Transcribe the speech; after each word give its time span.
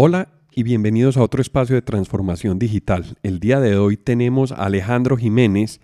Hola 0.00 0.28
y 0.52 0.62
bienvenidos 0.62 1.16
a 1.16 1.24
otro 1.24 1.42
espacio 1.42 1.74
de 1.74 1.82
transformación 1.82 2.60
digital. 2.60 3.16
El 3.24 3.40
día 3.40 3.58
de 3.58 3.76
hoy 3.76 3.96
tenemos 3.96 4.52
a 4.52 4.66
Alejandro 4.66 5.16
Jiménez 5.16 5.80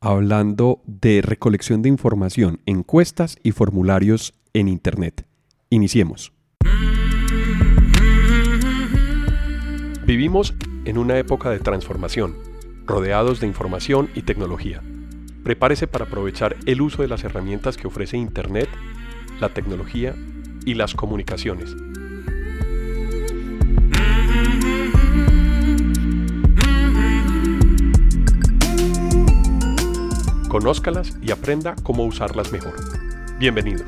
hablando 0.00 0.80
de 0.86 1.20
recolección 1.20 1.82
de 1.82 1.90
información, 1.90 2.62
encuestas 2.64 3.36
y 3.42 3.52
formularios 3.52 4.32
en 4.54 4.68
Internet. 4.68 5.26
Iniciemos. 5.68 6.32
Vivimos 10.06 10.54
en 10.86 10.96
una 10.96 11.18
época 11.18 11.50
de 11.50 11.58
transformación, 11.58 12.36
rodeados 12.86 13.40
de 13.40 13.46
información 13.46 14.08
y 14.14 14.22
tecnología. 14.22 14.80
Prepárese 15.44 15.86
para 15.86 16.06
aprovechar 16.06 16.56
el 16.64 16.80
uso 16.80 17.02
de 17.02 17.08
las 17.08 17.24
herramientas 17.24 17.76
que 17.76 17.88
ofrece 17.88 18.16
Internet, 18.16 18.70
la 19.38 19.50
tecnología 19.50 20.14
y 20.64 20.72
las 20.72 20.94
comunicaciones 20.94 21.76
Conózcalas 30.50 31.16
y 31.22 31.30
aprenda 31.30 31.76
cómo 31.84 32.04
usarlas 32.04 32.50
mejor. 32.50 32.74
Bienvenidos. 33.38 33.86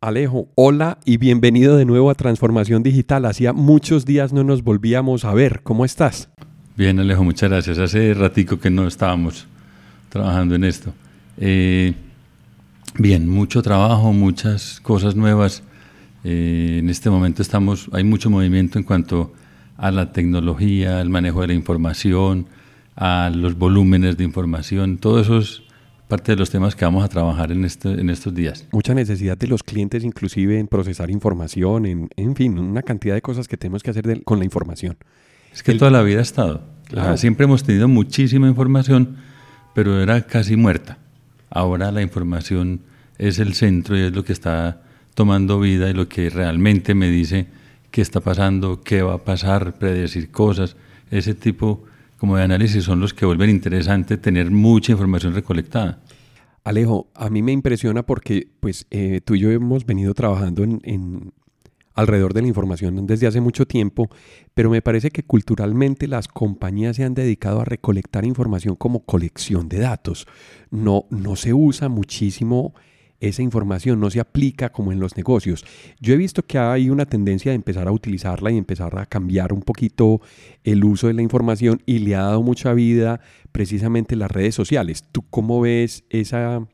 Alejo, 0.00 0.48
hola 0.56 0.98
y 1.04 1.18
bienvenido 1.18 1.76
de 1.76 1.84
nuevo 1.84 2.10
a 2.10 2.16
Transformación 2.16 2.82
Digital. 2.82 3.26
Hacía 3.26 3.52
muchos 3.52 4.04
días 4.04 4.32
no 4.32 4.42
nos 4.42 4.64
volvíamos 4.64 5.24
a 5.24 5.32
ver. 5.32 5.60
¿Cómo 5.62 5.84
estás? 5.84 6.30
Bien, 6.76 6.98
Alejo, 6.98 7.22
muchas 7.22 7.48
gracias. 7.48 7.78
Hace 7.78 8.12
ratico 8.12 8.58
que 8.58 8.68
no 8.68 8.88
estábamos 8.88 9.46
trabajando 10.08 10.56
en 10.56 10.64
esto. 10.64 10.92
Eh, 11.38 11.94
bien, 12.98 13.28
mucho 13.28 13.62
trabajo, 13.62 14.12
muchas 14.12 14.80
cosas 14.80 15.14
nuevas. 15.14 15.62
Eh, 16.24 16.78
en 16.80 16.90
este 16.90 17.08
momento 17.08 17.40
estamos, 17.40 17.88
hay 17.92 18.02
mucho 18.02 18.30
movimiento 18.30 18.80
en 18.80 18.84
cuanto 18.84 19.32
a 19.82 19.90
la 19.90 20.12
tecnología, 20.12 21.00
al 21.00 21.10
manejo 21.10 21.40
de 21.40 21.48
la 21.48 21.54
información, 21.54 22.46
a 22.94 23.32
los 23.34 23.58
volúmenes 23.58 24.16
de 24.16 24.22
información, 24.22 24.96
todo 24.96 25.20
eso 25.20 25.38
es 25.38 25.64
parte 26.06 26.30
de 26.30 26.36
los 26.36 26.50
temas 26.50 26.76
que 26.76 26.84
vamos 26.84 27.04
a 27.04 27.08
trabajar 27.08 27.50
en, 27.50 27.64
este, 27.64 27.90
en 27.90 28.08
estos 28.08 28.32
días. 28.32 28.68
Mucha 28.70 28.94
necesidad 28.94 29.36
de 29.36 29.48
los 29.48 29.64
clientes 29.64 30.04
inclusive 30.04 30.60
en 30.60 30.68
procesar 30.68 31.10
información, 31.10 31.86
en, 31.86 32.08
en 32.14 32.36
fin, 32.36 32.60
una 32.60 32.82
cantidad 32.82 33.16
de 33.16 33.22
cosas 33.22 33.48
que 33.48 33.56
tenemos 33.56 33.82
que 33.82 33.90
hacer 33.90 34.22
con 34.22 34.38
la 34.38 34.44
información. 34.44 34.96
Es 35.52 35.64
que 35.64 35.74
toda 35.74 35.90
la 35.90 36.02
vida 36.02 36.20
ha 36.20 36.22
estado. 36.22 36.62
siempre 37.16 37.46
hemos 37.46 37.64
tenido 37.64 37.88
muchísima 37.88 38.46
información, 38.46 39.16
pero 39.74 40.00
era 40.00 40.28
casi 40.28 40.54
muerta. 40.54 40.98
Ahora 41.50 41.90
la 41.90 42.02
información 42.02 42.82
es 43.18 43.40
el 43.40 43.54
centro 43.54 43.98
y 43.98 44.02
es 44.02 44.14
lo 44.14 44.22
que 44.22 44.32
está 44.32 44.82
tomando 45.14 45.58
vida 45.58 45.90
y 45.90 45.92
lo 45.92 46.08
que 46.08 46.30
realmente 46.30 46.94
me 46.94 47.08
dice 47.08 47.48
qué 47.92 48.00
está 48.00 48.20
pasando, 48.20 48.80
qué 48.80 49.02
va 49.02 49.14
a 49.14 49.18
pasar, 49.18 49.78
predecir 49.78 50.32
cosas. 50.32 50.76
Ese 51.10 51.34
tipo 51.34 51.84
como 52.18 52.36
de 52.36 52.42
análisis 52.42 52.82
son 52.82 52.98
los 52.98 53.14
que 53.14 53.26
vuelven 53.26 53.50
interesante 53.50 54.16
tener 54.16 54.50
mucha 54.50 54.92
información 54.92 55.34
recolectada. 55.34 56.00
Alejo, 56.64 57.08
a 57.14 57.28
mí 57.28 57.42
me 57.42 57.52
impresiona 57.52 58.04
porque 58.04 58.48
pues 58.60 58.86
eh, 58.90 59.20
tú 59.24 59.34
y 59.34 59.40
yo 59.40 59.50
hemos 59.50 59.84
venido 59.84 60.14
trabajando 60.14 60.62
en, 60.62 61.32
alrededor 61.94 62.32
de 62.32 62.42
la 62.42 62.48
información 62.48 63.06
desde 63.06 63.26
hace 63.26 63.40
mucho 63.40 63.66
tiempo, 63.66 64.08
pero 64.54 64.70
me 64.70 64.80
parece 64.80 65.10
que 65.10 65.24
culturalmente 65.24 66.08
las 66.08 66.28
compañías 66.28 66.96
se 66.96 67.04
han 67.04 67.14
dedicado 67.14 67.60
a 67.60 67.64
recolectar 67.64 68.24
información 68.24 68.76
como 68.76 69.04
colección 69.04 69.68
de 69.68 69.80
datos. 69.80 70.26
No, 70.70 71.04
no 71.10 71.36
se 71.36 71.52
usa 71.52 71.88
muchísimo 71.88 72.72
esa 73.22 73.40
información 73.40 74.00
no 74.00 74.10
se 74.10 74.18
aplica 74.18 74.70
como 74.70 74.90
en 74.90 74.98
los 74.98 75.16
negocios. 75.16 75.64
Yo 76.00 76.12
he 76.12 76.16
visto 76.16 76.44
que 76.44 76.58
hay 76.58 76.90
una 76.90 77.06
tendencia 77.06 77.52
de 77.52 77.54
empezar 77.54 77.86
a 77.86 77.92
utilizarla 77.92 78.50
y 78.50 78.58
empezar 78.58 78.98
a 78.98 79.06
cambiar 79.06 79.52
un 79.52 79.62
poquito 79.62 80.20
el 80.64 80.82
uso 80.84 81.06
de 81.06 81.14
la 81.14 81.22
información 81.22 81.80
y 81.86 82.00
le 82.00 82.16
ha 82.16 82.22
dado 82.22 82.42
mucha 82.42 82.74
vida 82.74 83.20
precisamente 83.52 84.16
las 84.16 84.30
redes 84.30 84.56
sociales. 84.56 85.04
¿Tú 85.12 85.22
cómo 85.30 85.60
ves 85.60 86.02
esa, 86.10 86.66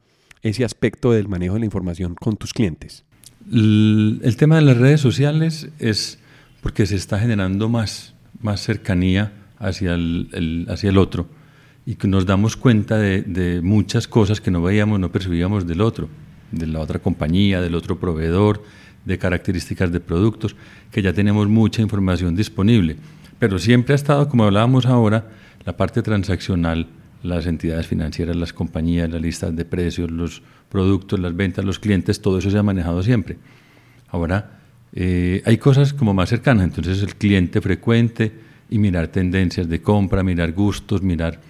ese 0.43 0.65
aspecto 0.65 1.13
del 1.13 1.29
manejo 1.29 1.55
de 1.55 1.61
la 1.61 1.67
información 1.67 2.15
con 2.15 2.39
tus 2.39 2.55
clientes? 2.55 3.05
El, 3.53 4.35
tema 4.39 4.57
de 4.57 4.63
las 4.63 4.79
redes 4.79 5.03
sociales 5.03 5.69
es 5.79 6.19
porque 6.63 6.87
se 6.87 6.97
está 6.97 7.19
generando 7.19 7.69
más, 7.69 8.15
más 8.41 8.63
cercanía 8.63 9.35
hacia 9.59 9.95
el, 9.95 10.67
hacia 10.71 10.89
el 10.89 10.97
otro 10.97 11.29
y 11.85 11.97
que 11.97 12.09
nos 12.09 12.25
damos 12.25 12.57
cuenta 12.57 12.97
de, 12.97 13.21
de 13.21 13.61
muchas 13.61 14.09
cosas 14.09 14.41
que 14.41 14.51
no 14.51 14.63
veíamos, 14.63 14.99
no 14.99 15.13
percibíamos 15.13 15.67
del 15.67 15.83
otro 15.83 16.09
de 16.53 16.67
la 16.67 16.81
otra 16.81 16.99
compañía, 16.99 17.61
del 17.61 17.75
otro 17.75 17.99
proveedor, 17.99 18.63
de 19.05 19.19
características 19.19 19.93
de 19.93 20.01
productos, 20.01 20.57
que 20.91 21.03
ya 21.03 21.13
tenemos 21.13 21.49
mucha 21.49 21.83
información 21.83 22.37
disponible. 22.37 22.97
Pero 23.39 23.59
siempre 23.59 23.95
ha 23.95 23.97
estado, 23.97 24.29
como 24.29 24.45
hablábamos 24.45 24.87
ahora, 24.87 25.31
la 25.65 25.77
parte 25.77 26.03
transaccional, 26.03 26.89
las 27.23 27.47
entidades 27.47 27.87
financieras, 27.87 28.37
las 28.37 28.53
compañías, 28.53 29.11
las 29.11 29.21
listas 29.21 29.55
de 29.55 29.65
precios, 29.65 30.11
los 30.11 30.43
productos, 30.69 31.19
las 31.19 31.35
ventas, 31.35 31.65
los 31.65 31.79
clientes, 31.79 32.21
todo 32.21 32.39
eso 32.39 32.51
se 32.51 32.59
ha 32.59 32.63
manejado 32.63 33.03
siempre. 33.03 33.39
Ahora, 34.09 34.59
eh, 34.93 35.43
hay 35.45 35.59
cosas 35.59 35.93
como 35.93 36.15
más 36.15 36.29
cercanas, 36.29 36.65
entonces 36.65 37.03
el 37.03 37.15
cliente 37.17 37.61
frecuente 37.61 38.33
y 38.71 38.79
mirar 38.79 39.09
tendencias 39.09 39.69
de 39.69 39.81
compra, 39.81 40.23
mirar 40.23 40.53
gustos, 40.53 41.03
mirar 41.03 41.41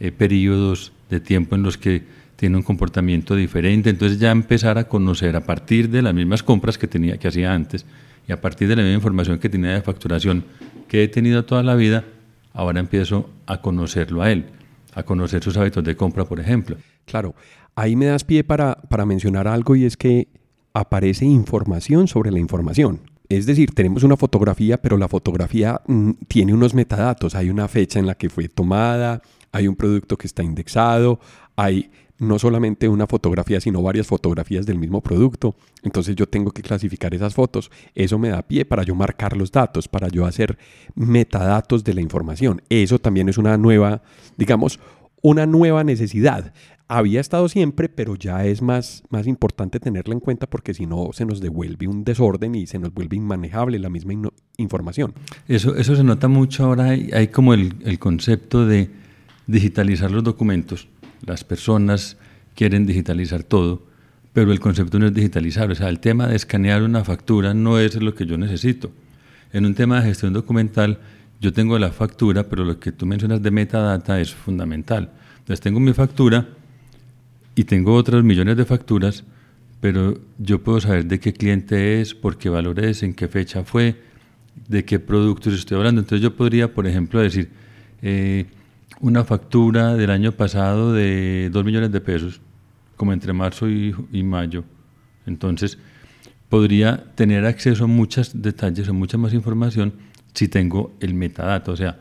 eh, 0.00 0.12
periodos 0.12 0.92
de 1.10 1.20
tiempo 1.20 1.56
en 1.56 1.62
los 1.62 1.78
que 1.78 2.02
tiene 2.36 2.56
un 2.56 2.62
comportamiento 2.62 3.34
diferente, 3.34 3.90
entonces 3.90 4.18
ya 4.18 4.30
empezar 4.30 4.78
a 4.78 4.84
conocer 4.84 5.34
a 5.36 5.44
partir 5.44 5.88
de 5.88 6.02
las 6.02 6.14
mismas 6.14 6.42
compras 6.42 6.78
que 6.78 6.86
tenía 6.86 7.18
que 7.18 7.28
hacía 7.28 7.52
antes 7.52 7.86
y 8.28 8.32
a 8.32 8.40
partir 8.40 8.68
de 8.68 8.76
la 8.76 8.82
misma 8.82 8.96
información 8.96 9.38
que 9.38 9.48
tenía 9.48 9.72
de 9.72 9.82
facturación 9.82 10.44
que 10.88 11.02
he 11.02 11.08
tenido 11.08 11.44
toda 11.44 11.62
la 11.62 11.74
vida, 11.74 12.04
ahora 12.52 12.80
empiezo 12.80 13.30
a 13.46 13.60
conocerlo 13.60 14.22
a 14.22 14.30
él, 14.30 14.46
a 14.94 15.02
conocer 15.02 15.42
sus 15.42 15.56
hábitos 15.56 15.82
de 15.84 15.96
compra, 15.96 16.24
por 16.24 16.40
ejemplo. 16.40 16.76
Claro, 17.04 17.34
ahí 17.74 17.96
me 17.96 18.06
das 18.06 18.24
pie 18.24 18.44
para, 18.44 18.74
para 18.74 19.06
mencionar 19.06 19.48
algo 19.48 19.76
y 19.76 19.84
es 19.84 19.96
que 19.96 20.28
aparece 20.74 21.24
información 21.24 22.06
sobre 22.08 22.30
la 22.30 22.38
información. 22.38 23.00
Es 23.28 23.46
decir, 23.46 23.72
tenemos 23.72 24.04
una 24.04 24.16
fotografía, 24.16 24.80
pero 24.80 24.96
la 24.96 25.08
fotografía 25.08 25.80
mm, 25.86 26.10
tiene 26.28 26.54
unos 26.54 26.74
metadatos. 26.74 27.34
Hay 27.34 27.50
una 27.50 27.66
fecha 27.66 27.98
en 27.98 28.06
la 28.06 28.14
que 28.14 28.28
fue 28.28 28.48
tomada, 28.48 29.22
hay 29.52 29.66
un 29.68 29.74
producto 29.74 30.16
que 30.16 30.26
está 30.26 30.42
indexado, 30.42 31.18
hay 31.56 31.90
no 32.18 32.38
solamente 32.38 32.88
una 32.88 33.06
fotografía, 33.06 33.60
sino 33.60 33.82
varias 33.82 34.06
fotografías 34.06 34.66
del 34.66 34.78
mismo 34.78 35.02
producto. 35.02 35.54
Entonces 35.82 36.16
yo 36.16 36.26
tengo 36.26 36.50
que 36.50 36.62
clasificar 36.62 37.14
esas 37.14 37.34
fotos. 37.34 37.70
Eso 37.94 38.18
me 38.18 38.30
da 38.30 38.42
pie 38.42 38.64
para 38.64 38.82
yo 38.82 38.94
marcar 38.94 39.36
los 39.36 39.52
datos, 39.52 39.88
para 39.88 40.08
yo 40.08 40.24
hacer 40.24 40.58
metadatos 40.94 41.84
de 41.84 41.94
la 41.94 42.00
información. 42.00 42.62
Eso 42.68 42.98
también 42.98 43.28
es 43.28 43.38
una 43.38 43.56
nueva, 43.58 44.02
digamos, 44.36 44.80
una 45.22 45.46
nueva 45.46 45.84
necesidad. 45.84 46.52
Había 46.88 47.20
estado 47.20 47.48
siempre, 47.48 47.88
pero 47.88 48.14
ya 48.14 48.44
es 48.46 48.62
más, 48.62 49.02
más 49.10 49.26
importante 49.26 49.80
tenerla 49.80 50.14
en 50.14 50.20
cuenta 50.20 50.46
porque 50.46 50.72
si 50.72 50.86
no 50.86 51.10
se 51.12 51.24
nos 51.24 51.40
devuelve 51.40 51.88
un 51.88 52.04
desorden 52.04 52.54
y 52.54 52.68
se 52.68 52.78
nos 52.78 52.94
vuelve 52.94 53.16
inmanejable 53.16 53.80
la 53.80 53.90
misma 53.90 54.30
información. 54.56 55.12
Eso, 55.48 55.74
eso 55.74 55.96
se 55.96 56.04
nota 56.04 56.28
mucho 56.28 56.64
ahora. 56.64 56.90
Hay, 56.90 57.10
hay 57.12 57.28
como 57.28 57.54
el, 57.54 57.74
el 57.84 57.98
concepto 57.98 58.66
de 58.66 58.88
digitalizar 59.48 60.10
los 60.12 60.22
documentos 60.22 60.88
las 61.24 61.44
personas 61.44 62.16
quieren 62.54 62.86
digitalizar 62.86 63.42
todo, 63.42 63.86
pero 64.32 64.52
el 64.52 64.60
concepto 64.60 64.98
no 64.98 65.06
es 65.06 65.14
digitalizar. 65.14 65.70
O 65.70 65.74
sea, 65.74 65.88
el 65.88 66.00
tema 66.00 66.26
de 66.26 66.36
escanear 66.36 66.82
una 66.82 67.04
factura 67.04 67.54
no 67.54 67.78
es 67.78 67.94
lo 68.02 68.14
que 68.14 68.26
yo 68.26 68.36
necesito. 68.36 68.90
En 69.52 69.64
un 69.64 69.74
tema 69.74 70.00
de 70.00 70.08
gestión 70.08 70.32
documental, 70.32 70.98
yo 71.40 71.52
tengo 71.52 71.78
la 71.78 71.90
factura, 71.90 72.48
pero 72.48 72.64
lo 72.64 72.80
que 72.80 72.92
tú 72.92 73.06
mencionas 73.06 73.42
de 73.42 73.50
metadata 73.50 74.20
es 74.20 74.34
fundamental. 74.34 75.10
Entonces, 75.38 75.60
tengo 75.60 75.80
mi 75.80 75.92
factura 75.92 76.48
y 77.54 77.64
tengo 77.64 77.94
otros 77.94 78.24
millones 78.24 78.56
de 78.56 78.64
facturas, 78.64 79.24
pero 79.80 80.18
yo 80.38 80.62
puedo 80.62 80.80
saber 80.80 81.06
de 81.06 81.20
qué 81.20 81.32
cliente 81.32 82.00
es, 82.00 82.14
por 82.14 82.38
qué 82.38 82.48
valor 82.48 82.80
es, 82.80 83.02
en 83.02 83.14
qué 83.14 83.28
fecha 83.28 83.64
fue, 83.64 83.96
de 84.68 84.84
qué 84.84 84.98
productos 84.98 85.54
estoy 85.54 85.76
hablando. 85.76 86.00
Entonces, 86.00 86.22
yo 86.22 86.34
podría, 86.34 86.72
por 86.72 86.86
ejemplo, 86.86 87.20
decir, 87.20 87.50
eh, 88.02 88.46
una 89.00 89.24
factura 89.24 89.94
del 89.94 90.10
año 90.10 90.32
pasado 90.32 90.92
de 90.92 91.50
2 91.52 91.64
millones 91.64 91.92
de 91.92 92.00
pesos, 92.00 92.40
como 92.96 93.12
entre 93.12 93.32
marzo 93.32 93.68
y, 93.68 94.22
mayo. 94.22 94.64
Entonces, 95.26 95.78
podría 96.48 97.04
tener 97.14 97.44
acceso 97.44 97.84
a 97.84 97.86
muchos 97.86 98.42
detalles, 98.42 98.88
a 98.88 98.92
mucha 98.92 99.18
más 99.18 99.34
información 99.34 99.92
si 100.34 100.48
tengo 100.48 100.94
el 101.00 101.14
metadato. 101.14 101.72
O 101.72 101.76
sea, 101.76 101.98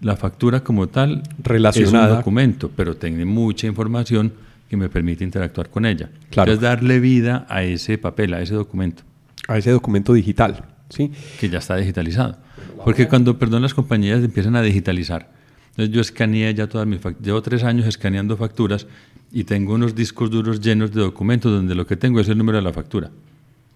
la 0.00 0.16
factura 0.16 0.60
como 0.60 0.88
tal 0.88 1.22
Relacionada. 1.42 2.06
es 2.06 2.10
un 2.12 2.16
documento, 2.18 2.70
pero 2.74 2.96
tiene 2.96 3.24
mucha 3.24 3.66
información 3.66 4.32
que 4.68 4.76
me 4.76 4.88
permite 4.88 5.24
interactuar 5.24 5.70
con 5.70 5.86
ella. 5.86 6.10
Claro. 6.30 6.52
Entonces, 6.52 6.60
darle 6.60 7.00
vida 7.00 7.46
a 7.48 7.62
ese 7.62 7.98
papel, 7.98 8.34
a 8.34 8.40
ese 8.40 8.54
documento. 8.54 9.02
A 9.48 9.58
ese 9.58 9.70
documento 9.70 10.12
digital, 10.12 10.64
¿sí? 10.90 11.10
Que 11.40 11.48
ya 11.48 11.58
está 11.58 11.76
digitalizado. 11.76 12.36
Porque 12.84 13.08
cuando, 13.08 13.38
perdón, 13.38 13.62
las 13.62 13.74
compañías 13.74 14.22
empiezan 14.22 14.56
a 14.56 14.62
digitalizar, 14.62 15.30
entonces 15.78 15.94
yo 15.94 16.00
escaneé 16.00 16.52
ya 16.54 16.66
todas 16.66 16.88
mis 16.88 17.00
facturas, 17.00 17.24
llevo 17.24 17.40
tres 17.40 17.62
años 17.62 17.86
escaneando 17.86 18.36
facturas 18.36 18.88
y 19.30 19.44
tengo 19.44 19.74
unos 19.74 19.94
discos 19.94 20.28
duros 20.28 20.60
llenos 20.60 20.92
de 20.92 21.00
documentos 21.00 21.52
donde 21.52 21.76
lo 21.76 21.86
que 21.86 21.96
tengo 21.96 22.18
es 22.18 22.28
el 22.28 22.36
número 22.36 22.58
de 22.58 22.62
la 22.62 22.72
factura. 22.72 23.12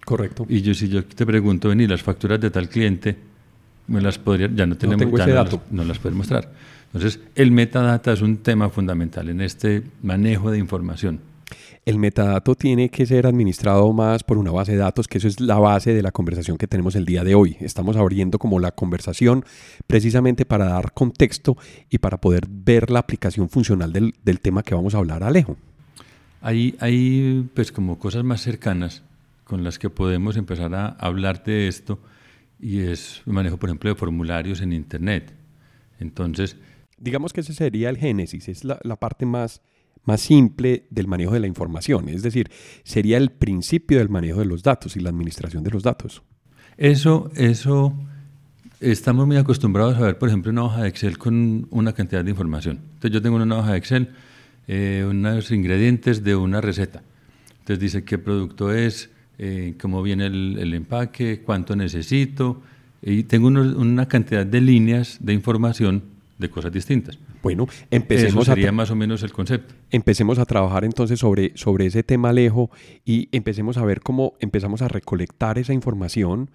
Correcto. 0.03 0.45
Y 0.49 0.61
yo 0.61 0.73
si 0.73 0.89
yo 0.89 1.05
te 1.05 1.25
pregunto, 1.25 1.69
venir 1.69 1.89
las 1.89 2.03
facturas 2.03 2.41
de 2.41 2.51
tal 2.51 2.67
cliente, 2.67 3.15
me 3.87 4.01
las 4.01 4.19
podría, 4.19 4.49
ya 4.53 4.65
no 4.65 4.75
tenemos, 4.75 4.99
tengo 4.99 5.17
ya 5.17 5.23
ese 5.23 5.31
no, 5.31 5.37
dato. 5.37 5.61
Las, 5.63 5.71
no 5.71 5.83
las 5.85 5.99
puedes 5.99 6.17
mostrar. 6.17 6.51
Entonces, 6.93 7.21
el 7.35 7.51
metadata 7.51 8.11
es 8.11 8.21
un 8.21 8.35
tema 8.35 8.69
fundamental 8.69 9.29
en 9.29 9.39
este 9.39 9.83
manejo 10.01 10.51
de 10.51 10.57
información. 10.57 11.21
El 11.85 11.99
metadato 11.99 12.55
tiene 12.55 12.89
que 12.89 13.05
ser 13.05 13.27
administrado 13.27 13.91
más 13.91 14.23
por 14.23 14.37
una 14.37 14.51
base 14.51 14.71
de 14.71 14.77
datos, 14.77 15.09
que 15.09 15.17
eso 15.17 15.27
es 15.27 15.41
la 15.41 15.59
base 15.59 15.93
de 15.93 16.01
la 16.01 16.11
conversación 16.11 16.57
que 16.57 16.67
tenemos 16.67 16.95
el 16.95 17.03
día 17.03 17.25
de 17.25 17.35
hoy. 17.35 17.57
Estamos 17.59 17.97
abriendo 17.97 18.39
como 18.39 18.59
la 18.59 18.71
conversación 18.71 19.43
precisamente 19.85 20.45
para 20.45 20.65
dar 20.65 20.93
contexto 20.93 21.57
y 21.89 21.97
para 21.97 22.21
poder 22.21 22.47
ver 22.49 22.89
la 22.89 22.99
aplicación 22.99 23.49
funcional 23.49 23.91
del, 23.91 24.13
del 24.23 24.39
tema 24.39 24.63
que 24.63 24.75
vamos 24.75 24.95
a 24.95 24.99
hablar, 24.99 25.23
Alejo. 25.23 25.57
Hay, 26.41 26.75
hay 26.79 27.49
pues 27.53 27.73
como 27.73 27.99
cosas 27.99 28.23
más 28.23 28.41
cercanas 28.41 29.03
con 29.43 29.65
las 29.65 29.77
que 29.77 29.89
podemos 29.89 30.37
empezar 30.37 30.73
a 30.73 30.87
hablar 30.87 31.43
de 31.43 31.67
esto 31.67 31.99
y 32.59 32.79
es 32.79 33.21
el 33.25 33.33
manejo, 33.33 33.57
por 33.57 33.69
ejemplo, 33.69 33.89
de 33.89 33.95
formularios 33.95 34.61
en 34.61 34.71
Internet. 34.71 35.33
Entonces, 35.99 36.55
digamos 36.97 37.33
que 37.33 37.41
ese 37.41 37.53
sería 37.53 37.89
el 37.89 37.97
génesis, 37.97 38.47
es 38.47 38.63
la, 38.63 38.79
la 38.83 38.95
parte 38.95 39.25
más, 39.25 39.61
más 40.05 40.21
simple 40.21 40.85
del 40.89 41.07
manejo 41.07 41.33
de 41.33 41.39
la 41.39 41.47
información, 41.47 42.09
es 42.09 42.23
decir, 42.23 42.49
sería 42.83 43.17
el 43.17 43.31
principio 43.31 43.99
del 43.99 44.09
manejo 44.09 44.39
de 44.39 44.45
los 44.45 44.63
datos 44.63 44.95
y 44.95 44.99
la 44.99 45.09
administración 45.09 45.63
de 45.63 45.71
los 45.71 45.83
datos. 45.83 46.21
Eso, 46.77 47.31
eso, 47.35 47.93
estamos 48.79 49.27
muy 49.27 49.37
acostumbrados 49.37 49.95
a 49.97 50.01
ver, 50.01 50.17
por 50.17 50.29
ejemplo, 50.29 50.51
una 50.51 50.63
hoja 50.63 50.83
de 50.83 50.89
Excel 50.89 51.17
con 51.17 51.67
una 51.69 51.93
cantidad 51.93 52.23
de 52.23 52.31
información. 52.31 52.79
Entonces 52.95 53.11
yo 53.11 53.21
tengo 53.21 53.37
una 53.37 53.57
hoja 53.57 53.71
de 53.71 53.77
Excel, 53.77 54.09
eh, 54.67 55.05
unos 55.07 55.51
ingredientes 55.51 56.23
de 56.23 56.35
una 56.35 56.61
receta. 56.61 57.03
Entonces 57.59 57.79
dice 57.79 58.03
qué 58.03 58.17
producto 58.17 58.73
es, 58.73 59.09
eh, 59.37 59.75
cómo 59.79 60.03
viene 60.03 60.25
el, 60.25 60.73
empaque, 60.73 61.41
cuánto 61.45 61.75
necesito, 61.75 62.61
y 63.01 63.23
tengo 63.23 63.47
una 63.47 64.07
cantidad 64.07 64.45
de 64.45 64.61
líneas 64.61 65.17
de 65.19 65.33
información 65.33 66.03
de 66.37 66.49
cosas 66.49 66.71
distintas. 66.71 67.17
Bueno, 67.43 67.67
empecemos 67.91 68.45
Eso 68.47 68.55
sería 68.55 68.71
más 68.71 68.89
o 68.89 68.95
menos 68.95 69.21
el 69.21 69.33
concepto. 69.33 69.75
Empecemos 69.91 70.39
a 70.39 70.45
trabajar 70.45 70.85
entonces 70.85 71.19
sobre, 71.19 71.51
sobre 71.55 71.85
ese 71.85 72.01
tema, 72.01 72.29
Alejo, 72.29 72.71
y 73.03 73.27
empecemos 73.33 73.77
a 73.77 73.83
ver 73.83 73.99
cómo 73.99 74.33
empezamos 74.39 74.81
a 74.81 74.87
recolectar 74.87 75.59
esa 75.59 75.73
información, 75.73 76.51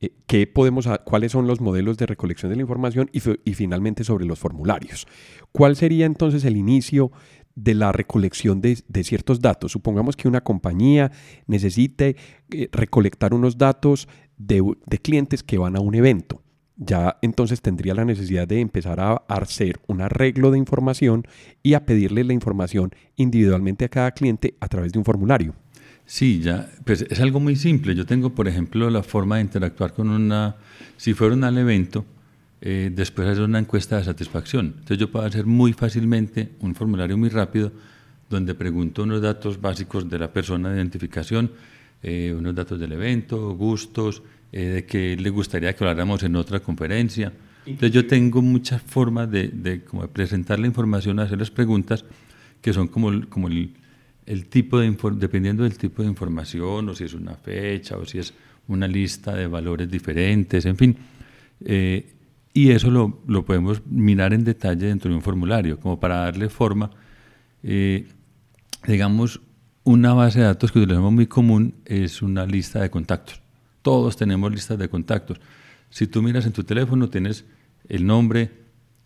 eh, 0.00 0.10
qué 0.26 0.48
podemos, 0.48 0.88
a, 0.88 0.98
cuáles 0.98 1.30
son 1.30 1.46
los 1.46 1.60
modelos 1.60 1.96
de 1.96 2.06
recolección 2.06 2.50
de 2.50 2.56
la 2.56 2.62
información 2.62 3.08
y, 3.12 3.22
y 3.48 3.54
finalmente 3.54 4.02
sobre 4.02 4.26
los 4.26 4.40
formularios. 4.40 5.06
¿Cuál 5.52 5.76
sería 5.76 6.06
entonces 6.06 6.44
el 6.44 6.56
inicio 6.56 7.12
de 7.54 7.74
la 7.74 7.92
recolección 7.92 8.60
de, 8.60 8.78
de, 8.88 9.04
ciertos 9.04 9.40
datos. 9.40 9.72
Supongamos 9.72 10.16
que 10.16 10.26
una 10.26 10.40
compañía 10.40 11.12
necesite 11.46 12.16
eh, 12.50 12.68
recolectar 12.72 13.34
unos 13.34 13.58
datos 13.58 14.08
de, 14.38 14.62
de, 14.86 14.98
clientes 14.98 15.42
que 15.42 15.58
van 15.58 15.76
a 15.76 15.80
un 15.80 15.94
evento. 15.94 16.42
Ya 16.84 17.18
entonces 17.22 17.60
tendría 17.60 17.94
la 17.94 18.04
necesidad 18.04 18.48
de 18.48 18.60
empezar 18.60 18.98
a 19.00 19.22
hacer 19.28 19.80
un 19.86 20.00
arreglo 20.00 20.50
de 20.50 20.58
información 20.58 21.26
y 21.62 21.74
a 21.74 21.84
pedirle 21.86 22.24
la 22.24 22.32
información 22.32 22.90
individualmente 23.16 23.84
a 23.84 23.88
cada 23.88 24.10
cliente 24.10 24.54
a 24.60 24.68
través 24.68 24.92
de 24.92 24.98
un 24.98 25.04
formulario. 25.04 25.54
Sí, 26.04 26.40
ya, 26.40 26.68
pues 26.84 27.06
es 27.08 27.20
algo 27.20 27.38
muy 27.40 27.56
simple. 27.56 27.94
Yo 27.94 28.04
tengo, 28.04 28.30
por 28.30 28.48
ejemplo, 28.48 28.90
la 28.90 29.02
forma 29.02 29.36
de 29.36 29.42
interactuar 29.42 29.94
con 29.94 30.10
una, 30.10 30.56
si 30.96 31.14
fuera 31.14 31.34
al 31.46 31.58
evento, 31.58 32.04
eh, 32.60 32.90
después 32.92 33.28
hacer 33.28 33.44
una 33.44 33.60
encuesta 33.60 33.98
de 33.98 34.04
satisfacción. 34.04 34.66
Entonces 34.66 34.98
yo 34.98 35.10
puedo 35.10 35.24
hacer 35.24 35.46
muy 35.46 35.72
fácilmente 35.72 36.50
un 36.60 36.74
formulario 36.74 37.16
muy 37.16 37.28
rápido 37.28 37.72
donde 38.28 38.54
pregunto 38.54 39.04
unos 39.04 39.20
datos 39.20 39.60
básicos 39.60 40.08
de 40.08 40.18
la 40.18 40.32
persona 40.32 40.70
de 40.70 40.76
identificación, 40.76 41.52
eh, 42.02 42.34
unos 42.36 42.54
datos 42.54 42.80
del 42.80 42.92
evento, 42.92 43.54
gustos, 43.54 44.22
eh, 44.52 44.66
de 44.66 44.86
que 44.86 45.16
le 45.16 45.30
gustaría 45.30 45.74
que 45.74 45.82
habláramos 45.82 46.22
en 46.22 46.36
otra 46.36 46.60
conferencia. 46.60 47.32
Entonces 47.64 47.92
yo 47.92 48.06
tengo 48.06 48.42
muchas 48.42 48.82
formas 48.82 49.30
de, 49.30 49.48
de, 49.48 49.82
como 49.82 50.02
de 50.02 50.08
presentar 50.08 50.58
la 50.58 50.66
información, 50.66 51.18
hacer 51.18 51.38
las 51.38 51.50
preguntas 51.50 52.04
que 52.60 52.72
son 52.72 52.88
como, 52.88 53.28
como 53.28 53.48
el, 53.48 53.74
el 54.26 54.46
tipo 54.46 54.78
de, 54.78 54.96
dependiendo 55.16 55.64
del 55.64 55.76
tipo 55.76 56.02
de 56.02 56.08
información, 56.08 56.88
o 56.88 56.94
si 56.94 57.04
es 57.04 57.14
una 57.14 57.34
fecha, 57.34 57.96
o 57.96 58.04
si 58.04 58.18
es 58.18 58.32
una 58.68 58.86
lista 58.86 59.34
de 59.34 59.46
valores 59.46 59.90
diferentes, 59.90 60.64
en 60.64 60.76
fin. 60.76 60.96
Eh, 61.64 62.12
y 62.54 62.70
eso 62.70 62.90
lo, 62.90 63.22
lo, 63.26 63.44
podemos 63.44 63.82
mirar 63.86 64.32
en 64.34 64.44
detalle 64.44 64.86
dentro 64.86 65.10
de 65.10 65.16
un 65.16 65.22
formulario, 65.22 65.80
como 65.80 65.98
para 65.98 66.16
darle 66.16 66.48
forma. 66.48 66.90
Eh, 67.62 68.06
digamos, 68.86 69.40
una 69.84 70.12
base 70.12 70.40
de 70.40 70.46
datos 70.46 70.70
que 70.70 70.78
utilizamos 70.78 71.12
muy 71.12 71.26
común 71.26 71.74
es 71.84 72.22
una 72.22 72.46
lista 72.46 72.80
de 72.80 72.90
contactos. 72.90 73.40
Todos 73.82 74.16
tenemos 74.16 74.50
listas 74.52 74.78
de 74.78 74.88
contactos. 74.88 75.40
Si 75.90 76.06
tú 76.06 76.22
miras 76.22 76.46
en 76.46 76.52
tu 76.52 76.64
teléfono, 76.64 77.08
tienes 77.10 77.44
el 77.88 78.06
nombre, 78.06 78.50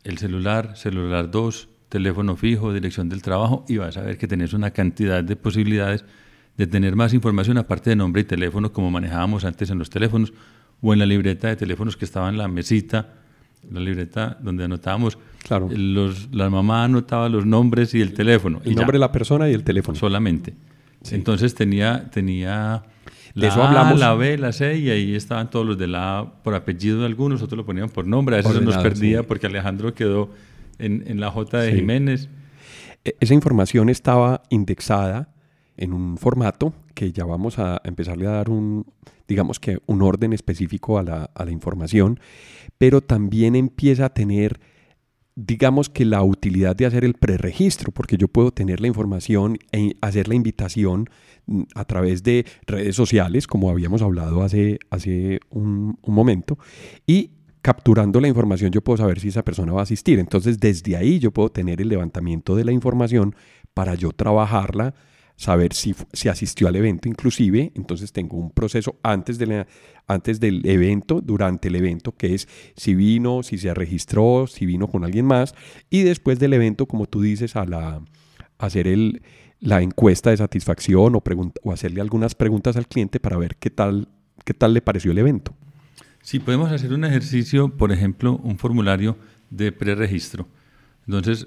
el 0.04 0.18
celular, 0.18 0.76
celular 0.76 1.30
2, 1.30 1.68
teléfono 1.88 2.36
fijo, 2.36 2.72
dirección 2.72 3.08
del 3.08 3.22
trabajo, 3.22 3.64
y 3.68 3.78
vas 3.78 3.96
a 3.96 4.02
ver 4.02 4.18
que 4.18 4.28
tenés 4.28 4.52
una 4.52 4.70
cantidad 4.70 5.24
de 5.24 5.36
posibilidades 5.36 6.04
de 6.56 6.66
tener 6.66 6.96
más 6.96 7.12
información 7.12 7.58
aparte 7.58 7.90
de 7.90 7.96
nombre 7.96 8.22
y 8.22 8.24
teléfono, 8.24 8.72
como 8.72 8.90
manejábamos 8.90 9.44
antes 9.44 9.70
en 9.70 9.78
los 9.78 9.90
teléfonos, 9.90 10.32
o 10.80 10.92
en 10.92 10.98
la 10.98 11.06
libreta 11.06 11.48
de 11.48 11.56
teléfonos 11.56 11.96
que 11.96 12.04
estaba 12.04 12.28
en 12.28 12.38
la 12.38 12.48
mesita 12.48 13.14
la 13.70 13.80
libreta 13.80 14.38
donde 14.40 14.64
anotábamos. 14.64 15.18
Claro. 15.42 15.68
Los, 15.70 16.32
la 16.32 16.50
mamá 16.50 16.84
anotaba 16.84 17.28
los 17.28 17.46
nombres 17.46 17.94
y 17.94 18.00
el 18.00 18.12
teléfono. 18.12 18.60
El 18.64 18.72
y 18.72 18.74
nombre 18.74 18.96
de 18.96 19.00
la 19.00 19.12
persona 19.12 19.48
y 19.48 19.54
el 19.54 19.64
teléfono. 19.64 19.96
Solamente. 19.96 20.54
Sí. 21.02 21.14
Entonces 21.14 21.54
tenía, 21.54 22.08
tenía 22.10 22.84
la 23.36 23.42
de 23.42 23.48
eso 23.48 23.62
A, 23.62 23.68
hablamos. 23.68 24.00
la 24.00 24.14
B, 24.14 24.36
la 24.38 24.52
C 24.52 24.76
y 24.78 24.90
ahí 24.90 25.14
estaban 25.14 25.48
todos 25.50 25.64
los 25.64 25.78
de 25.78 25.86
la 25.86 26.18
A 26.18 26.42
por 26.42 26.54
apellido 26.54 27.00
de 27.00 27.06
algunos, 27.06 27.40
otros 27.42 27.56
lo 27.56 27.64
ponían 27.64 27.88
por 27.88 28.06
nombre. 28.06 28.34
A 28.34 28.38
veces 28.38 28.52
Ordenado, 28.52 28.74
nos 28.74 28.82
perdía 28.82 29.20
sí. 29.20 29.24
porque 29.28 29.46
Alejandro 29.46 29.94
quedó 29.94 30.30
en, 30.78 31.04
en 31.06 31.20
la 31.20 31.30
J 31.30 31.58
de 31.58 31.70
Sí. 31.70 31.76
Jiménez. 31.78 32.28
E- 33.04 33.14
Esa 33.20 33.34
información 33.34 33.88
estaba 33.88 34.42
indexada 34.50 35.28
en 35.76 35.92
un 35.92 36.16
formato 36.18 36.72
que 36.94 37.12
ya 37.12 37.24
vamos 37.24 37.58
a 37.58 37.80
empezarle 37.84 38.26
a 38.26 38.30
dar 38.30 38.48
un, 38.50 38.86
digamos 39.28 39.60
que 39.60 39.78
un 39.86 40.00
orden 40.02 40.32
específico 40.32 40.98
a 40.98 41.02
la, 41.02 41.30
a 41.34 41.44
la 41.44 41.50
información, 41.52 42.18
pero 42.78 43.02
también 43.02 43.54
empieza 43.54 44.06
a 44.06 44.08
tener, 44.14 44.58
digamos 45.36 45.90
que 45.90 46.06
la 46.06 46.22
utilidad 46.22 46.74
de 46.74 46.86
hacer 46.86 47.04
el 47.04 47.14
preregistro, 47.14 47.92
porque 47.92 48.16
yo 48.16 48.26
puedo 48.26 48.50
tener 48.50 48.80
la 48.80 48.88
información 48.88 49.58
e 49.70 49.94
hacer 50.00 50.28
la 50.28 50.34
invitación 50.34 51.10
mm, 51.46 51.62
a 51.74 51.84
través 51.84 52.22
de 52.22 52.46
redes 52.66 52.96
sociales, 52.96 53.46
como 53.46 53.70
habíamos 53.70 54.00
hablado 54.00 54.42
hace, 54.42 54.78
hace 54.90 55.40
un, 55.50 55.98
un 56.00 56.14
momento, 56.14 56.58
y 57.06 57.30
capturando 57.60 58.20
la 58.20 58.28
información 58.28 58.70
yo 58.70 58.80
puedo 58.80 58.96
saber 58.96 59.20
si 59.20 59.28
esa 59.28 59.44
persona 59.44 59.72
va 59.72 59.80
a 59.80 59.82
asistir. 59.82 60.18
Entonces 60.18 60.58
desde 60.58 60.96
ahí 60.96 61.18
yo 61.18 61.32
puedo 61.32 61.50
tener 61.50 61.80
el 61.80 61.88
levantamiento 61.88 62.56
de 62.56 62.64
la 62.64 62.72
información 62.72 63.34
para 63.74 63.94
yo 63.94 64.12
trabajarla, 64.12 64.94
saber 65.36 65.72
si, 65.74 65.94
si 66.12 66.28
asistió 66.28 66.66
al 66.68 66.76
evento 66.76 67.08
inclusive. 67.08 67.72
Entonces 67.74 68.12
tengo 68.12 68.36
un 68.36 68.50
proceso 68.50 68.98
antes, 69.02 69.38
de 69.38 69.46
la- 69.46 69.66
antes 70.06 70.40
del 70.40 70.66
evento, 70.66 71.20
durante 71.20 71.68
el 71.68 71.76
evento, 71.76 72.12
que 72.12 72.34
es 72.34 72.48
si 72.76 72.94
vino, 72.94 73.42
si 73.42 73.58
se 73.58 73.72
registró, 73.74 74.46
si 74.46 74.66
vino 74.66 74.88
con 74.88 75.04
alguien 75.04 75.26
más. 75.26 75.54
Y 75.90 76.02
después 76.02 76.38
del 76.38 76.52
evento, 76.54 76.86
como 76.86 77.06
tú 77.06 77.20
dices, 77.20 77.54
a 77.56 77.64
la, 77.66 78.02
hacer 78.58 78.86
el, 78.88 79.22
la 79.60 79.82
encuesta 79.82 80.30
de 80.30 80.36
satisfacción 80.38 81.14
o, 81.16 81.22
o 81.62 81.72
hacerle 81.72 82.00
algunas 82.00 82.34
preguntas 82.34 82.76
al 82.76 82.86
cliente 82.88 83.20
para 83.20 83.36
ver 83.36 83.56
qué 83.56 83.70
tal, 83.70 84.08
qué 84.44 84.54
tal 84.54 84.74
le 84.74 84.80
pareció 84.80 85.12
el 85.12 85.18
evento. 85.18 85.54
Si 86.22 86.38
podemos 86.40 86.72
hacer 86.72 86.92
un 86.92 87.04
ejercicio, 87.04 87.68
por 87.68 87.92
ejemplo, 87.92 88.40
un 88.42 88.58
formulario 88.58 89.16
de 89.50 89.70
preregistro. 89.70 90.48
Entonces, 91.06 91.46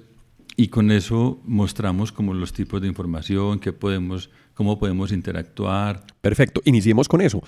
y 0.60 0.68
con 0.68 0.90
eso 0.90 1.40
mostramos 1.46 2.12
como 2.12 2.34
los 2.34 2.52
tipos 2.52 2.82
de 2.82 2.86
información, 2.86 3.60
que 3.60 3.72
podemos, 3.72 4.28
cómo 4.52 4.78
podemos 4.78 5.10
interactuar. 5.10 6.04
Perfecto, 6.20 6.60
iniciemos 6.66 7.08
con 7.08 7.22
eso. 7.22 7.42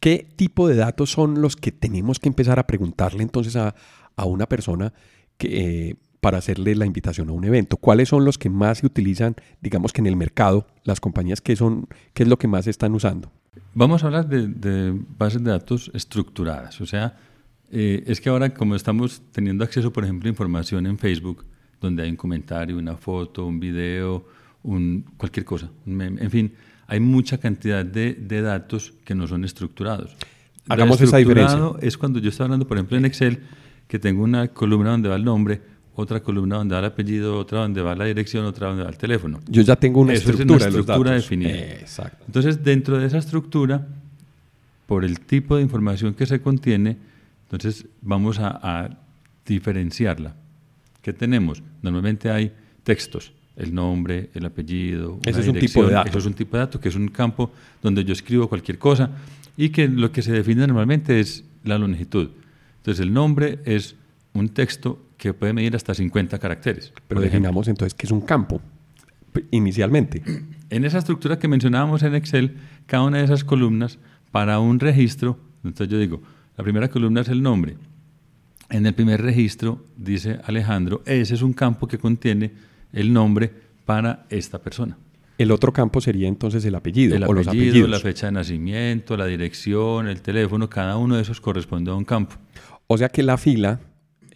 ¿Qué 0.00 0.28
tipo 0.36 0.68
de 0.68 0.76
datos 0.76 1.10
son 1.10 1.42
los 1.42 1.56
que 1.56 1.72
tenemos 1.72 2.20
que 2.20 2.28
empezar 2.28 2.60
a 2.60 2.68
preguntarle 2.68 3.24
entonces 3.24 3.56
a, 3.56 3.74
a 4.14 4.26
una 4.26 4.46
persona 4.46 4.92
que, 5.38 5.88
eh, 5.88 5.96
para 6.20 6.38
hacerle 6.38 6.76
la 6.76 6.86
invitación 6.86 7.30
a 7.30 7.32
un 7.32 7.42
evento? 7.42 7.78
¿Cuáles 7.78 8.10
son 8.10 8.24
los 8.24 8.38
que 8.38 8.48
más 8.48 8.78
se 8.78 8.86
utilizan, 8.86 9.34
digamos 9.60 9.92
que 9.92 10.00
en 10.00 10.06
el 10.06 10.14
mercado, 10.14 10.68
las 10.84 11.00
compañías 11.00 11.40
que 11.40 11.56
son, 11.56 11.88
qué 12.14 12.22
es 12.22 12.28
lo 12.28 12.38
que 12.38 12.46
más 12.46 12.68
están 12.68 12.94
usando? 12.94 13.32
Vamos 13.74 14.04
a 14.04 14.06
hablar 14.06 14.28
de, 14.28 14.46
de 14.46 14.96
bases 15.18 15.42
de 15.42 15.50
datos 15.50 15.90
estructuradas. 15.94 16.80
O 16.80 16.86
sea, 16.86 17.18
eh, 17.72 18.04
es 18.06 18.20
que 18.20 18.28
ahora 18.28 18.54
como 18.54 18.76
estamos 18.76 19.20
teniendo 19.32 19.64
acceso, 19.64 19.92
por 19.92 20.04
ejemplo, 20.04 20.28
a 20.28 20.30
información 20.30 20.86
en 20.86 20.96
Facebook, 20.96 21.44
donde 21.82 22.02
hay 22.04 22.10
un 22.10 22.16
comentario, 22.16 22.78
una 22.78 22.96
foto, 22.96 23.44
un 23.46 23.60
video, 23.60 24.24
un, 24.62 25.04
cualquier 25.16 25.44
cosa, 25.44 25.70
en 25.86 26.30
fin, 26.30 26.52
hay 26.86 27.00
mucha 27.00 27.38
cantidad 27.38 27.84
de, 27.84 28.14
de 28.14 28.42
datos 28.42 28.92
que 29.04 29.14
no 29.14 29.26
son 29.26 29.44
estructurados. 29.44 30.16
Hagamos 30.68 31.00
esa 31.00 31.16
diferencia. 31.16 31.58
Es 31.80 31.96
cuando 31.98 32.18
yo 32.20 32.28
estoy 32.28 32.44
hablando, 32.44 32.66
por 32.66 32.76
ejemplo, 32.76 32.96
en 32.96 33.04
Excel, 33.04 33.40
que 33.88 33.98
tengo 33.98 34.22
una 34.22 34.48
columna 34.48 34.90
donde 34.90 35.08
va 35.08 35.16
el 35.16 35.24
nombre, 35.24 35.60
otra 35.94 36.20
columna 36.20 36.56
donde 36.56 36.74
va 36.74 36.78
el 36.78 36.86
apellido, 36.86 37.36
otra 37.38 37.60
donde 37.60 37.82
va 37.82 37.94
la 37.94 38.04
dirección, 38.04 38.44
otra 38.44 38.68
donde 38.68 38.84
va 38.84 38.90
el 38.90 38.96
teléfono. 38.96 39.40
Yo 39.48 39.62
ya 39.62 39.76
tengo 39.76 40.00
una 40.00 40.12
Eso 40.12 40.30
es 40.30 40.40
estructura, 40.40 40.56
una 40.56 40.64
de 40.66 40.70
los 40.70 40.80
estructura 40.80 41.10
datos. 41.10 41.24
definida. 41.24 41.50
Exacto. 41.80 42.24
Entonces, 42.26 42.62
dentro 42.62 42.98
de 42.98 43.06
esa 43.06 43.18
estructura, 43.18 43.86
por 44.86 45.04
el 45.04 45.20
tipo 45.20 45.56
de 45.56 45.62
información 45.62 46.14
que 46.14 46.26
se 46.26 46.40
contiene, 46.40 46.96
entonces 47.44 47.86
vamos 48.00 48.38
a, 48.38 48.58
a 48.62 48.98
diferenciarla. 49.44 50.36
¿Qué 51.02 51.12
tenemos? 51.12 51.62
Normalmente 51.82 52.30
hay 52.30 52.52
textos, 52.84 53.32
el 53.56 53.74
nombre, 53.74 54.30
el 54.34 54.46
apellido, 54.46 55.14
una 55.14 55.30
es 55.30 55.48
un 55.48 55.58
tipo 55.58 55.84
de 55.84 55.92
dato. 55.92 56.08
Eso 56.08 56.18
es 56.18 56.26
un 56.26 56.34
tipo 56.34 56.56
de 56.56 56.60
dato, 56.60 56.80
que 56.80 56.88
es 56.88 56.94
un 56.94 57.08
campo 57.08 57.50
donde 57.82 58.04
yo 58.04 58.12
escribo 58.12 58.48
cualquier 58.48 58.78
cosa 58.78 59.10
y 59.56 59.70
que 59.70 59.88
lo 59.88 60.12
que 60.12 60.22
se 60.22 60.32
define 60.32 60.66
normalmente 60.66 61.20
es 61.20 61.44
la 61.64 61.76
longitud. 61.78 62.30
Entonces, 62.78 63.04
el 63.04 63.12
nombre 63.12 63.58
es 63.64 63.96
un 64.32 64.48
texto 64.48 64.98
que 65.18 65.34
puede 65.34 65.52
medir 65.52 65.76
hasta 65.76 65.94
50 65.94 66.38
caracteres. 66.38 66.92
Pero 67.06 67.20
definamos 67.20 67.68
entonces 67.68 67.94
que 67.94 68.06
es 68.06 68.12
un 68.12 68.22
campo 68.22 68.60
inicialmente. 69.50 70.22
En 70.72 70.86
esa 70.86 70.96
estructura 70.96 71.38
que 71.38 71.48
mencionábamos 71.48 72.02
en 72.02 72.14
Excel, 72.14 72.56
cada 72.86 73.02
una 73.02 73.18
de 73.18 73.24
esas 73.24 73.44
columnas 73.44 73.98
para 74.30 74.58
un 74.58 74.80
registro, 74.80 75.38
entonces 75.64 75.88
yo 75.92 75.98
digo, 75.98 76.22
la 76.56 76.64
primera 76.64 76.88
columna 76.88 77.20
es 77.20 77.28
el 77.28 77.42
nombre. 77.42 77.76
En 78.72 78.86
el 78.86 78.94
primer 78.94 79.20
registro, 79.22 79.84
dice 79.96 80.38
Alejandro, 80.44 81.02
ese 81.06 81.34
es 81.34 81.42
un 81.42 81.52
campo 81.52 81.86
que 81.86 81.98
contiene 81.98 82.52
el 82.92 83.12
nombre 83.12 83.50
para 83.84 84.26
esta 84.30 84.60
persona. 84.60 84.96
El 85.38 85.50
otro 85.50 85.72
campo 85.72 86.00
sería 86.00 86.28
entonces 86.28 86.64
el 86.64 86.74
apellido 86.74 87.14
El 87.16 87.24
o 87.24 87.32
los 87.32 87.46
apellido, 87.48 87.70
apellidos. 87.70 87.90
la 87.90 88.00
fecha 88.00 88.26
de 88.26 88.32
nacimiento, 88.32 89.16
la 89.16 89.26
dirección, 89.26 90.06
el 90.08 90.22
teléfono, 90.22 90.68
cada 90.70 90.96
uno 90.96 91.16
de 91.16 91.22
esos 91.22 91.40
corresponde 91.40 91.90
a 91.90 91.94
un 91.94 92.04
campo. 92.04 92.36
O 92.86 92.96
sea 92.98 93.08
que 93.08 93.22
la 93.22 93.36
fila 93.36 93.80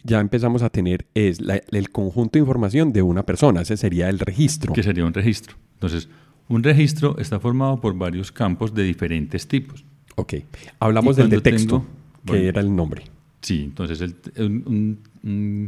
ya 0.03 0.19
empezamos 0.19 0.61
a 0.63 0.69
tener 0.69 1.05
es 1.13 1.41
la- 1.41 1.61
el 1.71 1.89
conjunto 1.89 2.33
de 2.33 2.39
información 2.39 2.93
de 2.93 3.01
una 3.01 3.23
persona. 3.23 3.61
Ese 3.61 3.75
sería 3.77 4.09
el 4.09 4.19
registro. 4.19 4.73
que 4.73 4.83
sería 4.83 5.05
un 5.05 5.13
registro. 5.13 5.55
Entonces, 5.73 6.09
un 6.47 6.63
registro 6.63 7.17
está 7.19 7.39
formado 7.39 7.79
por 7.81 7.93
varios 7.97 8.31
campos 8.31 8.73
de 8.73 8.83
diferentes 8.83 9.47
tipos. 9.47 9.83
Ok. 10.15 10.35
Hablamos 10.79 11.15
del 11.15 11.29
de 11.29 11.41
texto, 11.41 11.79
tengo- 11.79 11.85
que 12.25 12.31
bueno. 12.33 12.45
era 12.49 12.61
el 12.61 12.75
nombre. 12.75 13.03
Sí, 13.41 13.63
entonces 13.63 14.01
el- 14.01 14.97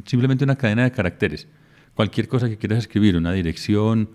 simplemente 0.06 0.44
una 0.44 0.56
cadena 0.56 0.84
de 0.84 0.92
caracteres. 0.92 1.48
Cualquier 1.94 2.28
cosa 2.28 2.50
que 2.50 2.58
quieras 2.58 2.80
escribir, 2.80 3.16
una 3.18 3.32
dirección. 3.32 4.10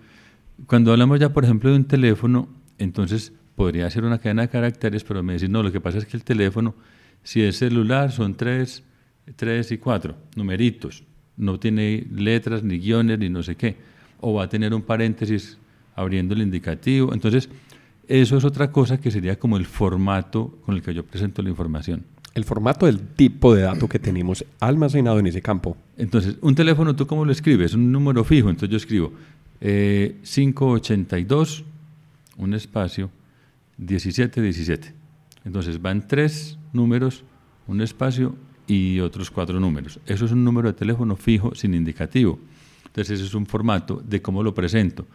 Cuando 0.67 0.91
hablamos 0.91 1.19
ya, 1.19 1.31
por 1.33 1.43
ejemplo, 1.43 1.69
de 1.69 1.75
un 1.77 1.85
teléfono, 1.85 2.47
entonces 2.77 3.31
podría 3.55 3.89
ser 3.89 4.03
una 4.03 4.17
cadena 4.19 4.43
de 4.43 4.49
caracteres, 4.49 5.03
pero 5.03 5.23
me 5.23 5.33
decís, 5.33 5.49
no, 5.49 5.63
lo 5.63 5.71
que 5.71 5.79
pasa 5.81 5.97
es 5.99 6.05
que 6.05 6.17
el 6.17 6.23
teléfono, 6.23 6.75
si 7.23 7.41
es 7.41 7.57
celular, 7.57 8.11
son 8.11 8.35
tres, 8.35 8.83
tres 9.35 9.71
y 9.71 9.77
cuatro 9.77 10.15
numeritos. 10.35 11.03
No 11.37 11.59
tiene 11.59 12.05
letras, 12.11 12.63
ni 12.63 12.77
guiones, 12.79 13.19
ni 13.19 13.29
no 13.29 13.43
sé 13.43 13.55
qué. 13.55 13.75
O 14.21 14.33
va 14.33 14.43
a 14.43 14.49
tener 14.49 14.73
un 14.73 14.81
paréntesis 14.81 15.57
abriendo 15.95 16.33
el 16.33 16.41
indicativo. 16.41 17.13
Entonces, 17.13 17.49
eso 18.07 18.37
es 18.37 18.43
otra 18.45 18.71
cosa 18.71 18.99
que 18.99 19.11
sería 19.11 19.37
como 19.37 19.57
el 19.57 19.65
formato 19.65 20.57
con 20.65 20.75
el 20.75 20.81
que 20.81 20.93
yo 20.93 21.05
presento 21.05 21.41
la 21.41 21.49
información. 21.49 22.03
El 22.35 22.43
formato 22.43 22.85
del 22.85 22.99
tipo 22.99 23.55
de 23.55 23.63
dato 23.63 23.87
que 23.87 23.97
tenemos 23.97 24.45
almacenado 24.59 25.19
en 25.19 25.27
ese 25.27 25.41
campo. 25.41 25.75
Entonces, 25.97 26.35
un 26.41 26.53
teléfono, 26.53 26.95
¿tú 26.95 27.07
cómo 27.07 27.25
lo 27.25 27.31
escribes? 27.31 27.73
Un 27.73 27.91
número 27.91 28.23
fijo. 28.23 28.49
Entonces 28.49 28.69
yo 28.69 28.77
escribo 28.77 29.13
eh, 29.61 30.17
582, 30.23 31.63
un 32.37 32.53
espacio, 32.53 33.09
1717. 33.77 34.93
Entonces 35.45 35.81
van 35.81 36.07
tres 36.07 36.57
números, 36.73 37.23
un 37.67 37.81
espacio 37.81 38.35
y 38.67 38.99
otros 38.99 39.31
cuatro 39.31 39.59
números. 39.59 39.99
Eso 40.05 40.25
es 40.25 40.31
un 40.31 40.43
número 40.43 40.71
de 40.71 40.77
teléfono 40.77 41.15
fijo 41.15 41.53
sin 41.55 41.73
indicativo. 41.73 42.39
Entonces 42.87 43.19
ese 43.19 43.27
es 43.27 43.33
un 43.33 43.45
formato 43.45 44.01
de 44.07 44.21
cómo 44.21 44.43
lo 44.43 44.53
presento. 44.53 45.05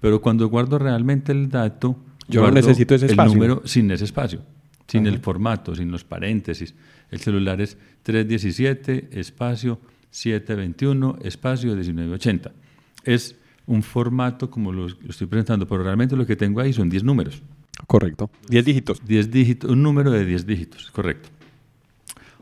Pero 0.00 0.20
cuando 0.20 0.48
guardo 0.48 0.78
realmente 0.78 1.32
el 1.32 1.48
dato, 1.48 1.96
Yo 2.28 2.42
no 2.42 2.50
necesito 2.50 2.94
ese 2.94 3.06
espacio. 3.06 3.32
El 3.32 3.38
número 3.38 3.62
sin 3.64 3.90
ese 3.90 4.04
espacio, 4.04 4.40
sin 4.88 5.06
el 5.06 5.18
formato, 5.20 5.74
sin 5.74 5.90
los 5.90 6.04
paréntesis. 6.04 6.74
El 7.10 7.20
celular 7.20 7.60
es 7.60 7.76
317, 8.02 9.08
espacio 9.18 9.80
721, 10.10 11.18
espacio 11.22 11.74
1980. 11.74 12.52
Es 13.04 13.36
un 13.66 13.82
formato 13.82 14.50
como 14.50 14.72
lo, 14.72 14.86
estoy 15.08 15.26
presentando, 15.26 15.66
pero 15.66 15.82
realmente 15.82 16.16
lo 16.16 16.26
que 16.26 16.36
tengo 16.36 16.60
ahí 16.60 16.72
son 16.72 16.88
10 16.90 17.04
números. 17.04 17.42
Correcto. 17.86 18.30
10 18.48 18.64
dígitos. 18.64 19.04
10 19.04 19.30
dígitos, 19.30 19.70
un 19.70 19.82
número 19.82 20.10
de 20.10 20.24
10 20.24 20.46
dígitos, 20.46 20.90
correcto. 20.90 21.28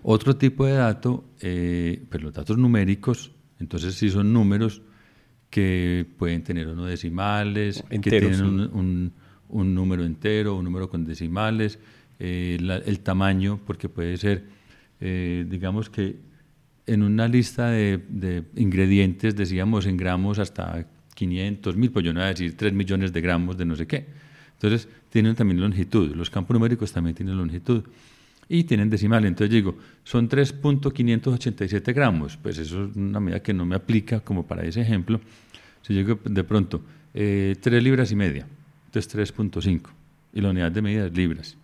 Otro 0.03 0.37
tipo 0.37 0.67
de 0.67 0.73
dato, 0.73 1.25
eh, 1.41 2.03
pero 2.11 2.25
los 2.25 2.33
datos 2.33 2.59
numéricos, 2.59 3.31
entonces 3.61 3.95
sí 3.95 4.11
son 4.11 4.33
números 4.33 4.83
que 5.49 6.07
pueden 6.19 6.43
tener 6.43 6.67
uno 6.69 6.85
decimales, 6.87 7.85
que 7.89 7.97
Enteros, 7.97 8.31
tienen 8.33 8.39
sí. 8.39 8.43
un, 8.45 8.61
un- 8.79 9.13
un 9.49 9.75
número 9.75 10.03
entero, 10.05 10.57
un 10.57 10.65
número 10.65 10.89
con 10.89 11.05
decimales, 11.05 11.79
eh, 12.25 12.57
la- 12.61 12.77
el 12.77 13.01
tamaño, 13.01 13.59
porque 13.67 13.89
puede 13.89 14.17
ser, 14.17 14.45
eh, 15.01 15.45
digamos 15.49 15.91
que 15.91 16.15
en 16.87 17.03
una 17.03 17.27
lista 17.27 17.69
de, 17.71 17.99
de 18.09 18.45
ingredientes 18.57 19.35
decíamos 19.35 19.87
en 19.87 19.97
gramos 19.97 20.39
hasta 20.39 20.87
500 21.15 21.77
mil, 21.77 21.91
pues 21.91 22.05
yo 22.05 22.13
no 22.13 22.21
voy 22.21 22.27
a 22.27 22.31
decir 22.31 22.57
3 22.57 22.73
millones 22.73 23.13
de 23.13 23.21
gramos 23.21 23.57
de 23.59 23.65
no 23.65 23.75
sé 23.75 23.87
qué. 23.89 24.07
Entonces 24.55 24.89
tienen 25.11 25.35
también 25.35 25.61
longitud, 25.61 26.15
los 26.15 26.31
campos 26.31 26.55
numéricos 26.55 26.93
también 26.93 27.17
tienen 27.17 27.37
longitud 27.37 27.83
y 28.49 28.63
tienen 28.65 28.89
decimal. 28.89 29.25
Entonces 29.25 29.51
digo, 29.53 29.77
son 30.05 30.29
3.587 30.29 31.93
gramos, 31.93 32.37
pues 32.37 32.59
eso 32.59 32.85
es 32.87 32.97
una 32.97 33.19
medida 33.21 33.41
que 33.43 33.53
no 33.53 33.65
me 33.67 33.75
aplica 33.75 34.21
como 34.21 34.47
para 34.47 34.63
ese 34.65 34.81
ejemplo. 34.81 35.21
Si 35.83 35.93
yo 35.95 36.01
digo 36.05 36.19
de 36.25 36.45
pronto, 36.45 36.83
eh, 37.15 37.57
3 37.61 37.83
libras 37.83 38.13
y 38.13 38.17
media, 38.17 38.47
entonces 38.87 39.09
3.5 39.35 39.91
y 40.33 40.41
la 40.41 40.51
unidad 40.51 40.71
de 40.73 40.83
medida 40.83 41.07
es 41.07 41.13
libras. 41.17 41.57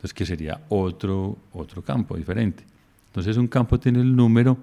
Entonces, 0.00 0.14
que 0.14 0.24
sería 0.24 0.62
otro, 0.70 1.36
otro 1.52 1.82
campo 1.82 2.16
diferente. 2.16 2.64
Entonces, 3.08 3.36
un 3.36 3.48
campo 3.48 3.78
tiene 3.78 4.00
el 4.00 4.16
número, 4.16 4.56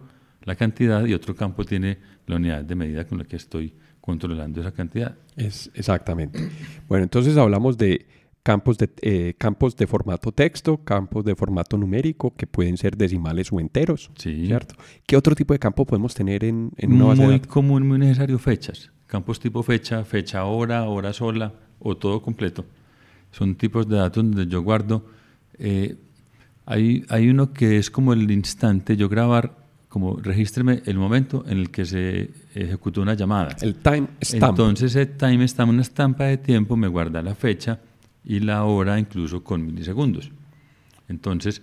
la 0.46 0.56
cantidad, 0.56 1.06
y 1.06 1.14
otro 1.14 1.36
campo 1.36 1.64
tiene 1.64 2.00
la 2.26 2.38
unidad 2.38 2.64
de 2.64 2.74
medida 2.74 3.06
con 3.06 3.20
la 3.20 3.24
que 3.24 3.36
estoy 3.36 3.72
controlando 4.02 4.62
esa 4.62 4.72
cantidad. 4.72 5.16
Es, 5.36 5.70
exactamente. 5.76 6.50
Bueno, 6.88 7.04
entonces 7.04 7.38
hablamos 7.38 7.78
de 7.78 8.08
campos 8.42 8.80
de, 8.80 8.90
eh, 9.04 9.36
campos 9.38 9.76
de 9.76 9.86
formato 9.86 10.32
texto, 10.32 10.78
campos 10.78 11.24
de 11.24 11.36
formato 11.36 11.78
numérico, 11.78 12.34
que 12.36 12.48
pueden 12.48 12.78
ser 12.78 12.98
decimales 12.98 13.52
o 13.52 13.60
enteros. 13.60 14.10
Sí. 14.18 14.48
¿Cierto? 14.48 14.74
¿Qué 15.06 15.18
otro 15.18 15.36
tipo 15.36 15.54
de 15.54 15.60
campo 15.60 15.86
podemos 15.86 16.16
tener 16.16 16.46
en, 16.46 16.72
en 16.78 16.94
una 16.94 17.06
base 17.06 17.22
de 17.22 17.28
muy 17.28 17.36
datos? 17.36 17.54
común, 17.54 17.88
muy 17.88 18.00
necesario 18.00 18.40
fechas. 18.40 18.90
Campos 19.06 19.40
tipo 19.40 19.62
fecha, 19.62 20.04
fecha 20.04 20.46
hora, 20.46 20.86
hora 20.86 21.14
sola 21.14 21.54
o 21.78 21.96
todo 21.96 22.24
completo. 22.24 22.66
Son 23.32 23.54
tipos 23.54 23.88
de 23.88 23.98
datos 23.98 24.24
donde 24.24 24.48
yo 24.48 24.64
guardo. 24.64 25.17
Eh, 25.60 25.96
hay, 26.66 27.06
hay 27.10 27.30
uno 27.30 27.54
que 27.54 27.78
es 27.78 27.90
como 27.90 28.14
el 28.14 28.30
instante, 28.32 28.98
yo 28.98 29.08
grabar, 29.10 29.56
como 29.90 30.18
regístreme 30.18 30.82
el 30.86 30.98
momento 30.98 31.44
en 31.48 31.58
el 31.60 31.70
que 31.72 31.86
se 31.86 32.30
ejecutó 32.54 33.02
una 33.02 33.14
llamada. 33.14 33.56
El 33.62 33.76
time 33.76 34.08
stamp. 34.22 34.44
Entonces, 34.52 34.96
ese 34.96 35.06
timestamp, 35.06 35.70
una 35.72 35.82
estampa 35.82 36.26
de 36.26 36.38
tiempo, 36.38 36.76
me 36.76 36.88
guarda 36.88 37.22
la 37.22 37.36
fecha 37.36 37.80
y 38.26 38.40
la 38.42 38.66
hora, 38.66 39.00
incluso 39.00 39.44
con 39.44 39.66
milisegundos. 39.66 40.30
Entonces, 41.08 41.62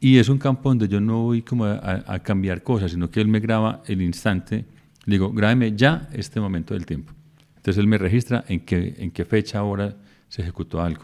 y 0.00 0.18
es 0.18 0.28
un 0.28 0.38
campo 0.38 0.68
donde 0.68 0.88
yo 0.88 1.00
no 1.00 1.22
voy 1.24 1.42
como 1.42 1.64
a, 1.64 1.72
a- 1.78 2.14
a 2.14 2.18
cambiar 2.22 2.62
cosas, 2.62 2.92
sino 2.92 3.10
que 3.10 3.20
él 3.20 3.28
me 3.28 3.40
graba 3.40 3.82
el 3.86 4.02
instante. 4.02 4.64
Le 5.06 5.14
digo, 5.14 5.32
grábeme 5.32 5.74
ya 5.74 6.08
este 6.12 6.38
momento 6.40 6.74
del 6.74 6.84
tiempo. 6.84 7.12
Entonces, 7.56 7.78
él 7.78 7.86
me 7.86 7.96
registra 7.98 8.44
en 8.46 8.60
qué, 8.60 8.94
en 8.98 9.10
qué 9.10 9.24
fecha, 9.24 9.62
hora 9.62 9.96
se 10.28 10.42
ejecutó 10.42 10.82
algo. 10.82 11.02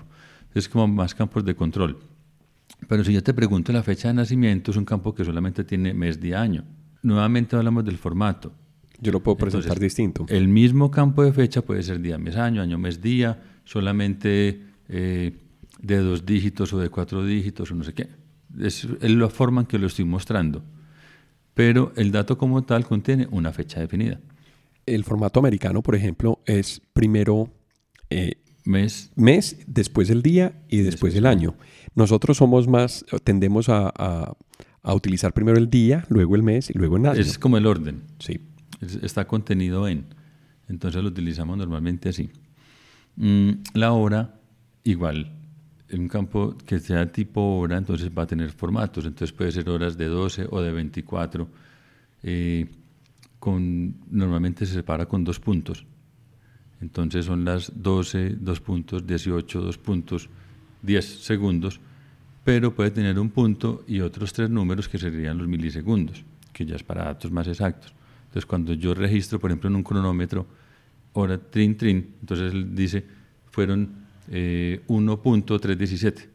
Es 0.54 0.68
como 0.68 0.86
más 0.86 1.14
campos 1.14 1.44
de 1.44 1.54
control. 1.54 1.98
Pero 2.88 3.04
si 3.04 3.12
yo 3.12 3.22
te 3.22 3.34
pregunto 3.34 3.72
la 3.72 3.82
fecha 3.82 4.08
de 4.08 4.14
nacimiento, 4.14 4.70
es 4.70 4.76
un 4.76 4.84
campo 4.84 5.14
que 5.14 5.24
solamente 5.24 5.64
tiene 5.64 5.94
mes, 5.94 6.20
día, 6.20 6.40
año. 6.40 6.64
Nuevamente 7.02 7.56
hablamos 7.56 7.84
del 7.84 7.98
formato. 7.98 8.52
Yo 9.00 9.12
lo 9.12 9.20
puedo 9.22 9.36
presentar 9.36 9.72
Entonces, 9.72 9.82
distinto. 9.82 10.26
El 10.28 10.48
mismo 10.48 10.90
campo 10.90 11.24
de 11.24 11.32
fecha 11.32 11.62
puede 11.62 11.82
ser 11.82 12.00
día, 12.00 12.16
mes, 12.18 12.36
año, 12.36 12.62
año, 12.62 12.78
mes, 12.78 13.00
día, 13.00 13.42
solamente 13.64 14.62
eh, 14.88 15.32
de 15.80 15.98
dos 15.98 16.24
dígitos 16.24 16.72
o 16.72 16.78
de 16.78 16.88
cuatro 16.88 17.24
dígitos 17.24 17.70
o 17.70 17.74
no 17.74 17.84
sé 17.84 17.92
qué. 17.92 18.08
Es, 18.60 18.86
es 19.00 19.10
la 19.10 19.28
forma 19.28 19.62
en 19.62 19.66
que 19.66 19.78
lo 19.78 19.86
estoy 19.86 20.04
mostrando. 20.04 20.62
Pero 21.54 21.92
el 21.96 22.12
dato 22.12 22.38
como 22.38 22.62
tal 22.62 22.84
contiene 22.84 23.28
una 23.30 23.52
fecha 23.52 23.80
definida. 23.80 24.20
El 24.86 25.04
formato 25.04 25.40
americano, 25.40 25.82
por 25.82 25.94
ejemplo, 25.94 26.40
es 26.46 26.80
primero 26.92 27.50
eh, 28.10 28.36
Mes, 28.64 29.10
mes, 29.14 29.58
después 29.66 30.08
el 30.10 30.22
día 30.22 30.62
y 30.68 30.78
después 30.78 31.12
Después 31.12 31.14
el 31.16 31.26
año. 31.26 31.54
Nosotros 31.94 32.36
somos 32.38 32.66
más, 32.66 33.04
tendemos 33.22 33.68
a, 33.68 33.92
a- 33.96 34.32
a 34.82 34.94
utilizar 34.94 35.32
primero 35.32 35.56
el 35.58 35.70
día, 35.70 36.04
luego 36.08 36.34
el 36.36 36.42
mes 36.42 36.68
y 36.70 36.74
luego 36.78 36.96
el 36.96 37.06
año. 37.06 37.20
es 37.20 37.38
como 37.38 37.56
el 37.58 37.66
orden. 37.66 38.02
Sí. 38.18 38.40
Es- 38.80 38.96
está 39.02 39.26
contenido 39.26 39.86
en. 39.88 40.06
Entonces 40.68 41.02
lo 41.02 41.08
utilizamos 41.08 41.56
normalmente 41.58 42.08
así. 42.08 42.30
Mm, 43.16 43.50
la 43.74 43.92
hora, 43.92 44.40
igual. 44.82 45.30
En 45.90 46.00
un 46.02 46.08
campo 46.08 46.56
que 46.66 46.80
sea 46.80 47.12
tipo 47.12 47.58
hora, 47.58 47.76
entonces 47.76 48.10
va 48.16 48.22
a 48.22 48.26
tener 48.26 48.50
formatos. 48.50 49.04
Entonces 49.04 49.32
puede 49.32 49.52
ser 49.52 49.68
horas 49.68 49.96
de 49.98 50.06
12 50.06 50.46
o 50.50 50.60
de 50.62 50.72
24. 50.72 51.48
eh, 52.22 52.66
con, 53.38 53.96
normalmente 54.10 54.64
se 54.64 54.72
separa 54.72 55.04
con 55.06 55.22
dos 55.22 55.38
puntos. 55.38 55.84
Entonces 56.80 57.24
son 57.26 57.44
las 57.44 57.72
12, 57.74 58.36
dos 58.40 58.60
puntos, 58.60 59.06
18, 59.06 59.60
dos 59.60 59.78
puntos, 59.78 60.28
10 60.82 61.04
segundos, 61.04 61.80
pero 62.44 62.74
puede 62.74 62.90
tener 62.90 63.18
un 63.18 63.30
punto 63.30 63.84
y 63.86 64.00
otros 64.00 64.32
tres 64.32 64.50
números 64.50 64.88
que 64.88 64.98
serían 64.98 65.38
los 65.38 65.48
milisegundos, 65.48 66.24
que 66.52 66.66
ya 66.66 66.76
es 66.76 66.82
para 66.82 67.04
datos 67.04 67.30
más 67.32 67.48
exactos. 67.48 67.94
Entonces 68.26 68.46
cuando 68.46 68.74
yo 68.74 68.94
registro, 68.94 69.38
por 69.38 69.50
ejemplo, 69.50 69.70
en 69.70 69.76
un 69.76 69.82
cronómetro, 69.82 70.46
hora 71.14 71.38
trin 71.38 71.76
trin, 71.76 72.14
entonces 72.20 72.52
él 72.52 72.74
dice, 72.74 73.04
fueron 73.50 74.04
eh, 74.30 74.82
1.317. 74.88 76.28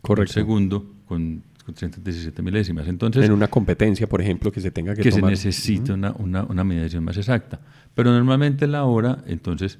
Correcto. 0.00 0.30
Un 0.30 0.34
segundo 0.34 0.94
con 1.06 1.42
317 1.74 2.42
milésimas. 2.42 2.88
Entonces, 2.88 3.24
en 3.24 3.32
una 3.32 3.48
competencia, 3.48 4.06
por 4.06 4.20
ejemplo, 4.20 4.50
que 4.52 4.60
se 4.60 4.70
tenga 4.70 4.94
que, 4.94 5.02
que 5.02 5.10
tomar. 5.10 5.36
se 5.36 5.48
necesita 5.48 5.94
una, 5.94 6.12
una, 6.18 6.44
una, 6.44 6.64
medición 6.64 7.04
más 7.04 7.16
exacta. 7.16 7.60
Pero 7.94 8.12
normalmente 8.12 8.66
la 8.66 8.84
hora, 8.84 9.22
entonces, 9.26 9.78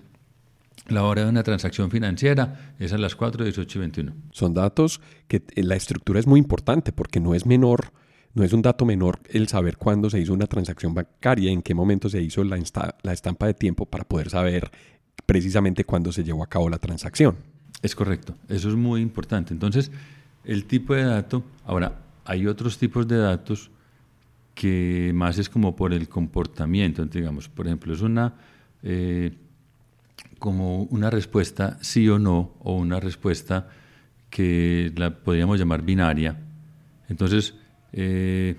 la 0.88 1.04
hora 1.04 1.25
de 1.25 1.28
una 1.28 1.42
transacción 1.42 1.90
financiera 1.90 2.75
es 2.78 2.92
a 2.92 2.99
las 2.99 3.14
4, 3.14 3.45
18 3.45 3.78
y 3.78 3.80
21. 3.80 4.12
Son 4.30 4.54
datos 4.54 5.00
que 5.26 5.42
eh, 5.54 5.62
la 5.62 5.76
estructura 5.76 6.18
es 6.18 6.26
muy 6.26 6.40
importante 6.40 6.92
porque 6.92 7.21
no 7.21 7.35
es 7.35 7.47
menor, 7.47 7.92
no 8.35 8.45
es 8.45 8.52
un 8.52 8.62
dato 8.62 8.85
menor 8.85 9.21
el 9.30 9.49
saber 9.49 9.76
cuándo 9.76 10.11
se 10.11 10.21
hizo 10.21 10.33
una 10.33 10.47
transacción 10.47 10.95
bancaria, 10.95 11.50
en 11.50 11.62
qué 11.62 11.75
momento 11.75 12.09
se 12.09 12.23
hizo 12.23 12.42
la, 12.45 12.59
la 13.02 13.12
estampa 13.12 13.47
de 13.47 13.54
tiempo 13.54 13.87
para 13.87 14.04
poder 14.04 14.30
saber 14.30 14.71
precisamente 15.26 15.85
cuándo 15.85 16.12
se 16.12 16.25
llevó 16.25 16.42
a 16.42 16.49
cabo 16.49 16.71
la 16.71 16.78
transacción. 16.78 17.37
Es 17.83 17.95
correcto, 17.95 18.35
eso 18.49 18.68
es 18.68 18.75
muy 18.75 19.00
importante. 19.00 19.52
Entonces, 19.52 19.90
el 20.45 20.64
tipo 20.64 20.95
de 20.95 21.04
dato, 21.04 21.45
ahora, 21.64 22.00
hay 22.25 22.47
otros 22.47 22.78
tipos 22.78 23.09
de 23.09 23.16
datos 23.18 23.71
que 24.54 25.12
más 25.14 25.38
es 25.38 25.49
como 25.49 25.76
por 25.76 25.92
el 25.92 26.09
comportamiento, 26.09 27.04
digamos, 27.07 27.49
por 27.49 27.66
ejemplo, 27.66 27.95
es 27.95 28.00
una 28.00 28.35
eh, 28.83 29.33
como 30.38 30.83
una 30.85 31.11
respuesta 31.11 31.78
sí 31.80 32.09
o 32.09 32.18
no, 32.18 32.52
o 32.61 32.76
una 32.76 33.00
respuesta 33.00 33.68
que 34.30 34.92
la 34.97 35.14
podríamos 35.14 35.59
llamar 35.59 35.83
binaria. 35.83 36.37
Entonces, 37.09 37.54
eh, 37.92 38.57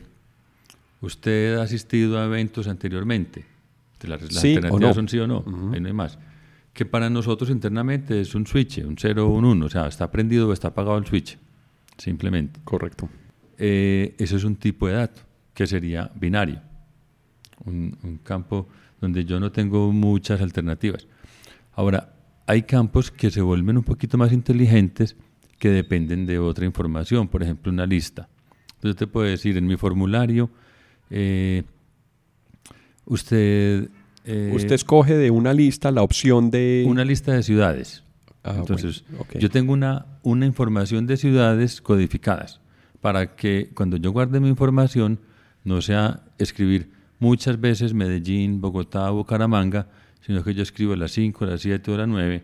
¿usted 1.02 1.58
ha 1.58 1.64
asistido 1.64 2.20
a 2.20 2.26
eventos 2.26 2.68
anteriormente? 2.68 3.46
Las, 4.04 4.22
sí 4.22 4.56
alternativas 4.56 4.96
son 4.96 5.10
sí 5.10 5.20
o 5.20 5.28
no, 5.28 5.44
ahí 5.74 5.80
no 5.80 5.88
hay 5.88 5.94
más. 5.94 6.18
Que 6.74 6.86
para 6.86 7.10
nosotros 7.10 7.50
internamente 7.50 8.22
es 8.22 8.36
un 8.36 8.48
switch, 8.48 8.80
un 8.80 8.96
0 8.98 9.28
o 9.28 9.30
un 9.30 9.46
1, 9.46 9.66
o 9.66 9.70
sea, 9.70 9.88
está 9.88 10.10
prendido 10.10 10.48
o 10.48 10.54
está 10.54 10.70
apagado 10.70 10.98
el 10.98 11.06
switch 11.06 11.38
simplemente. 12.00 12.60
Correcto. 12.64 13.10
Eh, 13.58 14.16
eso 14.18 14.38
es 14.38 14.44
un 14.44 14.56
tipo 14.56 14.88
de 14.88 14.94
dato 14.94 15.22
que 15.54 15.68
sería 15.68 16.10
binario, 16.16 16.62
un, 17.66 18.20
campo 18.24 18.68
donde 19.02 19.26
yo 19.26 19.40
no 19.40 19.52
tengo 19.52 19.92
muchas 19.92 20.42
alternativas. 20.42 21.08
Ahora, 21.74 22.14
hay 22.48 22.64
campos 22.64 23.12
que 23.12 23.30
se 23.30 23.42
vuelven 23.42 23.78
un 23.78 23.84
poquito 23.84 24.18
más 24.18 24.32
inteligentes 24.32 25.16
que 25.58 25.70
dependen 25.70 26.26
de 26.26 26.40
otra 26.40 26.66
información, 26.66 27.28
por 27.28 27.44
ejemplo, 27.44 27.72
una 27.72 27.86
lista. 27.86 28.30
Entonces 28.76 28.98
te 28.98 29.08
puedo 29.08 29.28
decir, 29.28 29.58
en 29.58 29.68
mi 29.68 29.76
formulario, 29.76 30.50
eh, 31.10 31.64
usted... 33.06 33.90
Eh, 34.24 34.52
usted 34.54 34.76
escoge 34.76 35.18
de 35.18 35.32
una 35.32 35.54
lista 35.54 35.92
la 35.92 36.04
opción 36.04 36.50
de... 36.50 36.86
Una 36.88 37.04
lista 37.04 37.34
de 37.34 37.44
ciudades. 37.44 38.04
Ah, 38.50 38.56
Entonces, 38.58 39.04
yo 39.40 39.52
tengo 39.52 39.74
una, 39.74 40.08
una 40.24 40.48
información 40.48 41.06
de 41.06 41.18
ciudades 41.18 41.82
codificadas 41.82 42.60
para 43.00 43.36
que 43.36 43.70
cuando 43.76 43.98
yo 43.98 44.12
guarde 44.12 44.40
mi 44.40 44.50
información 44.50 45.20
no 45.64 45.82
sea 45.82 46.24
escribir 46.40 46.90
muchas 47.20 47.62
veces 47.62 47.94
Medellín, 47.94 48.60
Bogotá, 48.60 49.12
Bucaramanga, 49.12 49.88
sino 50.22 50.44
que 50.44 50.56
yo 50.56 50.64
escribo 50.64 50.96
las 50.96 51.12
5, 51.12 51.46
las 51.46 51.62
7 51.62 51.92
o 51.92 51.98
las 51.98 52.08
9, 52.08 52.44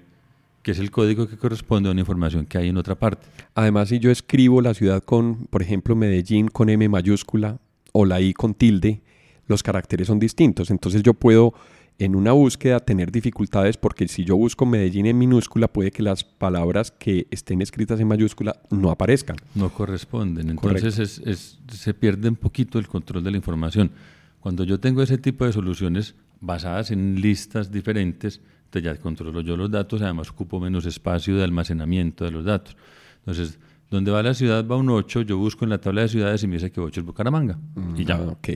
que 0.62 0.72
es 0.72 0.80
el 0.80 0.92
código 0.92 1.28
que 1.28 1.38
corresponde 1.38 1.90
a 1.90 1.92
una 1.92 2.02
información 2.02 2.46
que 2.46 2.60
hay 2.60 2.70
en 2.70 2.78
otra 2.78 2.94
parte. 2.94 3.26
Además, 3.56 3.90
si 3.90 3.98
yo 3.98 4.12
escribo 4.12 4.62
la 4.62 4.76
ciudad 4.76 5.02
con, 5.04 5.48
por 5.48 5.64
ejemplo, 5.64 5.96
Medellín 5.96 6.50
con 6.50 6.70
M 6.70 6.88
mayúscula 6.88 7.58
o 7.94 8.06
la 8.06 8.22
I 8.22 8.34
con 8.34 8.54
tilde, 8.54 9.02
los 9.48 9.64
caracteres 9.64 10.06
son 10.06 10.20
distintos. 10.20 10.70
Entonces 10.70 11.02
yo 11.02 11.16
puedo 11.16 11.56
en 11.98 12.16
una 12.16 12.34
búsqueda 12.34 12.80
tener 12.80 13.12
dificultades 13.12 13.78
porque 13.78 14.08
si 14.08 14.26
yo 14.26 14.36
busco 14.36 14.66
Medellín 14.66 15.06
en 15.06 15.18
minúscula 15.18 15.68
puede 15.68 15.92
que 15.92 16.04
las 16.04 16.24
palabras 16.24 16.92
que 16.92 17.28
estén 17.32 17.62
escritas 17.62 18.00
en 18.00 18.08
mayúscula 18.08 18.60
no 18.70 18.92
aparezcan. 18.92 19.38
No 19.54 19.70
corresponden, 19.70 20.50
entonces 20.50 21.22
se 21.68 21.94
pierde 21.94 22.30
un 22.30 22.36
poquito 22.36 22.80
el 22.80 22.88
control 22.88 23.24
de 23.24 23.32
la 23.32 23.38
información. 23.38 23.92
Cuando 24.42 24.64
yo 24.64 24.80
tengo 24.80 25.02
ese 25.02 25.18
tipo 25.18 25.46
de 25.46 25.54
soluciones 25.54 26.16
basadas 26.42 26.92
en 26.92 27.20
listas 27.22 27.72
diferentes, 27.72 28.42
entonces 28.66 28.84
ya 28.84 29.02
controlo 29.02 29.42
yo 29.42 29.56
los 29.56 29.72
datos, 29.72 30.02
además 30.02 30.30
ocupo 30.30 30.60
menos 30.60 30.86
espacio 30.86 31.38
de 31.38 31.44
almacenamiento 31.44 32.26
de 32.26 32.32
los 32.32 32.44
datos. 32.44 32.76
Entonces, 33.20 33.58
donde 33.90 34.12
va 34.12 34.22
la 34.22 34.34
ciudad 34.34 34.68
va 34.68 34.76
un 34.76 34.90
8, 34.90 35.22
yo 35.22 35.38
busco 35.38 35.64
en 35.64 35.70
la 35.70 35.80
tabla 35.80 36.02
de 36.02 36.10
ciudades 36.10 36.44
y 36.44 36.48
me 36.48 36.56
dice 36.56 36.72
que 36.72 36.82
8 36.82 37.00
es 37.00 37.06
Bucaramanga. 37.06 37.58
y 37.96 38.04
ya. 38.04 38.18
Mm, 38.18 38.30
ok 38.30 38.50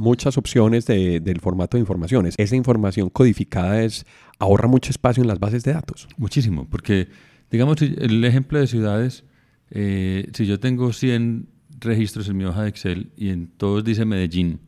muchas 0.00 0.38
opciones 0.38 0.86
del 0.86 1.40
formato 1.40 1.76
de 1.76 1.82
informaciones. 1.82 2.34
Esa 2.38 2.56
información 2.56 3.10
codificada 3.10 3.82
es, 3.82 4.06
ahorra 4.38 4.66
mucho 4.66 4.90
espacio 4.90 5.22
en 5.22 5.28
las 5.28 5.38
bases 5.38 5.62
de 5.62 5.74
datos. 5.74 6.08
Muchísimo, 6.16 6.66
porque 6.68 7.08
digamos 7.50 7.82
el 7.82 8.24
ejemplo 8.24 8.58
de 8.58 8.66
ciudades, 8.66 9.24
eh, 9.70 10.26
si 10.32 10.46
yo 10.46 10.58
tengo 10.58 10.94
100 10.94 11.48
registros 11.80 12.28
en 12.30 12.38
mi 12.38 12.44
hoja 12.44 12.62
de 12.62 12.70
Excel 12.70 13.12
y 13.14 13.28
en 13.28 13.48
todos 13.48 13.84
dice 13.84 14.06
Medellín, 14.06 14.60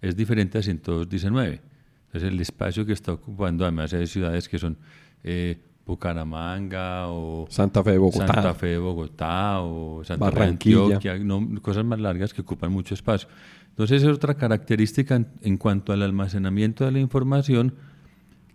es 0.00 0.16
diferente 0.16 0.56
a 0.56 0.62
si 0.62 0.70
en 0.70 0.78
todos 0.78 1.06
dice 1.06 1.30
9. 1.30 1.60
Entonces 2.06 2.32
el 2.32 2.40
espacio 2.40 2.86
que 2.86 2.94
está 2.94 3.12
ocupando, 3.12 3.64
además 3.64 3.92
hay 3.92 4.06
ciudades 4.06 4.48
que 4.48 4.58
son 4.58 4.78
eh, 5.22 5.60
Bucaramanga 5.84 7.08
o 7.08 7.46
Santa 7.50 7.84
Fe 7.84 7.92
de 7.92 7.98
Bogotá, 7.98 8.26
Santa 8.26 8.54
Fe 8.54 8.66
de 8.68 8.78
Bogotá 8.78 9.60
o 9.60 10.02
Santa 10.02 10.24
Barranquilla, 10.24 10.98
Fe 10.98 11.18
no, 11.20 11.46
cosas 11.60 11.84
más 11.84 12.00
largas 12.00 12.32
que 12.32 12.40
ocupan 12.40 12.72
mucho 12.72 12.94
espacio. 12.94 13.28
Entonces 13.76 14.04
es 14.04 14.08
otra 14.08 14.36
característica 14.36 15.22
en, 15.42 15.58
cuanto 15.58 15.92
al 15.92 16.00
almacenamiento 16.00 16.86
de 16.86 16.92
la 16.92 16.98
información 16.98 17.74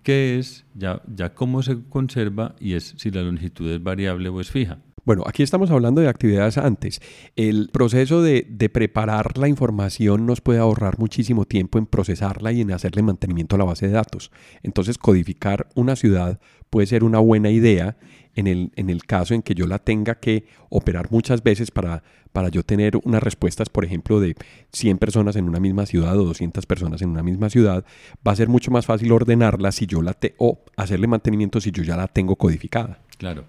que 0.02 0.40
es 0.40 0.66
ya, 0.74 1.00
cómo 1.36 1.62
se 1.62 1.78
conserva 1.90 2.56
y 2.60 2.74
es 2.74 2.96
si 2.98 3.12
la 3.12 3.22
longitud 3.22 3.70
es 3.70 3.84
variable 3.84 4.30
o 4.30 4.42
es 4.42 4.50
fija. 4.50 4.80
Bueno, 5.06 5.22
aquí 5.28 5.44
estamos 5.44 5.70
hablando 5.70 6.02
de 6.02 6.08
actividades 6.08 6.58
antes. 6.58 7.02
El 7.36 7.70
proceso 7.72 8.24
de, 8.24 8.44
preparar 8.74 9.38
la 9.38 9.48
información 9.48 10.26
nos 10.26 10.42
puede 10.42 10.58
ahorrar 10.58 10.98
muchísimo 10.98 11.46
tiempo 11.46 11.78
en 11.78 11.86
procesarla 11.86 12.52
y 12.52 12.62
en 12.62 12.72
hacerle 12.72 13.04
mantenimiento 13.04 13.56
a 13.56 13.60
la 13.60 13.66
base 13.66 13.86
de 13.86 13.94
datos. 13.94 14.32
Entonces, 14.64 14.98
codificar 14.98 15.68
una 15.76 15.96
ciudad 15.96 16.40
puede 16.72 16.88
ser 16.88 17.04
una 17.04 17.20
buena 17.20 17.52
idea 17.52 17.96
en 18.36 18.48
el, 18.48 18.72
en 18.76 18.90
el 18.90 19.04
caso 19.04 19.34
en 19.34 19.42
que 19.42 19.56
yo 19.56 19.68
la 19.68 19.80
tenga 19.80 20.16
que 20.16 20.46
operar 20.70 21.12
muchas 21.12 21.44
veces 21.44 21.72
para, 21.72 22.04
para 22.32 22.50
yo 22.50 22.64
tener 22.64 22.98
unas 23.04 23.22
respuestas, 23.22 23.70
por 23.70 23.86
ejemplo, 23.86 24.20
de 24.20 24.36
100 24.72 24.98
personas 24.98 25.36
en 25.36 25.48
una 25.48 25.60
misma 25.60 25.86
ciudad 25.86 26.18
o 26.18 26.24
200 26.26 26.66
personas 26.66 27.02
en 27.02 27.10
una 27.10 27.24
misma 27.24 27.50
ciudad, 27.50 27.86
va 28.26 28.32
a 28.32 28.36
ser 28.36 28.48
mucho 28.48 28.72
más 28.72 28.86
fácil 28.86 29.12
ordenarla 29.12 29.72
si 29.72 29.86
yo 29.86 30.02
la 30.02 30.14
te 30.14 30.36
o 30.38 30.60
hacerle 30.78 31.08
mantenimiento 31.08 31.60
si 31.60 31.72
yo 31.72 31.84
ya 31.84 31.98
la 31.98 32.08
tengo 32.08 32.36
codificada. 32.36 33.00
Claro. 33.18 33.44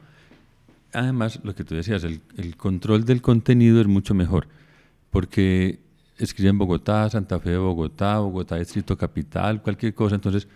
Además, 0.93 1.41
lo 1.43 1.55
que 1.55 1.65
tú 1.65 1.75
decías, 1.75 2.05
el, 2.05 2.21
el 2.37 2.57
control 2.57 3.05
del 3.05 3.23
contenido 3.23 3.81
es 3.81 3.87
mucho 3.87 4.15
mejor, 4.15 4.49
porque 5.11 5.79
escriben 6.19 6.59
Bogotá, 6.59 7.09
Santa 7.09 7.39
Fe 7.41 7.51
de 7.51 7.59
Bogotá, 7.59 8.19
Bogotá 8.19 8.57
Distrito 8.57 8.97
Capital, 8.97 9.63
cualquier 9.63 9.95
cosa, 9.95 10.17
entonces 10.17 10.49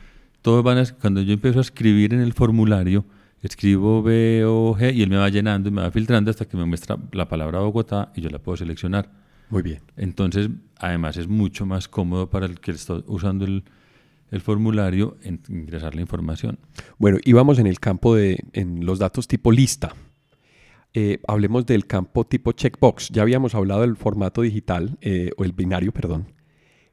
todos 0.42 0.62
van 0.62 0.78
a, 0.78 0.84
cuando 1.00 1.22
yo 1.22 1.32
empiezo 1.32 1.58
a 1.58 1.62
escribir 1.62 2.12
en 2.12 2.20
el 2.20 2.32
formulario, 2.32 3.04
escribo 3.42 4.02
B 4.02 4.44
o 4.46 4.74
G 4.74 4.94
y 4.94 5.02
él 5.02 5.10
me 5.10 5.16
va 5.16 5.28
llenando 5.28 5.68
y 5.68 5.72
me 5.72 5.82
va 5.82 5.90
filtrando 5.90 6.30
hasta 6.30 6.46
que 6.46 6.56
me 6.56 6.64
muestra 6.64 6.96
la 7.12 7.28
palabra 7.28 7.60
Bogotá 7.60 8.12
y 8.14 8.20
yo 8.20 8.30
la 8.30 8.38
puedo 8.38 8.56
seleccionar. 8.56 9.10
Muy 9.50 9.62
bien. 9.62 9.80
Entonces, 9.96 10.48
además 10.78 11.16
es 11.16 11.28
mucho 11.28 11.66
más 11.66 11.88
cómodo 11.88 12.28
para 12.28 12.46
el 12.46 12.58
que 12.60 12.72
está 12.72 12.94
usando 13.06 13.44
el, 13.44 13.64
el 14.30 14.40
formulario 14.40 15.16
en 15.22 15.40
ingresar 15.48 15.94
la 15.94 16.00
información. 16.00 16.58
Bueno, 16.98 17.18
íbamos 17.24 17.58
en 17.58 17.66
el 17.66 17.78
campo 17.78 18.14
de 18.14 18.44
en 18.52 18.84
los 18.84 18.98
datos 18.98 19.28
tipo 19.28 19.52
lista. 19.52 19.94
Eh, 20.98 21.20
hablemos 21.28 21.66
del 21.66 21.86
campo 21.86 22.24
tipo 22.24 22.52
checkbox. 22.52 23.10
Ya 23.10 23.22
habíamos 23.22 23.54
hablado 23.54 23.82
del 23.82 23.96
formato 23.96 24.40
digital, 24.40 24.96
eh, 25.02 25.30
o 25.36 25.44
el 25.44 25.52
binario, 25.52 25.92
perdón, 25.92 26.32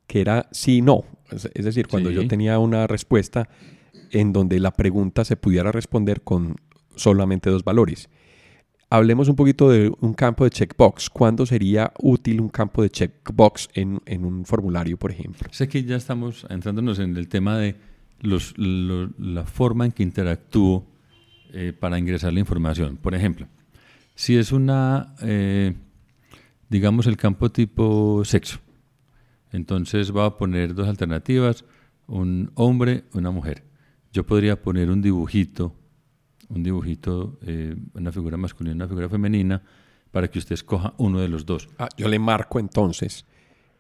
que 0.08 0.20
era 0.20 0.50
sí 0.52 0.82
no. 0.82 1.06
Es, 1.32 1.66
decir, 1.66 1.88
cuando 1.88 2.12
yo 2.12 2.28
tenía 2.28 2.60
una 2.60 2.86
respuesta 2.86 3.48
en 4.14 4.32
donde 4.32 4.60
la 4.60 4.72
pregunta 4.72 5.26
se 5.26 5.36
pudiera 5.36 5.72
responder 5.72 6.22
con 6.22 6.56
solamente 6.96 7.50
dos 7.50 7.64
valores. 7.64 8.10
Hablemos 8.90 9.28
un 9.28 9.36
poquito 9.36 9.70
de 9.72 9.92
un 10.02 10.14
campo 10.14 10.44
de 10.44 10.52
checkbox. 10.52 11.10
¿Cuándo 11.10 11.48
sería 11.48 11.92
útil 12.00 12.40
un 12.40 12.50
campo 12.50 12.84
de 12.84 12.92
checkbox 12.92 13.70
en, 13.74 14.00
en 14.06 14.24
un 14.24 14.46
formulario, 14.46 14.98
por 14.98 15.12
ejemplo? 15.12 15.50
Sé 15.52 15.68
que 15.68 15.84
ya 15.84 15.96
estamos 15.96 16.46
entrándonos 16.50 17.00
en 17.00 17.18
el 17.18 17.28
tema 17.28 17.58
de 17.58 17.76
los, 18.22 18.54
la 18.58 19.46
forma 19.46 19.86
en 19.86 19.92
que 19.92 20.04
interactúo 20.04 20.86
eh, 21.52 21.74
para 21.78 21.98
ingresar 21.98 22.34
la 22.34 22.40
información. 22.40 22.98
Por 22.98 23.16
ejemplo, 23.16 23.48
si 24.14 24.38
es 24.38 24.52
una, 24.52 25.16
eh, 25.22 25.74
digamos, 26.70 27.08
el 27.08 27.18
campo 27.18 27.52
tipo 27.52 28.24
sexo. 28.26 28.60
Entonces 29.52 30.16
va 30.16 30.26
a 30.26 30.38
poner 30.38 30.76
dos 30.76 30.88
alternativas, 30.88 31.66
un 32.06 32.52
hombre, 32.54 33.06
una 33.14 33.32
mujer. 33.32 33.64
Yo 34.14 34.24
podría 34.24 34.62
poner 34.62 34.92
un 34.92 35.02
dibujito, 35.02 35.74
un 36.50 36.62
dibujito, 36.62 37.40
eh, 37.42 37.76
una 37.96 38.12
figura 38.12 38.38
masculina, 38.38 38.76
una 38.76 38.88
figura 38.88 39.10
femenina, 39.10 39.64
para 40.12 40.30
que 40.30 40.38
usted 40.38 40.54
escoja 40.54 40.94
uno 40.98 41.20
de 41.20 41.28
los 41.28 41.48
dos. 41.48 41.68
Ah, 41.80 41.90
yo 41.98 42.08
le 42.08 42.20
marco 42.20 42.60
entonces 42.60 43.26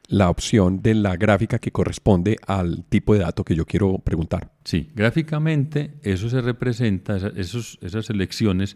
la 0.07 0.31
opción 0.31 0.81
de 0.81 0.95
la 0.95 1.15
gráfica 1.17 1.59
que 1.59 1.71
corresponde 1.71 2.37
al 2.47 2.83
tipo 2.85 3.13
de 3.13 3.19
dato 3.19 3.43
que 3.43 3.55
yo 3.55 3.67
quiero 3.67 3.99
preguntar. 3.99 4.51
Sí, 4.63 4.89
gráficamente 4.95 5.99
eso 6.01 6.27
se 6.29 6.41
representa, 6.41 7.15
esos, 7.35 7.77
esas 7.83 8.07
selecciones 8.07 8.75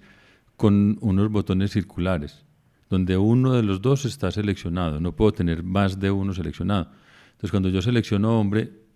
con 0.58 1.00
unos 1.02 1.32
botones 1.32 1.72
circulares, 1.72 2.46
donde 2.88 3.17
uno 3.17 3.54
de 3.54 3.63
los 3.63 3.82
dos 3.82 4.06
está 4.06 4.30
seleccionado. 4.30 5.00
No 5.00 5.15
puedo 5.15 5.32
tener 5.34 5.63
más 5.63 6.00
de 6.00 6.12
uno 6.12 6.36
seleccionado. 6.36 6.91
Entonces, 7.32 7.50
cuando 7.50 7.70
yo 7.70 7.82
selecciono 7.82 8.39
hombre, 8.39 8.87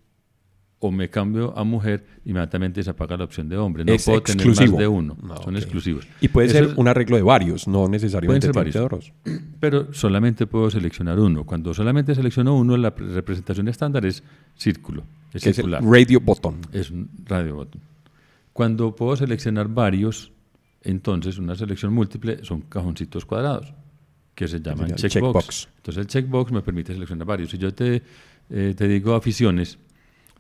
o 0.84 0.92
me 0.92 1.10
cambio 1.10 1.56
a 1.56 1.64
mujer, 1.64 2.04
inmediatamente 2.26 2.82
se 2.82 2.90
apaga 2.90 3.16
la 3.16 3.24
opción 3.24 3.48
de 3.48 3.56
hombre. 3.56 3.86
No 3.86 3.96
puedo 4.04 4.22
tener 4.24 4.48
más 4.48 4.58
de 4.58 4.88
uno. 4.88 5.16
Ah, 5.30 5.40
Son 5.44 5.56
exclusivos. 5.56 6.08
Y 6.20 6.28
puede 6.28 6.50
ser 6.50 6.74
un 6.76 6.88
arreglo 6.88 7.18
de 7.18 7.22
varios, 7.22 7.68
no 7.68 7.88
necesariamente 7.88 8.48
ser 8.48 8.56
varios. 8.56 9.14
Pero 9.60 9.94
solamente 9.94 10.48
puedo 10.48 10.72
seleccionar 10.72 11.20
uno. 11.20 11.46
Cuando 11.46 11.72
solamente 11.76 12.16
selecciono 12.16 12.58
uno, 12.58 12.76
la 12.78 12.90
representación 12.90 13.68
estándar 13.68 14.08
es 14.08 14.24
círculo. 14.56 15.04
Es, 15.32 15.44
circular. 15.44 15.84
radio 15.84 16.20
button. 16.20 16.58
Es 16.74 16.90
un 16.90 17.10
radio 17.26 17.58
button. 17.58 17.80
Cuando 18.52 18.96
puedo 18.96 19.16
seleccionar 19.16 19.68
varios, 19.68 20.32
entonces 20.82 21.38
una 21.38 21.56
selección 21.56 21.94
múltiple 21.94 22.44
son 22.44 22.62
cajoncitos 22.62 23.24
cuadrados 23.24 23.72
que 24.34 24.48
se 24.48 24.60
llaman 24.60 24.96
checkbox. 24.96 25.70
Entonces 25.78 26.02
el 26.02 26.08
checkbox 26.08 26.52
me 26.52 26.64
permite 26.64 26.92
seleccionar 26.94 27.28
varios. 27.28 27.52
Si 27.52 27.60
yo 27.60 27.72
te, 27.72 28.02
eh, 28.50 28.74
te 28.76 28.88
digo 28.88 29.14
aficiones, 29.14 29.78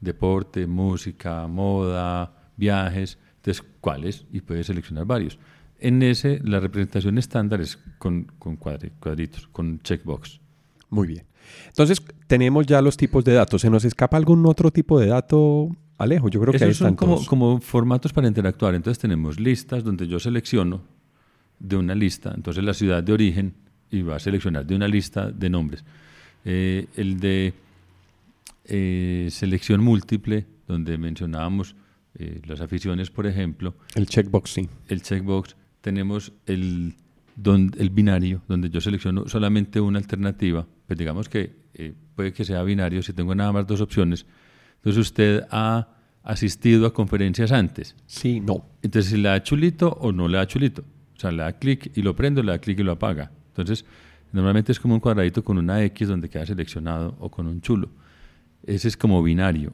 deporte, 0.02 0.68
música, 0.68 1.48
moda, 1.48 2.34
viajes, 2.58 3.18
entonces, 3.38 3.64
¿cuáles? 3.80 4.26
Y 4.32 4.42
puedes 4.42 4.68
seleccionar 4.68 5.06
varios. 5.06 5.40
En 5.80 6.04
ese, 6.04 6.40
la 6.44 6.60
representación 6.60 7.18
estándar 7.18 7.60
es 7.62 7.80
con, 7.98 8.26
con 8.38 8.56
cuadritos, 8.56 9.48
con 9.48 9.80
checkbox. 9.80 10.40
Muy 10.90 11.08
bien. 11.08 11.26
Entonces, 11.68 12.04
tenemos 12.28 12.68
ya 12.68 12.82
los 12.82 12.98
tipos 12.98 13.24
de 13.24 13.34
datos. 13.34 13.62
¿Se 13.62 13.70
nos 13.70 13.84
escapa 13.84 14.16
algún 14.18 14.46
otro 14.46 14.70
tipo 14.70 15.00
de 15.00 15.08
dato, 15.08 15.70
Alejo? 15.98 16.30
Yo 16.30 16.40
creo 16.40 16.52
que 16.52 16.58
Esos 16.58 16.78
son 16.78 16.96
como, 16.96 17.26
como 17.26 17.60
formatos 17.60 18.14
para 18.14 18.28
interactuar. 18.28 18.76
Entonces, 18.76 19.00
tenemos 19.00 19.40
listas 19.40 19.84
donde 19.84 20.08
yo 20.08 20.20
selecciono 20.20 20.82
de 21.58 21.78
una 21.78 21.96
lista, 21.96 22.34
entonces 22.36 22.64
la 22.64 22.74
ciudad 22.74 23.04
de 23.04 23.14
origen, 23.14 23.54
y 23.92 24.02
va 24.02 24.16
a 24.16 24.20
seleccionar 24.20 24.66
de 24.66 24.76
una 24.76 24.88
lista 24.88 25.32
de 25.32 25.50
nombres. 25.50 25.84
Eh, 26.46 26.88
el 26.96 27.20
de 27.20 27.54
eh, 28.65 29.28
selección 29.32 29.84
múltiple, 29.84 30.45
donde 30.67 30.97
mencionábamos 30.97 31.76
eh, 32.15 32.41
las 32.45 32.62
aficiones, 32.62 33.10
por 33.10 33.26
ejemplo. 33.26 33.76
El 33.95 34.08
checkbox, 34.08 34.50
sí. 34.50 34.69
El 34.88 35.02
checkbox. 35.02 35.56
Tenemos 35.82 36.34
el, 36.45 36.95
el 37.45 37.89
binario, 37.89 38.41
donde 38.47 38.69
yo 38.69 38.82
selecciono 38.82 39.28
solamente 39.28 39.80
una 39.80 40.00
alternativa. 40.00 40.67
Pues 40.86 41.00
digamos 41.00 41.30
que 41.30 41.56
eh, 41.74 41.93
puede 42.15 42.34
que 42.34 42.45
sea 42.45 42.63
binario 42.63 43.02
si 43.02 43.13
tengo 43.13 43.34
nada 43.34 43.52
más 43.52 43.65
dos 43.65 43.82
opciones. 43.82 44.26
Entonces 44.78 45.00
usted 45.00 45.43
ha 45.50 45.88
asistido 46.24 46.86
a 46.86 46.93
conferencias 46.93 47.52
antes. 47.52 47.95
Sí, 48.06 48.39
no. 48.39 48.65
Entonces 48.82 49.12
si 49.12 49.17
le 49.17 49.30
da 49.30 49.41
chulito 49.41 49.89
o 50.02 50.12
no 50.12 50.28
le 50.28 50.38
da 50.38 50.47
chulito. 50.47 50.84
O 51.15 51.19
sea, 51.19 51.32
le 51.32 51.43
da 51.43 51.54
clic 51.54 51.91
y 51.95 52.02
lo 52.02 52.15
prendo, 52.15 52.41
le 52.43 52.52
da 52.52 52.60
clic 52.60 52.80
y 52.80 52.84
lo 52.84 52.93
apaga. 52.93 53.32
Entonces, 53.50 53.86
normalmente 54.32 54.71
es 54.71 54.80
como 54.80 54.95
un 54.95 55.00
cuadradito 55.00 55.43
con 55.43 55.58
una 55.58 55.84
X 55.84 56.08
donde 56.08 56.30
queda 56.30 56.45
seleccionado 56.45 57.15
o 57.19 57.30
con 57.30 57.47
un 57.47 57.62
chulo. 57.62 57.89
Ese 58.63 58.88
es 58.88 58.97
como 58.97 59.21
binario. 59.24 59.74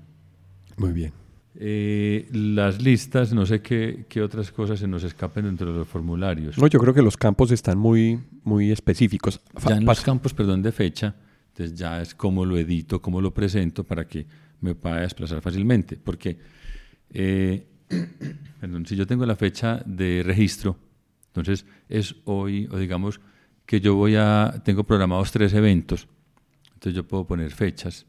Muy 0.78 0.92
bien. 0.92 1.14
Eh, 1.60 2.30
las 2.32 2.82
listas, 2.82 3.34
no 3.34 3.46
sé 3.48 3.62
qué, 3.62 4.06
qué, 4.08 4.22
otras 4.22 4.52
cosas 4.52 4.80
se 4.80 4.88
nos 4.88 5.04
escapen 5.04 5.46
dentro 5.46 5.72
de 5.72 5.80
los 5.80 5.88
formularios. 5.88 6.56
No, 6.58 6.68
yo 6.68 6.80
creo 6.80 6.94
que 6.94 7.02
los 7.02 7.18
campos 7.18 7.52
están 7.52 7.80
muy, 7.80 8.20
muy 8.44 8.72
específicos. 8.72 9.42
Ya 9.68 9.78
en 9.78 9.86
los 9.86 10.02
campos, 10.02 10.36
perdón, 10.36 10.62
de 10.62 10.72
fecha, 10.72 11.16
entonces 11.50 11.76
ya 11.76 12.00
es 12.00 12.14
cómo 12.14 12.46
lo 12.46 12.58
edito, 12.60 13.02
cómo 13.02 13.22
lo 13.22 13.34
presento 13.34 13.84
para 13.84 14.08
que 14.08 14.28
me 14.62 14.76
pueda 14.76 14.98
desplazar 14.98 15.42
fácilmente. 15.42 15.98
Porque, 15.98 16.38
eh, 17.10 17.66
perdón, 18.62 18.86
si 18.86 18.96
yo 18.96 19.08
tengo 19.08 19.26
la 19.26 19.36
fecha 19.36 19.82
de 19.84 20.22
registro, 20.24 20.78
entonces 21.28 21.66
es 21.90 22.16
hoy, 22.26 22.68
o 22.72 22.78
digamos 22.78 23.20
que 23.66 23.82
yo 23.82 23.96
voy 23.96 24.16
a, 24.16 24.62
tengo 24.64 24.84
programados 24.84 25.32
tres 25.32 25.54
eventos, 25.56 26.08
entonces 26.66 26.94
yo 26.94 27.08
puedo 27.08 27.26
poner 27.26 27.52
fechas 27.52 28.06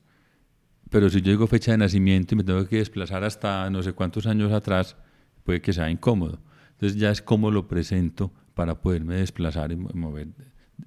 pero 0.91 1.11
si 1.11 1.21
yo 1.21 1.31
digo 1.31 1.47
fecha 1.47 1.73
de 1.73 1.79
nacimiento 1.79 2.35
y 2.35 2.39
me 2.39 2.45
tengo 2.45 2.67
que 2.67 2.77
desplazar 2.77 3.25
hasta 3.25 3.69
no 3.71 3.83
sé 3.83 3.93
cuántos 3.93 4.27
años 4.27 4.53
atrás, 4.53 4.97
puede 5.45 5.61
que 5.61 5.73
sea 5.73 5.91
incómodo. 5.91 6.41
Entonces 6.73 6.99
ya 6.99 7.11
es 7.11 7.23
cómo 7.23 7.51
lo 7.51 7.67
presento 7.67 8.33
para 8.55 8.81
poderme 8.81 9.17
desplazar 9.17 9.73
y 9.73 9.77
mover 9.77 10.29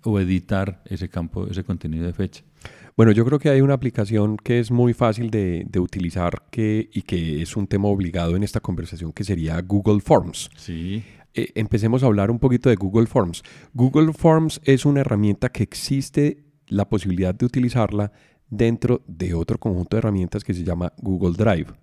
o 0.03 0.19
editar 0.19 0.81
ese 0.85 1.09
campo, 1.09 1.47
ese 1.47 1.63
contenido 1.63 2.05
de 2.05 2.13
fecha. 2.13 2.43
Bueno, 2.95 3.11
yo 3.11 3.25
creo 3.25 3.39
que 3.39 3.49
hay 3.49 3.61
una 3.61 3.73
aplicación 3.73 4.37
que 4.37 4.59
es 4.59 4.71
muy 4.71 4.93
fácil 4.93 5.31
de, 5.31 5.67
utilizar 5.79 6.43
que, 6.51 6.89
y 6.93 7.01
que 7.01 7.41
es 7.41 7.55
un 7.55 7.67
tema 7.67 7.87
obligado 7.87 8.35
en 8.35 8.43
esta 8.43 8.59
conversación 8.59 9.11
que 9.11 9.23
sería 9.23 9.59
Google 9.61 10.01
Forms. 10.01 10.49
Sí. 10.55 11.03
Eh, 11.33 11.51
empecemos 11.55 12.03
a 12.03 12.07
hablar 12.07 12.29
un 12.29 12.39
poquito 12.39 12.69
de 12.69 12.75
Google 12.75 13.07
Forms. 13.07 13.43
Google 13.73 14.13
Forms 14.13 14.59
es 14.65 14.85
una 14.85 15.01
herramienta 15.01 15.49
que 15.49 15.63
existe 15.63 16.43
la 16.67 16.87
posibilidad 16.87 17.33
de 17.33 17.45
utilizarla 17.45 18.11
dentro 18.51 19.01
de 19.07 19.33
otro 19.33 19.57
conjunto 19.57 19.95
de 19.95 19.99
herramientas 19.99 20.43
que 20.43 20.53
se 20.53 20.63
llama 20.63 20.93
Google 21.01 21.33
Drive. 21.35 21.73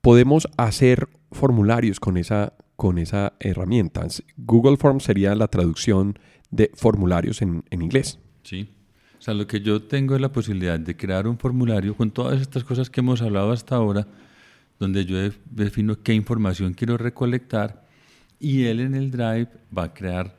Podemos 0.00 0.46
hacer 0.56 1.08
formularios 1.32 1.98
con 1.98 2.16
esa, 2.16 2.52
con 2.76 2.98
esa 2.98 3.32
herramienta. 3.40 4.06
Google 4.36 4.76
Forms 4.76 5.02
sería 5.02 5.34
la 5.34 5.48
traducción 5.48 6.18
de 6.50 6.70
formularios 6.74 7.42
en, 7.42 7.64
en 7.70 7.82
inglés. 7.82 8.20
Sí. 8.44 8.68
O 9.18 9.22
sea, 9.22 9.34
lo 9.34 9.46
que 9.46 9.62
yo 9.62 9.82
tengo 9.82 10.14
es 10.14 10.20
la 10.20 10.30
posibilidad 10.30 10.78
de 10.78 10.96
crear 10.96 11.26
un 11.26 11.38
formulario 11.38 11.96
con 11.96 12.10
todas 12.10 12.40
estas 12.40 12.62
cosas 12.62 12.90
que 12.90 13.00
hemos 13.00 13.22
hablado 13.22 13.52
hasta 13.52 13.74
ahora, 13.74 14.06
donde 14.78 15.06
yo 15.06 15.16
defino 15.50 16.02
qué 16.02 16.12
información 16.12 16.74
quiero 16.74 16.98
recolectar 16.98 17.86
y 18.38 18.64
él 18.64 18.80
en 18.80 18.94
el 18.94 19.10
Drive 19.10 19.48
va 19.76 19.84
a 19.84 19.94
crear 19.94 20.36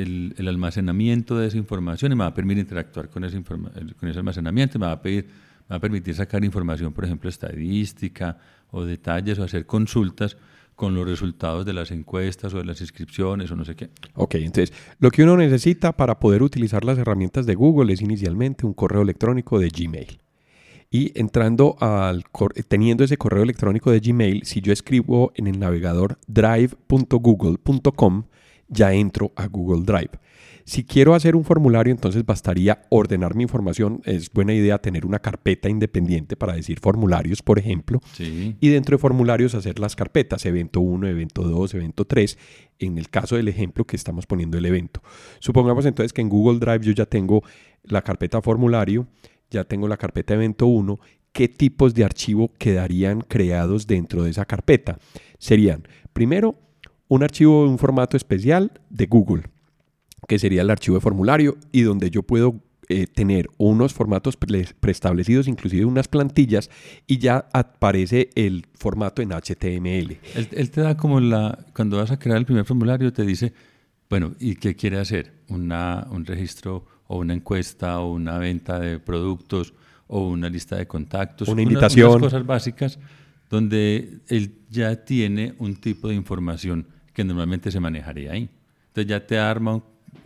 el, 0.00 0.48
almacenamiento 0.48 1.38
de 1.38 1.48
esa 1.48 1.56
información 1.56 2.12
y 2.12 2.14
me 2.14 2.24
va 2.24 2.28
a 2.28 2.34
permitir 2.34 2.62
interactuar 2.62 3.08
con 3.08 3.24
ese, 3.24 3.42
con 3.42 4.08
ese 4.08 4.18
almacenamiento, 4.18 4.78
me 4.78 4.86
va, 4.86 4.92
a 4.92 5.02
pedir, 5.02 5.28
va 5.70 5.76
a 5.76 5.80
permitir 5.80 6.14
sacar 6.14 6.44
información, 6.44 6.92
por 6.92 7.04
ejemplo, 7.04 7.28
estadística 7.28 8.38
o 8.70 8.84
detalles 8.84 9.38
o 9.38 9.44
hacer 9.44 9.66
consultas 9.66 10.36
con 10.80 10.94
los 10.94 11.06
resultados 11.06 11.66
de 11.66 11.74
las 11.74 11.90
encuestas 11.90 12.54
o 12.54 12.58
de 12.58 12.64
las 12.64 12.80
inscripciones 12.80 13.50
o 13.50 13.56
no 13.56 13.66
sé 13.66 13.76
qué. 13.76 13.90
Ok, 14.14 14.36
entonces 14.36 14.72
lo 14.98 15.10
que 15.10 15.22
uno 15.22 15.36
necesita 15.36 15.92
para 15.92 16.18
poder 16.18 16.42
utilizar 16.42 16.86
las 16.86 16.96
herramientas 16.96 17.44
de 17.44 17.54
Google 17.54 17.92
es 17.92 18.00
inicialmente 18.00 18.64
un 18.64 18.72
correo 18.72 19.02
electrónico 19.02 19.58
de 19.58 19.68
Gmail. 19.68 20.20
Y 20.90 21.12
entrando 21.20 21.76
al 21.80 22.24
teniendo 22.66 23.04
ese 23.04 23.18
correo 23.18 23.42
electrónico 23.42 23.90
de 23.90 24.00
Gmail, 24.00 24.44
si 24.44 24.62
yo 24.62 24.72
escribo 24.72 25.32
en 25.36 25.48
el 25.48 25.58
navegador 25.58 26.18
drive.google.com, 26.26 28.24
ya 28.70 28.94
entro 28.94 29.32
a 29.36 29.46
Google 29.46 29.84
Drive. 29.84 30.18
Si 30.64 30.84
quiero 30.84 31.14
hacer 31.14 31.34
un 31.34 31.44
formulario, 31.44 31.92
entonces 31.92 32.24
bastaría 32.24 32.82
ordenar 32.90 33.34
mi 33.34 33.42
información. 33.42 34.00
Es 34.04 34.30
buena 34.32 34.54
idea 34.54 34.78
tener 34.78 35.04
una 35.04 35.18
carpeta 35.18 35.68
independiente 35.68 36.36
para 36.36 36.54
decir 36.54 36.78
formularios, 36.78 37.42
por 37.42 37.58
ejemplo. 37.58 38.00
Y 38.18 38.68
dentro 38.68 38.96
de 38.96 39.00
formularios 39.00 39.54
hacer 39.56 39.80
las 39.80 39.96
carpetas, 39.96 40.46
evento 40.46 40.80
1, 40.80 41.08
evento 41.08 41.42
2, 41.42 41.74
evento 41.74 42.04
3, 42.04 42.38
en 42.78 42.98
el 42.98 43.08
caso 43.08 43.36
del 43.36 43.48
ejemplo 43.48 43.84
que 43.84 43.96
estamos 43.96 44.26
poniendo 44.26 44.58
el 44.58 44.66
evento. 44.66 45.02
Supongamos 45.40 45.86
entonces 45.86 46.12
que 46.12 46.20
en 46.20 46.28
Google 46.28 46.60
Drive 46.60 46.84
yo 46.84 46.92
ya 46.92 47.06
tengo 47.06 47.42
la 47.82 48.02
carpeta 48.02 48.40
formulario, 48.40 49.08
ya 49.50 49.64
tengo 49.64 49.88
la 49.88 49.96
carpeta 49.96 50.34
evento 50.34 50.66
1. 50.66 51.00
¿Qué 51.32 51.48
tipos 51.48 51.94
de 51.94 52.04
archivo 52.04 52.52
quedarían 52.58 53.22
creados 53.22 53.86
dentro 53.86 54.22
de 54.22 54.30
esa 54.30 54.44
carpeta? 54.44 54.98
Serían, 55.38 55.82
primero, 56.12 56.58
un 57.10 57.24
archivo 57.24 57.64
de 57.64 57.70
un 57.70 57.78
formato 57.78 58.16
especial 58.16 58.70
de 58.88 59.06
Google, 59.06 59.42
que 60.28 60.38
sería 60.38 60.62
el 60.62 60.70
archivo 60.70 60.96
de 60.96 61.00
formulario 61.00 61.58
y 61.72 61.82
donde 61.82 62.08
yo 62.08 62.22
puedo 62.22 62.62
eh, 62.88 63.08
tener 63.08 63.50
unos 63.58 63.92
formatos 63.92 64.36
preestablecidos, 64.36 65.48
inclusive 65.48 65.84
unas 65.84 66.06
plantillas, 66.06 66.70
y 67.08 67.18
ya 67.18 67.48
aparece 67.52 68.30
el 68.36 68.64
formato 68.74 69.22
en 69.22 69.30
HTML. 69.30 70.18
Él, 70.52 70.70
te 70.70 70.80
da 70.80 70.96
como 70.96 71.18
la, 71.18 71.58
cuando 71.74 71.96
vas 71.96 72.12
a 72.12 72.18
crear 72.18 72.38
el 72.38 72.46
primer 72.46 72.64
formulario, 72.64 73.12
te 73.12 73.24
dice, 73.24 73.52
bueno, 74.08 74.34
¿y 74.38 74.54
qué 74.54 74.76
quiere 74.76 74.98
hacer? 75.00 75.32
Una, 75.48 76.06
un 76.12 76.24
registro 76.24 76.86
o 77.08 77.18
una 77.18 77.34
encuesta 77.34 77.98
o 77.98 78.12
una 78.12 78.38
venta 78.38 78.78
de 78.78 79.00
productos 79.00 79.74
o 80.06 80.28
una 80.28 80.48
lista 80.48 80.76
de 80.76 80.86
contactos. 80.86 81.48
Una 81.48 81.62
invitación. 81.62 82.08
unas 82.08 82.20
cosas 82.20 82.46
básicas 82.46 83.00
donde 83.48 84.20
él 84.28 84.54
ya 84.70 85.04
tiene 85.04 85.54
un 85.58 85.74
tipo 85.74 86.08
de 86.08 86.14
información 86.14 86.86
que 87.20 87.24
normalmente 87.24 87.70
se 87.70 87.80
manejaría 87.80 88.32
ahí. 88.32 88.48
Entonces 88.88 89.06
ya 89.06 89.26
te 89.26 89.38
arma, 89.38 89.82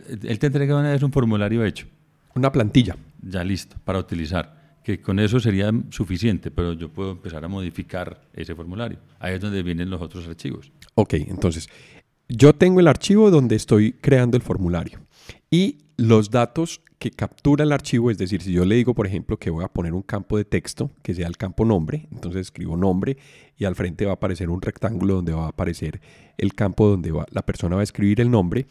él 0.09 0.39
te 0.39 0.47
entrega 0.47 0.79
una 0.79 0.91
vez 0.91 1.03
un 1.03 1.11
formulario 1.11 1.65
hecho. 1.65 1.87
Una 2.35 2.49
plantilla. 2.51 2.95
Ya 3.21 3.43
listo, 3.43 3.75
para 3.83 3.99
utilizar, 3.99 4.77
que 4.81 5.01
con 5.01 5.19
eso 5.19 5.41
sería 5.41 5.71
suficiente, 5.89 6.51
pero 6.51 6.71
yo 6.71 6.87
puedo 6.87 7.11
empezar 7.11 7.43
a 7.43 7.49
modificar 7.49 8.21
ese 8.33 8.55
formulario. 8.55 8.99
Ahí 9.19 9.33
es 9.33 9.41
donde 9.41 9.61
vienen 9.61 9.89
los 9.89 10.01
otros 10.01 10.25
archivos. 10.25 10.71
Ok, 10.93 11.15
entonces, 11.15 11.67
yo 12.29 12.53
tengo 12.53 12.79
el 12.79 12.87
archivo 12.87 13.29
donde 13.29 13.55
estoy 13.57 13.91
creando 13.93 14.37
el 14.37 14.43
formulario 14.43 14.99
y 15.51 15.79
los 15.97 16.29
datos 16.29 16.81
que 16.99 17.11
captura 17.11 17.63
el 17.63 17.71
archivo, 17.71 18.11
es 18.11 18.17
decir, 18.17 18.41
si 18.41 18.51
yo 18.51 18.65
le 18.65 18.75
digo, 18.75 18.93
por 18.93 19.07
ejemplo, 19.07 19.37
que 19.37 19.49
voy 19.49 19.63
a 19.63 19.69
poner 19.69 19.93
un 19.93 20.01
campo 20.01 20.37
de 20.37 20.45
texto, 20.45 20.91
que 21.01 21.13
sea 21.13 21.27
el 21.27 21.37
campo 21.37 21.65
nombre, 21.65 22.07
entonces 22.11 22.41
escribo 22.41 22.77
nombre 22.77 23.17
y 23.57 23.65
al 23.65 23.75
frente 23.75 24.05
va 24.05 24.11
a 24.11 24.15
aparecer 24.15 24.49
un 24.49 24.61
rectángulo 24.61 25.15
donde 25.15 25.33
va 25.33 25.45
a 25.45 25.49
aparecer 25.49 26.01
el 26.37 26.53
campo 26.53 26.87
donde 26.87 27.11
va, 27.11 27.25
la 27.31 27.45
persona 27.45 27.75
va 27.75 27.81
a 27.81 27.83
escribir 27.83 28.21
el 28.21 28.31
nombre. 28.31 28.67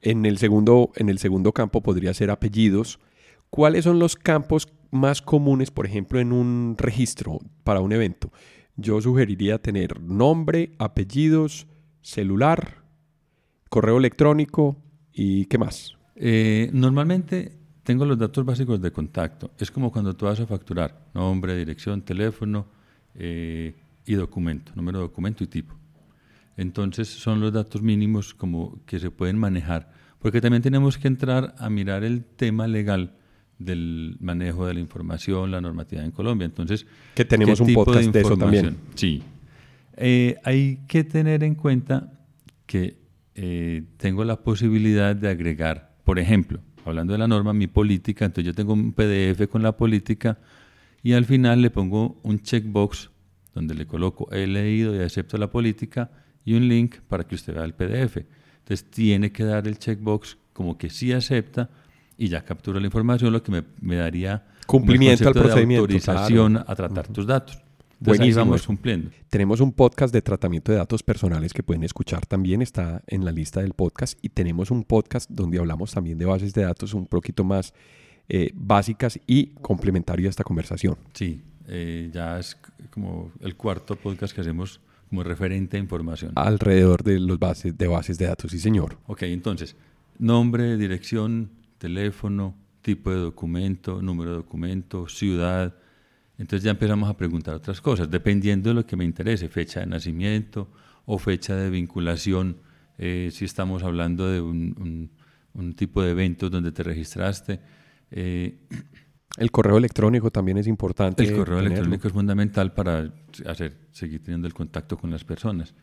En 0.00 0.26
el, 0.26 0.38
segundo, 0.38 0.92
en 0.96 1.08
el 1.08 1.18
segundo 1.18 1.52
campo 1.52 1.82
podría 1.82 2.14
ser 2.14 2.30
apellidos. 2.30 3.00
¿Cuáles 3.50 3.84
son 3.84 3.98
los 3.98 4.14
campos 4.14 4.68
más 4.90 5.22
comunes, 5.22 5.70
por 5.70 5.86
ejemplo, 5.86 6.20
en 6.20 6.32
un 6.32 6.76
registro 6.78 7.38
para 7.64 7.80
un 7.80 7.92
evento? 7.92 8.30
Yo 8.76 9.00
sugeriría 9.00 9.58
tener 9.58 10.00
nombre, 10.00 10.72
apellidos, 10.78 11.66
celular, 12.00 12.84
correo 13.68 13.98
electrónico 13.98 14.76
y 15.12 15.46
qué 15.46 15.58
más. 15.58 15.97
Eh, 16.20 16.70
normalmente 16.72 17.52
tengo 17.84 18.04
los 18.04 18.18
datos 18.18 18.44
básicos 18.44 18.80
de 18.82 18.90
contacto. 18.90 19.52
Es 19.58 19.70
como 19.70 19.92
cuando 19.92 20.14
tú 20.14 20.26
vas 20.26 20.40
a 20.40 20.46
facturar 20.46 21.06
nombre, 21.14 21.56
dirección, 21.56 22.02
teléfono 22.02 22.66
eh, 23.14 23.74
y 24.04 24.14
documento, 24.14 24.72
número 24.74 24.98
de 24.98 25.04
documento 25.04 25.44
y 25.44 25.46
tipo. 25.46 25.74
Entonces 26.56 27.08
son 27.08 27.40
los 27.40 27.52
datos 27.52 27.80
mínimos 27.80 28.34
como 28.34 28.84
que 28.84 28.98
se 28.98 29.10
pueden 29.12 29.38
manejar, 29.38 29.92
porque 30.18 30.40
también 30.40 30.62
tenemos 30.62 30.98
que 30.98 31.06
entrar 31.06 31.54
a 31.56 31.70
mirar 31.70 32.02
el 32.02 32.24
tema 32.24 32.66
legal 32.66 33.14
del 33.58 34.16
manejo 34.20 34.66
de 34.66 34.74
la 34.74 34.80
información, 34.80 35.50
la 35.50 35.60
normatividad 35.60 36.04
en 36.04 36.10
Colombia. 36.10 36.46
Entonces, 36.46 36.84
que 37.14 37.24
tenemos 37.24 37.60
un 37.60 37.74
podcast 37.74 38.10
de, 38.10 38.20
eso 38.20 38.36
también. 38.36 38.76
Sí. 38.96 39.22
Eh, 39.96 40.36
hay 40.44 40.80
que 40.88 41.04
tener 41.04 41.42
en 41.42 41.54
cuenta 41.54 42.12
que 42.66 42.98
eh, 43.34 43.84
tengo 43.96 44.24
la 44.24 44.42
posibilidad 44.42 45.14
de 45.14 45.28
agregar, 45.28 45.96
por 46.08 46.18
ejemplo, 46.18 46.60
hablando 46.86 47.12
de 47.12 47.18
la 47.18 47.28
norma, 47.28 47.52
mi 47.52 47.66
política, 47.66 48.24
entonces 48.24 48.46
yo 48.46 48.54
tengo 48.54 48.72
un 48.72 48.94
PDF 48.94 49.46
con 49.50 49.62
la 49.62 49.76
política 49.76 50.38
y 51.02 51.12
al 51.12 51.26
final 51.26 51.60
le 51.60 51.68
pongo 51.68 52.18
un 52.22 52.40
checkbox 52.40 53.10
donde 53.54 53.74
le 53.74 53.86
coloco 53.86 54.26
he 54.32 54.46
leído 54.46 54.96
y 54.96 55.00
acepto 55.00 55.36
la 55.36 55.50
política 55.50 56.10
y 56.46 56.54
un 56.54 56.66
link 56.66 57.00
para 57.08 57.24
que 57.24 57.34
usted 57.34 57.52
vea 57.52 57.64
el 57.64 57.74
PDF. 57.74 58.24
Entonces 58.60 58.90
tiene 58.90 59.32
que 59.32 59.44
dar 59.44 59.68
el 59.68 59.78
checkbox 59.78 60.38
como 60.54 60.78
que 60.78 60.88
sí 60.88 61.12
acepta 61.12 61.68
y 62.16 62.28
ya 62.28 62.42
captura 62.42 62.80
la 62.80 62.86
información, 62.86 63.30
lo 63.30 63.42
que 63.42 63.62
me, 63.78 63.96
daría 63.96 64.46
cumplimiento 64.66 65.28
al 65.28 65.34
procedimiento, 65.34 65.86
de 65.86 65.94
autorización 65.94 66.56
a 66.56 66.74
tratar 66.74 67.08
tus 67.08 67.26
datos. 67.26 67.58
Entonces 68.00 68.20
ahí 68.20 68.32
vamos 68.32 68.66
cumpliendo. 68.66 69.10
Tenemos 69.28 69.60
un 69.60 69.72
podcast 69.72 70.12
de 70.12 70.22
tratamiento 70.22 70.70
de 70.72 70.78
datos 70.78 71.02
personales 71.02 71.52
que 71.52 71.62
pueden 71.62 71.82
escuchar 71.82 72.26
también, 72.26 72.62
está 72.62 73.02
en 73.06 73.24
la 73.24 73.32
lista 73.32 73.60
del 73.60 73.72
podcast. 73.72 74.18
Y 74.22 74.28
tenemos 74.28 74.70
un 74.70 74.84
podcast 74.84 75.28
donde 75.30 75.58
hablamos 75.58 75.92
también 75.92 76.18
de 76.18 76.24
bases 76.24 76.54
de 76.54 76.62
datos 76.62 76.94
un 76.94 77.06
poquito 77.06 77.42
más 77.44 77.74
eh, 78.28 78.52
básicas 78.54 79.18
y 79.26 79.46
complementario 79.62 80.28
a 80.28 80.30
esta 80.30 80.44
conversación. 80.44 80.96
Sí, 81.12 81.42
eh, 81.66 82.10
ya 82.12 82.38
es 82.38 82.56
como 82.90 83.32
el 83.40 83.56
cuarto 83.56 83.96
podcast 83.96 84.34
que 84.34 84.42
hacemos 84.42 84.80
como 85.08 85.24
referente 85.24 85.76
a 85.76 85.80
información. 85.80 86.32
Alrededor 86.36 87.02
de 87.02 87.18
los 87.18 87.38
bases 87.38 87.76
de 87.76 87.86
bases 87.88 88.18
de 88.18 88.26
datos, 88.26 88.50
sí 88.52 88.58
señor. 88.58 88.98
Ok, 89.06 89.22
entonces, 89.22 89.74
nombre, 90.18 90.76
dirección, 90.76 91.50
teléfono, 91.78 92.54
tipo 92.82 93.10
de 93.10 93.16
documento, 93.16 94.02
número 94.02 94.30
de 94.30 94.36
documento, 94.36 95.08
ciudad. 95.08 95.74
Entonces 96.38 96.64
ya 96.64 96.70
empezamos 96.70 97.10
a 97.10 97.16
preguntar 97.16 97.54
otras 97.54 97.80
cosas, 97.80 98.10
dependiendo 98.10 98.70
de 98.70 98.74
lo 98.74 98.86
que 98.86 98.96
me 98.96 99.04
interese, 99.04 99.48
fecha 99.48 99.80
de 99.80 99.86
nacimiento 99.86 100.70
o 101.04 101.18
fecha 101.18 101.56
de 101.56 101.68
vinculación, 101.68 102.58
eh, 102.96 103.30
si 103.32 103.44
estamos 103.44 103.82
hablando 103.82 104.28
de 104.28 104.40
un, 104.40 105.10
tipo 105.76 106.02
de 106.02 106.12
evento 106.12 106.48
donde 106.48 106.70
te 106.70 106.84
registraste. 106.84 107.60
Eh, 108.12 108.60
el 109.36 109.50
correo 109.50 109.76
electrónico 109.76 110.30
también 110.30 110.58
es 110.58 110.66
importante. 110.66 111.24
El 111.24 111.36
correo 111.36 111.58
electrónico 111.58 112.06
es 112.06 112.12
fundamental 112.12 112.72
para 112.72 113.12
hacer, 113.46 113.76
seguir 113.90 114.22
teniendo 114.22 114.46
el 114.46 114.54
contacto 114.54 114.96
con 114.96 115.10
las 115.10 115.24
personas. 115.24 115.74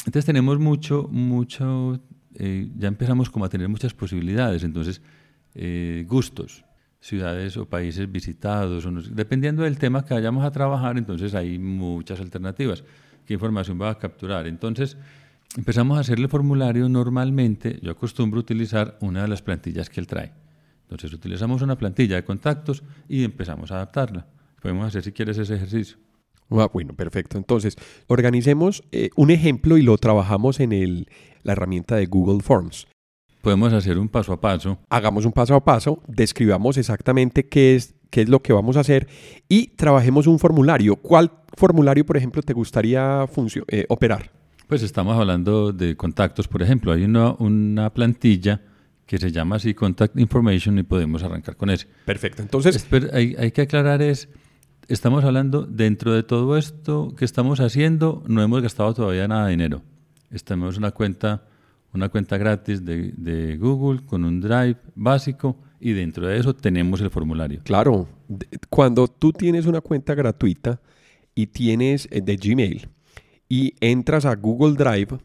Entonces 0.00 0.24
tenemos 0.24 0.58
mucho, 0.58 1.08
mucho, 1.10 2.00
eh, 2.34 2.68
ya 2.76 2.88
empezamos 2.88 3.30
como 3.30 3.44
a 3.44 3.48
tener 3.48 3.68
muchas 3.68 3.94
posibilidades. 3.94 4.64
Entonces, 4.64 5.00
eh, 5.54 6.04
gustos, 6.08 6.64
ciudades 7.04 7.58
o 7.58 7.68
países 7.68 8.10
visitados, 8.10 8.88
dependiendo 9.14 9.62
del 9.62 9.76
tema 9.76 10.06
que 10.06 10.14
vayamos 10.14 10.42
a 10.42 10.50
trabajar, 10.50 10.96
entonces 10.96 11.34
hay 11.34 11.58
muchas 11.58 12.18
alternativas. 12.18 12.82
¿Qué 13.26 13.34
información 13.34 13.78
va 13.78 13.90
a 13.90 13.98
capturar? 13.98 14.46
Entonces, 14.46 14.96
empezamos 15.54 15.98
a 15.98 16.00
hacerle 16.00 16.28
formulario 16.28 16.88
normalmente, 16.88 17.78
yo 17.82 17.90
acostumbro 17.90 18.40
utilizar 18.40 18.96
una 19.02 19.20
de 19.20 19.28
las 19.28 19.42
plantillas 19.42 19.90
que 19.90 20.00
él 20.00 20.06
trae. 20.06 20.32
Entonces 20.84 21.12
utilizamos 21.12 21.60
una 21.60 21.76
plantilla 21.76 22.16
de 22.16 22.24
contactos 22.24 22.82
y 23.06 23.24
empezamos 23.24 23.70
a 23.70 23.76
adaptarla. 23.76 24.26
Podemos 24.62 24.86
hacer 24.86 25.02
si 25.02 25.12
quieres 25.12 25.36
ese 25.36 25.56
ejercicio. 25.56 25.98
Ah, 26.50 26.70
bueno, 26.72 26.94
perfecto. 26.94 27.36
Entonces, 27.36 27.76
organicemos 28.06 28.82
eh, 28.92 29.10
un 29.16 29.30
ejemplo 29.30 29.76
y 29.76 29.82
lo 29.82 29.98
trabajamos 29.98 30.58
en 30.58 30.72
el, 30.72 31.08
la 31.42 31.52
herramienta 31.52 31.96
de 31.96 32.06
Google 32.06 32.42
Forms. 32.42 32.86
Podemos 33.44 33.74
hacer 33.74 33.98
un 33.98 34.08
paso 34.08 34.32
a 34.32 34.40
paso. 34.40 34.78
Hagamos 34.88 35.26
un 35.26 35.32
paso 35.32 35.54
a 35.54 35.62
paso, 35.62 36.02
describamos 36.08 36.78
exactamente 36.78 37.46
qué 37.46 37.74
es, 37.74 37.94
qué 38.08 38.22
es 38.22 38.28
lo 38.30 38.40
que 38.40 38.54
vamos 38.54 38.78
a 38.78 38.80
hacer 38.80 39.06
y 39.50 39.66
trabajemos 39.76 40.26
un 40.26 40.38
formulario. 40.38 40.96
¿Cuál 40.96 41.30
formulario, 41.54 42.06
por 42.06 42.16
ejemplo, 42.16 42.40
te 42.40 42.54
gustaría 42.54 43.28
eh, 43.68 43.84
operar? 43.90 44.30
Pues 44.66 44.82
estamos 44.82 45.14
hablando 45.18 45.74
de 45.74 45.94
contactos, 45.94 46.48
por 46.48 46.62
ejemplo. 46.62 46.90
Hay 46.90 47.04
una, 47.04 47.32
una 47.32 47.92
plantilla 47.92 48.62
que 49.04 49.18
se 49.18 49.30
llama 49.30 49.56
así 49.56 49.74
Contact 49.74 50.18
Information 50.18 50.78
y 50.78 50.82
podemos 50.82 51.22
arrancar 51.22 51.58
con 51.58 51.68
ese. 51.68 51.86
Perfecto, 52.06 52.40
entonces... 52.40 52.88
hay, 53.12 53.36
hay, 53.38 53.52
que 53.52 53.60
aclarar 53.60 54.00
es, 54.00 54.30
estamos 54.88 55.22
hablando, 55.22 55.66
dentro 55.66 56.14
de 56.14 56.22
todo 56.22 56.56
esto 56.56 57.14
que 57.14 57.26
estamos 57.26 57.60
haciendo, 57.60 58.22
no 58.26 58.42
hemos 58.42 58.62
gastado 58.62 58.94
todavía 58.94 59.28
nada 59.28 59.44
de 59.44 59.50
dinero. 59.50 59.82
Estamos 60.30 60.78
una 60.78 60.92
cuenta, 60.92 61.42
una 61.94 62.08
cuenta 62.08 62.36
gratis 62.36 62.84
de, 62.84 63.56
Google 63.58 64.04
con 64.04 64.24
un 64.24 64.40
Drive 64.40 64.76
básico 64.94 65.56
y 65.80 65.92
dentro 65.92 66.26
de 66.26 66.38
eso 66.38 66.54
tenemos 66.54 67.00
el 67.00 67.10
formulario. 67.10 67.60
Claro, 67.62 68.08
cuando 68.68 69.06
tú 69.06 69.32
tienes 69.32 69.66
una 69.66 69.80
cuenta 69.80 70.14
gratuita 70.14 70.80
y 71.34 71.46
tienes 71.46 72.08
eh, 72.10 72.20
de 72.20 72.36
Gmail 72.36 72.88
y 73.48 73.74
entras 73.80 74.24
a 74.24 74.34
Google 74.34 74.74
Drive, 74.74 75.18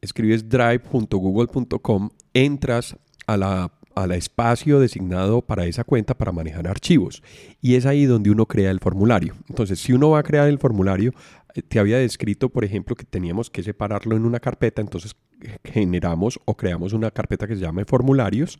escribes 0.00 0.48
drive.google.com, 0.48 2.10
entras 2.34 2.96
a 3.26 3.36
la, 3.36 3.72
al 3.94 4.12
espacio 4.12 4.78
designado 4.78 5.42
para 5.42 5.66
esa 5.66 5.84
cuenta 5.84 6.14
para 6.14 6.32
manejar 6.32 6.68
archivos. 6.68 7.22
Y 7.60 7.74
es 7.74 7.86
ahí 7.86 8.04
donde 8.04 8.30
uno 8.30 8.46
crea 8.46 8.70
el 8.70 8.80
formulario. 8.80 9.34
Entonces, 9.48 9.80
si 9.80 9.92
uno 9.92 10.10
va 10.10 10.20
a 10.20 10.22
crear 10.22 10.48
el 10.48 10.58
formulario, 10.58 11.12
eh, 11.54 11.62
te 11.62 11.78
había 11.78 11.98
descrito, 11.98 12.48
por 12.48 12.64
ejemplo, 12.64 12.94
que 12.94 13.04
teníamos 13.04 13.50
que 13.50 13.62
separarlo 13.62 14.16
en 14.16 14.24
una 14.24 14.40
carpeta, 14.40 14.80
entonces 14.80 15.16
generamos 15.64 16.40
o 16.44 16.56
creamos 16.56 16.92
una 16.92 17.10
carpeta 17.10 17.46
que 17.46 17.54
se 17.54 17.62
llama 17.62 17.84
formularios 17.86 18.58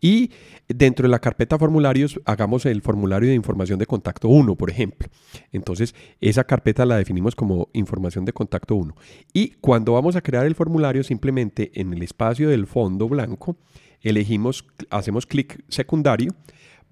y 0.00 0.30
dentro 0.68 1.04
de 1.04 1.10
la 1.10 1.18
carpeta 1.18 1.58
formularios 1.58 2.20
hagamos 2.24 2.66
el 2.66 2.82
formulario 2.82 3.30
de 3.30 3.34
información 3.34 3.78
de 3.78 3.86
contacto 3.86 4.28
1, 4.28 4.54
por 4.56 4.70
ejemplo. 4.70 5.08
Entonces, 5.52 5.94
esa 6.20 6.44
carpeta 6.44 6.84
la 6.84 6.96
definimos 6.96 7.34
como 7.34 7.68
información 7.72 8.24
de 8.24 8.32
contacto 8.32 8.74
1. 8.74 8.94
Y 9.32 9.52
cuando 9.62 9.92
vamos 9.92 10.16
a 10.16 10.20
crear 10.20 10.44
el 10.44 10.54
formulario, 10.54 11.02
simplemente 11.02 11.70
en 11.74 11.92
el 11.94 12.02
espacio 12.02 12.48
del 12.50 12.66
fondo 12.66 13.08
blanco, 13.08 13.56
elegimos, 14.02 14.66
hacemos 14.90 15.26
clic 15.26 15.64
secundario, 15.68 16.32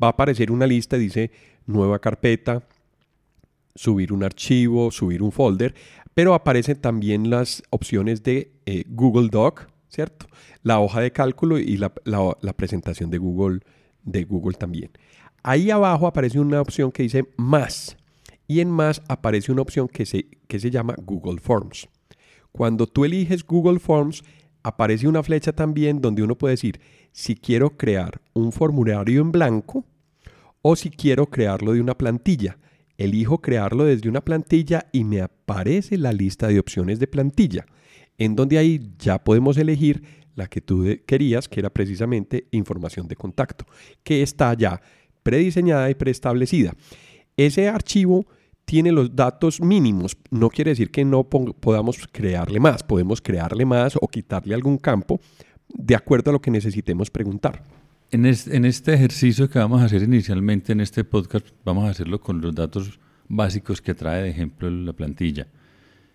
va 0.02 0.06
a 0.06 0.10
aparecer 0.12 0.50
una 0.50 0.66
lista, 0.66 0.96
dice 0.96 1.30
nueva 1.66 1.98
carpeta, 1.98 2.66
subir 3.74 4.12
un 4.12 4.24
archivo, 4.24 4.90
subir 4.90 5.22
un 5.22 5.32
folder, 5.32 5.74
pero 6.14 6.34
aparecen 6.34 6.80
también 6.80 7.30
las 7.30 7.62
opciones 7.70 8.22
de 8.22 8.52
eh, 8.66 8.84
Google 8.88 9.28
Doc, 9.30 9.68
¿cierto? 9.88 10.26
La 10.62 10.80
hoja 10.80 11.00
de 11.00 11.12
cálculo 11.12 11.58
y 11.58 11.76
la, 11.76 11.92
presentación 12.56 13.10
de 13.10 13.18
Google, 13.18 13.60
de 14.02 14.24
Google 14.24 14.56
también. 14.56 14.90
Ahí 15.42 15.70
abajo 15.70 16.06
aparece 16.06 16.38
una 16.38 16.60
opción 16.60 16.92
que 16.92 17.02
dice 17.02 17.24
más 17.36 17.96
y 18.46 18.60
en 18.60 18.70
más 18.70 19.02
aparece 19.08 19.50
una 19.50 19.62
opción 19.62 19.88
que 19.88 20.06
se, 20.06 20.26
que 20.46 20.60
se 20.60 20.70
llama 20.70 20.94
Google 21.02 21.40
Forms. 21.40 21.88
Cuando 22.52 22.86
tú 22.86 23.04
eliges 23.04 23.44
Google 23.44 23.80
Forms, 23.80 24.22
aparece 24.62 25.08
una 25.08 25.22
flecha 25.22 25.52
también 25.52 26.00
donde 26.00 26.22
uno 26.22 26.36
puede 26.36 26.52
decir 26.52 26.80
si 27.12 27.34
quiero 27.34 27.76
crear 27.76 28.20
un 28.34 28.52
formulario 28.52 29.20
en 29.20 29.32
blanco 29.32 29.84
o 30.60 30.76
si 30.76 30.90
quiero 30.90 31.26
crearlo 31.26 31.72
de 31.72 31.80
una 31.80 31.96
plantilla. 31.96 32.58
Elijo 33.02 33.40
crearlo 33.40 33.84
desde 33.84 34.08
una 34.08 34.20
plantilla 34.20 34.86
y 34.92 35.04
me 35.04 35.20
aparece 35.20 35.98
la 35.98 36.12
lista 36.12 36.48
de 36.48 36.60
opciones 36.60 36.98
de 36.98 37.06
plantilla, 37.06 37.66
en 38.16 38.36
donde 38.36 38.58
ahí 38.58 38.80
ya 38.98 39.22
podemos 39.24 39.56
elegir 39.56 40.02
la 40.34 40.46
que 40.46 40.60
tú 40.60 40.86
querías, 41.06 41.48
que 41.48 41.60
era 41.60 41.70
precisamente 41.70 42.46
información 42.52 43.08
de 43.08 43.16
contacto, 43.16 43.66
que 44.02 44.22
está 44.22 44.54
ya 44.54 44.80
prediseñada 45.22 45.90
y 45.90 45.94
preestablecida. 45.94 46.74
ese 47.36 47.68
archivo 47.68 48.26
tiene 48.64 48.92
los 48.92 49.14
datos 49.14 49.60
mínimos. 49.60 50.16
No 50.30 50.48
quiere 50.48 50.70
decir 50.70 50.90
que 50.90 51.04
no 51.04 51.24
podamos 51.24 51.98
crearle 52.12 52.60
más. 52.60 52.82
Podemos 52.84 53.20
crearle 53.20 53.64
más 53.64 53.96
o 54.00 54.06
quitarle 54.06 54.54
algún 54.54 54.78
campo 54.78 55.20
de 55.68 55.96
acuerdo 55.96 56.30
a 56.30 56.32
lo 56.34 56.40
que 56.40 56.50
necesitemos 56.50 57.10
preguntar. 57.10 57.64
En, 58.12 58.26
este 58.26 58.92
ejercicio 58.92 59.48
que 59.48 59.58
vamos 59.58 59.80
a 59.80 59.86
hacer 59.86 60.02
inicialmente 60.02 60.72
en 60.72 60.82
este 60.82 61.02
podcast, 61.02 61.46
vamos 61.64 61.86
a 61.86 61.92
hacerlo 61.92 62.20
con 62.20 62.42
los 62.42 62.54
datos 62.54 63.00
básicos 63.26 63.80
que 63.80 63.94
trae 63.94 64.22
de 64.22 64.28
ejemplo 64.28 64.70
la 64.70 64.92
plantilla. 64.92 65.46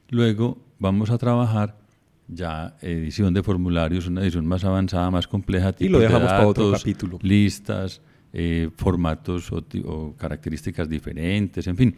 Luego 0.09 0.59
vamos 0.77 1.09
a 1.09 1.17
trabajar 1.17 1.79
ya 2.27 2.77
edición 2.81 3.33
de 3.33 3.41
formularios, 3.41 4.05
una 4.05 4.21
edición 4.21 4.45
más 4.45 4.63
avanzada, 4.63 5.09
más 5.09 5.27
compleja. 5.27 5.73
Y 5.79 5.89
lo 5.89 5.97
dejamos 5.97 6.29
para 6.29 6.45
otro 6.45 6.71
capítulo. 6.71 7.17
Listas, 7.23 7.99
eh, 8.31 8.69
formatos 8.75 9.51
o, 9.51 10.13
características 10.15 10.87
diferentes, 10.87 11.65
en 11.65 11.77
fin. 11.77 11.95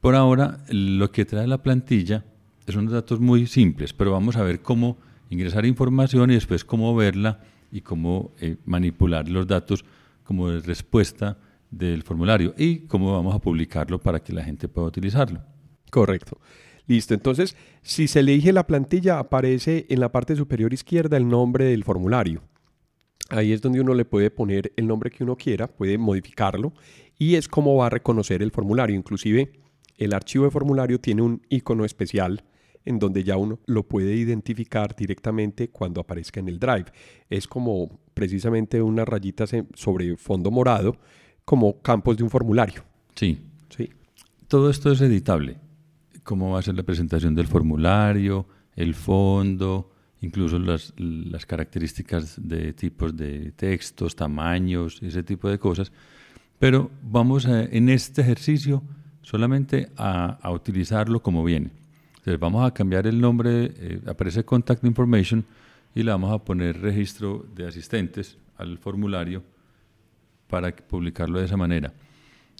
Por 0.00 0.14
ahora, 0.14 0.64
lo 0.70 1.12
que 1.12 1.26
trae 1.26 1.46
la 1.46 1.62
plantilla 1.62 2.24
son 2.66 2.86
datos 2.86 3.20
muy 3.20 3.46
simples, 3.46 3.92
pero 3.92 4.10
vamos 4.10 4.36
a 4.36 4.42
ver 4.42 4.62
cómo 4.62 4.96
ingresar 5.28 5.66
información 5.66 6.30
y 6.30 6.34
después 6.34 6.64
cómo 6.64 6.96
verla 6.96 7.40
y 7.74 7.80
cómo 7.80 8.32
eh, 8.40 8.56
manipular 8.64 9.28
los 9.28 9.48
datos 9.48 9.84
como 10.22 10.48
respuesta 10.48 11.36
del 11.72 12.04
formulario 12.04 12.54
y 12.56 12.86
cómo 12.86 13.12
vamos 13.12 13.34
a 13.34 13.40
publicarlo 13.40 13.98
para 13.98 14.20
que 14.20 14.32
la 14.32 14.44
gente 14.44 14.68
pueda 14.68 14.86
utilizarlo. 14.86 15.42
Correcto. 15.90 16.38
Listo, 16.86 17.14
entonces 17.14 17.56
si 17.82 18.06
se 18.06 18.20
elige 18.20 18.52
la 18.52 18.68
plantilla 18.68 19.18
aparece 19.18 19.86
en 19.88 19.98
la 19.98 20.12
parte 20.12 20.36
superior 20.36 20.72
izquierda 20.72 21.16
el 21.16 21.28
nombre 21.28 21.64
del 21.64 21.82
formulario. 21.82 22.42
Ahí 23.28 23.52
es 23.52 23.60
donde 23.60 23.80
uno 23.80 23.92
le 23.94 24.04
puede 24.04 24.30
poner 24.30 24.72
el 24.76 24.86
nombre 24.86 25.10
que 25.10 25.24
uno 25.24 25.34
quiera, 25.34 25.66
puede 25.66 25.98
modificarlo 25.98 26.74
y 27.18 27.34
es 27.34 27.48
como 27.48 27.74
va 27.74 27.86
a 27.86 27.90
reconocer 27.90 28.40
el 28.40 28.52
formulario. 28.52 28.94
Inclusive 28.94 29.50
el 29.96 30.14
archivo 30.14 30.44
de 30.44 30.52
formulario 30.52 31.00
tiene 31.00 31.22
un 31.22 31.42
icono 31.48 31.84
especial 31.84 32.44
en 32.84 32.98
donde 32.98 33.24
ya 33.24 33.36
uno 33.36 33.58
lo 33.66 33.84
puede 33.84 34.14
identificar 34.14 34.94
directamente 34.94 35.68
cuando 35.68 36.00
aparezca 36.00 36.40
en 36.40 36.48
el 36.48 36.58
drive. 36.58 36.86
Es 37.30 37.48
como 37.48 38.00
precisamente 38.12 38.80
unas 38.82 39.08
rayitas 39.08 39.52
sobre 39.74 40.16
fondo 40.16 40.50
morado, 40.50 40.96
como 41.44 41.80
campos 41.80 42.16
de 42.16 42.24
un 42.24 42.30
formulario. 42.30 42.84
Sí. 43.14 43.40
sí. 43.68 43.90
Todo 44.48 44.70
esto 44.70 44.92
es 44.92 45.00
editable. 45.00 45.56
Cómo 46.22 46.52
va 46.52 46.60
a 46.60 46.62
ser 46.62 46.74
la 46.74 46.82
presentación 46.82 47.34
del 47.34 47.46
formulario, 47.46 48.46
el 48.76 48.94
fondo, 48.94 49.90
incluso 50.20 50.58
las, 50.58 50.94
las 50.96 51.44
características 51.46 52.36
de 52.42 52.72
tipos 52.72 53.16
de 53.16 53.52
textos, 53.52 54.16
tamaños, 54.16 55.02
ese 55.02 55.22
tipo 55.22 55.48
de 55.48 55.58
cosas. 55.58 55.92
Pero 56.58 56.90
vamos 57.02 57.46
en 57.46 57.88
este 57.88 58.22
ejercicio 58.22 58.82
solamente 59.22 59.90
a, 59.96 60.38
a 60.40 60.50
utilizarlo 60.50 61.20
como 61.22 61.44
viene. 61.44 61.83
Entonces 62.24 62.40
vamos 62.40 62.66
a 62.66 62.72
cambiar 62.72 63.06
el 63.06 63.20
nombre, 63.20 63.74
eh, 63.76 64.00
aparece 64.06 64.46
Contact 64.46 64.82
Information 64.82 65.44
y 65.94 66.02
le 66.02 66.10
vamos 66.10 66.32
a 66.32 66.42
poner 66.42 66.80
registro 66.80 67.44
de 67.54 67.66
asistentes 67.66 68.38
al 68.56 68.78
formulario 68.78 69.42
para 70.48 70.74
publicarlo 70.74 71.38
de 71.38 71.44
esa 71.44 71.58
manera. 71.58 71.92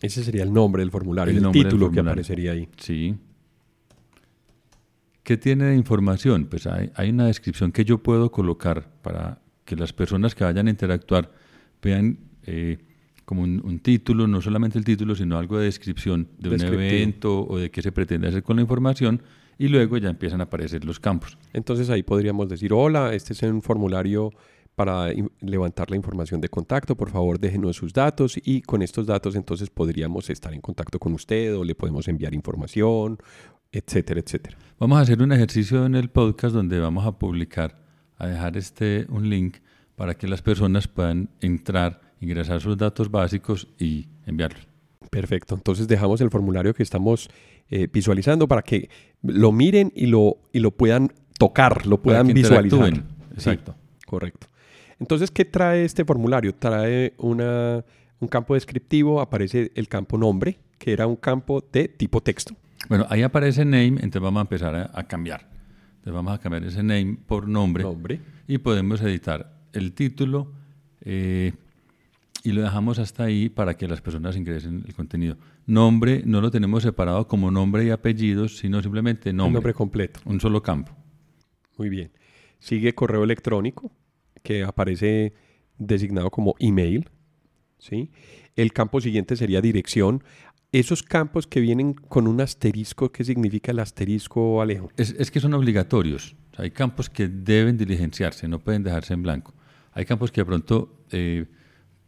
Ese 0.02 0.22
sería 0.22 0.42
el 0.42 0.52
nombre 0.52 0.82
del 0.82 0.90
formulario, 0.90 1.34
el, 1.34 1.50
título 1.50 1.90
que 1.90 2.00
aparecería 2.00 2.52
ahí. 2.52 2.68
Sí. 2.76 3.16
¿Qué 5.22 5.38
tiene 5.38 5.64
de 5.64 5.76
información? 5.76 6.44
Pues 6.44 6.66
hay, 6.66 7.08
una 7.08 7.28
descripción 7.28 7.72
que 7.72 7.86
yo 7.86 8.02
puedo 8.02 8.30
colocar 8.30 8.86
para 9.00 9.40
que 9.64 9.76
las 9.76 9.94
personas 9.94 10.34
que 10.34 10.44
vayan 10.44 10.66
a 10.66 10.70
interactuar 10.70 11.32
vean 11.82 12.18
eh, 12.42 12.76
como 13.24 13.40
un, 13.44 13.78
título, 13.78 14.26
no 14.26 14.42
solamente 14.42 14.76
el 14.76 14.84
título, 14.84 15.14
sino 15.14 15.38
algo 15.38 15.56
de 15.56 15.64
descripción 15.64 16.28
de 16.36 16.50
un 16.50 16.60
evento 16.60 17.46
o 17.46 17.56
de 17.56 17.70
qué 17.70 17.80
se 17.80 17.92
pretende 17.92 18.28
hacer 18.28 18.42
con 18.42 18.56
la 18.56 18.62
información 18.62 19.22
y 19.58 19.68
luego 19.68 19.96
ya 19.98 20.10
empiezan 20.10 20.40
a 20.40 20.44
aparecer 20.44 20.84
los 20.84 21.00
campos. 21.00 21.38
Entonces 21.52 21.90
ahí 21.90 22.02
podríamos 22.02 22.48
decir, 22.48 22.72
hola, 22.72 23.14
este 23.14 23.32
es 23.32 23.42
un 23.42 23.62
formulario 23.62 24.30
para 24.74 25.08
levantar 25.40 25.90
la 25.90 25.96
información 25.96 26.40
de 26.40 26.48
contacto, 26.48 26.96
por 26.96 27.10
favor 27.10 27.38
déjenos 27.38 27.76
sus 27.76 27.92
datos 27.92 28.36
y 28.42 28.60
con 28.62 28.82
estos 28.82 29.06
datos 29.06 29.36
entonces 29.36 29.70
podríamos 29.70 30.30
estar 30.30 30.52
en 30.52 30.60
contacto 30.60 30.98
con 30.98 31.12
usted 31.12 31.56
o 31.56 31.62
le 31.62 31.74
podemos 31.74 32.08
enviar 32.08 32.34
información, 32.34 33.18
etcétera, 33.70 34.20
etcétera. 34.20 34.58
Vamos 34.78 34.98
a 34.98 35.02
hacer 35.02 35.22
un 35.22 35.32
ejercicio 35.32 35.86
en 35.86 35.94
el 35.94 36.10
podcast 36.10 36.54
donde 36.54 36.80
vamos 36.80 37.06
a 37.06 37.18
publicar, 37.18 37.84
a 38.16 38.26
dejar 38.26 38.56
este 38.56 39.06
un 39.08 39.30
link 39.30 39.58
para 39.94 40.14
que 40.14 40.26
las 40.26 40.42
personas 40.42 40.88
puedan 40.88 41.30
entrar, 41.40 42.00
ingresar 42.20 42.60
sus 42.60 42.76
datos 42.76 43.10
básicos 43.10 43.68
y 43.78 44.08
enviarlos. 44.26 44.73
Perfecto, 45.10 45.54
entonces 45.54 45.88
dejamos 45.88 46.20
el 46.20 46.30
formulario 46.30 46.74
que 46.74 46.82
estamos 46.82 47.28
eh, 47.70 47.88
visualizando 47.92 48.48
para 48.48 48.62
que 48.62 48.88
lo 49.22 49.52
miren 49.52 49.92
y 49.94 50.06
lo, 50.06 50.38
y 50.52 50.60
lo 50.60 50.70
puedan 50.70 51.12
tocar, 51.38 51.86
lo 51.86 52.02
puedan 52.02 52.28
visualizar. 52.28 53.04
Exacto. 53.32 53.74
correcto. 54.06 54.46
Entonces, 55.00 55.30
¿qué 55.30 55.44
trae 55.44 55.84
este 55.84 56.04
formulario? 56.04 56.54
Trae 56.54 57.14
una, 57.18 57.84
un 58.20 58.28
campo 58.28 58.54
descriptivo, 58.54 59.20
aparece 59.20 59.72
el 59.74 59.88
campo 59.88 60.16
nombre, 60.18 60.58
que 60.78 60.92
era 60.92 61.06
un 61.06 61.16
campo 61.16 61.64
de 61.72 61.88
tipo 61.88 62.20
texto. 62.20 62.54
Bueno, 62.88 63.06
ahí 63.08 63.22
aparece 63.22 63.64
name, 63.64 63.96
entonces 64.00 64.22
vamos 64.22 64.40
a 64.40 64.42
empezar 64.42 64.90
a, 64.92 65.04
cambiar. 65.04 65.48
Entonces 65.96 66.12
vamos 66.12 66.34
a 66.34 66.38
cambiar 66.38 66.64
ese 66.64 66.82
name 66.82 67.16
por 67.26 67.48
nombre, 67.48 67.82
nombre. 67.82 68.20
y 68.46 68.58
podemos 68.58 69.00
editar 69.00 69.54
el 69.72 69.92
título 69.92 70.52
eh, 71.00 71.52
y 72.44 72.52
lo 72.52 72.60
dejamos 72.60 72.98
hasta 72.98 73.24
ahí 73.24 73.48
para 73.48 73.74
que 73.74 73.88
las 73.88 74.02
personas 74.02 74.36
ingresen 74.36 74.84
el 74.86 74.94
contenido. 74.94 75.38
Nombre 75.66 76.22
no 76.26 76.42
lo 76.42 76.50
tenemos 76.50 76.82
separado 76.82 77.26
como 77.26 77.50
nombre 77.50 77.86
y 77.86 77.90
apellidos, 77.90 78.58
sino 78.58 78.82
simplemente 78.82 79.32
nombre. 79.32 79.54
nombre 79.54 79.72
completo. 79.72 80.20
Un 80.26 80.38
solo 80.40 80.62
campo. 80.62 80.94
Muy 81.78 81.88
bien. 81.88 82.12
Sigue 82.58 82.94
correo 82.94 83.24
electrónico, 83.24 83.90
que 84.42 84.62
aparece 84.62 85.32
designado 85.78 86.30
como 86.30 86.54
email. 86.58 87.08
¿sí? 87.78 88.10
El 88.56 88.74
campo 88.74 89.00
siguiente 89.00 89.36
sería 89.36 89.62
dirección. 89.62 90.22
Esos 90.70 91.02
campos 91.02 91.46
que 91.46 91.60
vienen 91.60 91.94
con 91.94 92.26
un 92.26 92.42
asterisco, 92.42 93.10
¿qué 93.10 93.24
significa 93.24 93.72
el 93.72 93.78
asterisco, 93.78 94.60
Alejo? 94.60 94.90
Es, 94.98 95.30
que 95.30 95.40
son 95.40 95.54
obligatorios. 95.54 96.36
hay 96.58 96.72
campos 96.72 97.08
que 97.08 97.26
deben 97.26 97.78
diligenciarse, 97.78 98.48
no 98.48 98.58
pueden 98.58 98.82
dejarse 98.82 99.14
en 99.14 99.22
blanco. 99.22 99.54
Hay 99.92 100.04
campos 100.04 100.30
que 100.30 100.42
de 100.42 100.44
pronto... 100.44 101.06
Eh, 101.10 101.46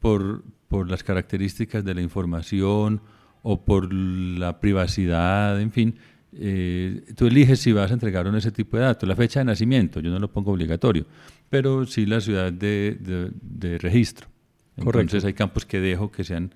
por, 0.01 0.45
por 0.69 0.91
las 0.91 1.03
características 1.03 1.85
de 1.85 1.95
la 1.95 2.03
información 2.03 3.01
o 3.43 3.65
por 3.65 3.93
la 3.93 4.61
privacidad, 4.61 5.61
en 5.61 5.71
fin, 5.71 5.97
eh, 6.33 7.03
tú 7.17 7.27
eliges 7.27 7.61
si 7.61 7.73
vas 7.73 7.91
a 7.91 7.95
entregar 7.95 8.27
ese 8.35 8.51
tipo 8.51 8.77
de 8.77 8.85
datos. 8.85 9.09
La 9.09 9.17
fecha 9.17 9.41
de 9.41 9.45
nacimiento, 9.45 10.01
yo 10.01 10.11
no 10.11 10.19
lo 10.19 10.31
pongo 10.31 10.53
obligatorio, 10.53 11.07
pero 11.49 11.87
sí 11.87 12.07
la 12.07 12.21
ciudad 12.21 12.53
de, 12.53 13.31
de, 13.41 13.79
registro. 13.79 14.29
Entonces 14.77 15.25
hay 15.25 15.33
campos 15.33 15.65
que 15.65 15.81
dejo 15.81 16.11
que 16.11 16.25
sean, 16.25 16.55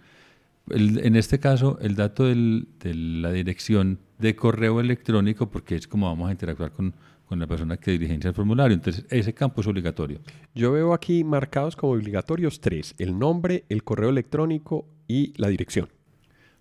en 0.69 1.17
este 1.17 1.39
caso, 1.39 1.79
el 1.81 1.95
dato 1.95 2.25
del, 2.27 2.69
de 2.81 2.95
la 2.95 3.33
dirección 3.33 3.99
de 4.19 4.37
correo 4.37 4.81
electrónico, 4.81 5.51
porque 5.51 5.77
es 5.77 5.89
como 5.89 6.07
vamos 6.07 6.29
a 6.29 6.33
interactuar 6.33 6.73
con, 6.73 6.95
con 7.31 7.39
la 7.39 7.47
persona 7.47 7.77
que 7.77 7.93
diligencia 7.93 8.27
el 8.27 8.35
formulario. 8.35 8.75
Entonces, 8.75 9.07
ese 9.09 9.33
campo 9.33 9.61
es 9.61 9.67
obligatorio. 9.69 10.19
Yo 10.53 10.73
veo 10.73 10.93
aquí 10.93 11.23
marcados 11.23 11.77
como 11.77 11.93
obligatorios 11.93 12.61
tres, 12.61 12.97
el 12.99 13.17
nombre, 13.17 13.67
el 13.69 13.85
correo 13.85 14.11
electrónico 14.11 14.89
y 15.07 15.33
la 15.37 15.47
dirección. 15.47 15.89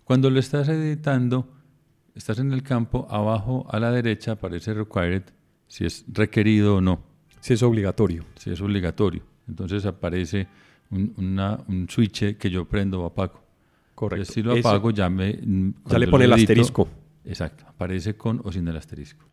Cuando 0.04 0.30
lo 0.30 0.38
estás 0.38 0.68
editando, 0.68 1.48
estás 2.14 2.38
en 2.38 2.52
el 2.52 2.62
campo, 2.62 3.08
abajo 3.10 3.66
a 3.68 3.80
la 3.80 3.90
derecha 3.90 4.30
aparece 4.30 4.72
required, 4.72 5.24
si 5.66 5.86
es 5.86 6.04
requerido 6.06 6.76
o 6.76 6.80
no. 6.80 7.02
Si 7.40 7.54
es 7.54 7.64
obligatorio. 7.64 8.24
Si 8.36 8.50
es 8.50 8.60
obligatorio. 8.60 9.24
Entonces 9.48 9.84
aparece 9.86 10.46
un, 10.90 11.88
switch 11.90 12.36
que 12.36 12.48
yo 12.48 12.64
prendo 12.68 13.02
o 13.02 13.06
apago. 13.06 13.42
Correcto. 13.96 14.32
si 14.32 14.40
lo 14.44 14.52
apago, 14.52 14.92
ya 14.92 15.10
me... 15.10 15.36
Ya 15.86 15.98
le 15.98 16.06
pone 16.06 16.26
el 16.26 16.32
asterisco. 16.32 16.86
Exacto. 17.24 17.64
Aparece 17.66 18.16
con 18.16 18.40
o 18.44 18.52
sin 18.52 18.68
el 18.68 18.76
asterisco. 18.76 19.29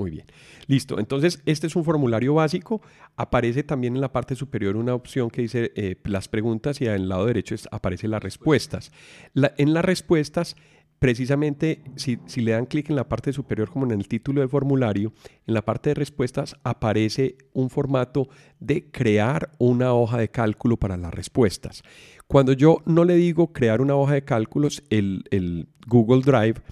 Muy 0.00 0.10
bien. 0.10 0.24
Listo. 0.66 0.98
Entonces, 0.98 1.42
este 1.44 1.66
es 1.66 1.76
un 1.76 1.84
formulario 1.84 2.32
básico. 2.32 2.80
Aparece 3.16 3.62
también 3.62 3.96
en 3.96 4.00
la 4.00 4.10
parte 4.10 4.34
superior 4.34 4.76
una 4.76 4.94
opción 4.94 5.28
que 5.28 5.42
dice 5.42 5.72
eh, 5.76 5.96
las 6.04 6.26
preguntas 6.26 6.80
y 6.80 6.86
en 6.86 6.92
el 6.92 7.08
lado 7.10 7.26
derecho 7.26 7.54
aparece 7.70 8.08
las 8.08 8.22
respuestas. 8.22 8.92
en 9.34 9.74
las 9.74 9.84
respuestas, 9.84 10.56
precisamente, 10.98 11.82
si, 11.96 12.18
si 12.24 12.40
le 12.40 12.52
dan 12.52 12.64
clic 12.64 12.88
en 12.88 12.96
la 12.96 13.10
parte 13.10 13.34
superior, 13.34 13.68
como 13.68 13.84
en 13.84 13.90
el 13.90 14.08
título 14.08 14.40
de 14.40 14.48
formulario, 14.48 15.12
en 15.46 15.52
la 15.52 15.66
parte 15.66 15.90
de 15.90 15.94
respuestas 15.94 16.56
aparece 16.64 17.36
un 17.52 17.68
formato 17.68 18.30
de 18.58 18.90
crear 18.90 19.50
una 19.58 19.92
hoja 19.92 20.16
de 20.16 20.30
cálculo 20.30 20.78
para 20.78 20.96
las 20.96 21.12
respuestas. 21.12 21.82
Cuando 22.26 22.54
yo 22.54 22.78
no 22.86 23.04
le 23.04 23.16
digo 23.16 23.52
crear 23.52 23.82
una 23.82 23.96
hoja 23.96 24.14
de 24.14 24.24
cálculos, 24.24 24.82
el, 24.88 25.24
el 25.30 25.68
Google 25.86 26.22
Drive 26.22 26.62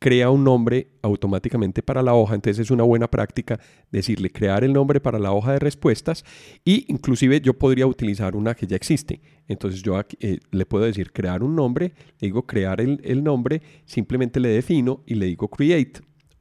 crea 0.00 0.30
un 0.30 0.42
nombre 0.42 0.88
automáticamente 1.02 1.82
para 1.82 2.02
la 2.02 2.14
hoja. 2.14 2.34
Entonces 2.34 2.58
es 2.58 2.70
una 2.70 2.82
buena 2.82 3.08
práctica 3.08 3.60
decirle 3.92 4.30
crear 4.30 4.64
el 4.64 4.72
nombre 4.72 4.98
para 4.98 5.18
la 5.18 5.32
hoja 5.32 5.52
de 5.52 5.58
respuestas 5.60 6.24
y 6.64 6.86
inclusive 6.88 7.40
yo 7.40 7.54
podría 7.54 7.86
utilizar 7.86 8.34
una 8.34 8.54
que 8.54 8.66
ya 8.66 8.76
existe. 8.76 9.20
Entonces 9.46 9.82
yo 9.82 10.00
eh, 10.20 10.40
le 10.50 10.66
puedo 10.66 10.86
decir 10.86 11.12
crear 11.12 11.42
un 11.42 11.54
nombre, 11.54 11.92
le 12.18 12.28
digo 12.28 12.46
crear 12.46 12.80
el, 12.80 13.00
el 13.04 13.22
nombre, 13.22 13.62
simplemente 13.84 14.40
le 14.40 14.48
defino 14.48 15.02
y 15.06 15.14
le 15.14 15.26
digo 15.26 15.48
create. 15.48 16.00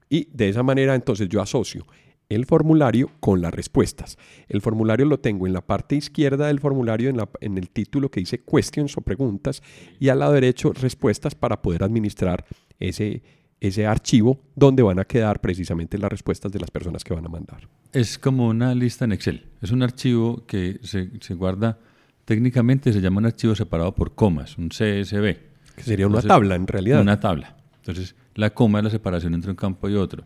Y 0.09 0.29
de 0.31 0.49
esa 0.49 0.63
manera 0.63 0.95
entonces 0.95 1.27
yo 1.27 1.41
asocio 1.41 1.85
el 2.29 2.45
formulario 2.45 3.09
con 3.19 3.41
las 3.41 3.53
respuestas. 3.53 4.17
El 4.47 4.61
formulario 4.61 5.05
lo 5.07 5.19
tengo 5.19 5.47
en 5.47 5.53
la 5.53 5.65
parte 5.65 5.95
izquierda 5.95 6.47
del 6.47 6.59
formulario, 6.59 7.09
en, 7.41 7.57
el 7.57 7.69
título 7.71 8.09
que 8.09 8.19
dice 8.19 8.39
questions 8.39 8.95
o 8.97 9.01
preguntas, 9.01 9.63
y 9.99 10.09
al 10.09 10.19
lado 10.19 10.33
derecho 10.33 10.71
respuestas 10.71 11.33
para 11.33 11.61
poder 11.61 11.83
administrar 11.83 12.45
ese, 12.79 13.23
ese 13.61 13.85
archivo 13.85 14.39
donde 14.55 14.83
van 14.83 14.99
a 14.99 15.05
quedar 15.05 15.41
precisamente 15.41 15.97
las 15.97 16.09
respuestas 16.09 16.51
de 16.51 16.59
las 16.59 16.71
personas 16.71 17.03
que 17.03 17.13
van 17.13 17.25
a 17.25 17.29
mandar. 17.29 17.67
Es 17.91 18.17
como 18.17 18.47
una 18.47 18.73
lista 18.73 19.05
en 19.05 19.11
Excel. 19.11 19.45
Es 19.61 19.71
un 19.71 19.83
archivo 19.83 20.45
que 20.45 20.79
se, 20.83 21.09
se 21.19 21.33
guarda, 21.33 21.77
técnicamente 22.25 22.93
se 22.93 23.01
llama 23.01 23.19
un 23.19 23.25
archivo 23.25 23.55
separado 23.55 23.93
por 23.93 24.15
comas, 24.15 24.57
un 24.57 24.69
CSV. 24.69 25.37
Que 25.75 25.83
sería 25.83 26.07
una 26.07 26.21
tabla 26.21 26.55
en 26.55 26.67
realidad. 26.67 27.01
Una 27.01 27.19
tabla. 27.19 27.57
Entonces, 27.77 28.15
la 28.35 28.51
coma 28.51 28.79
es 28.79 28.85
la 28.85 28.91
separación 28.91 29.33
entre 29.33 29.51
un 29.51 29.57
campo 29.57 29.89
y 29.89 29.95
otro. 29.95 30.23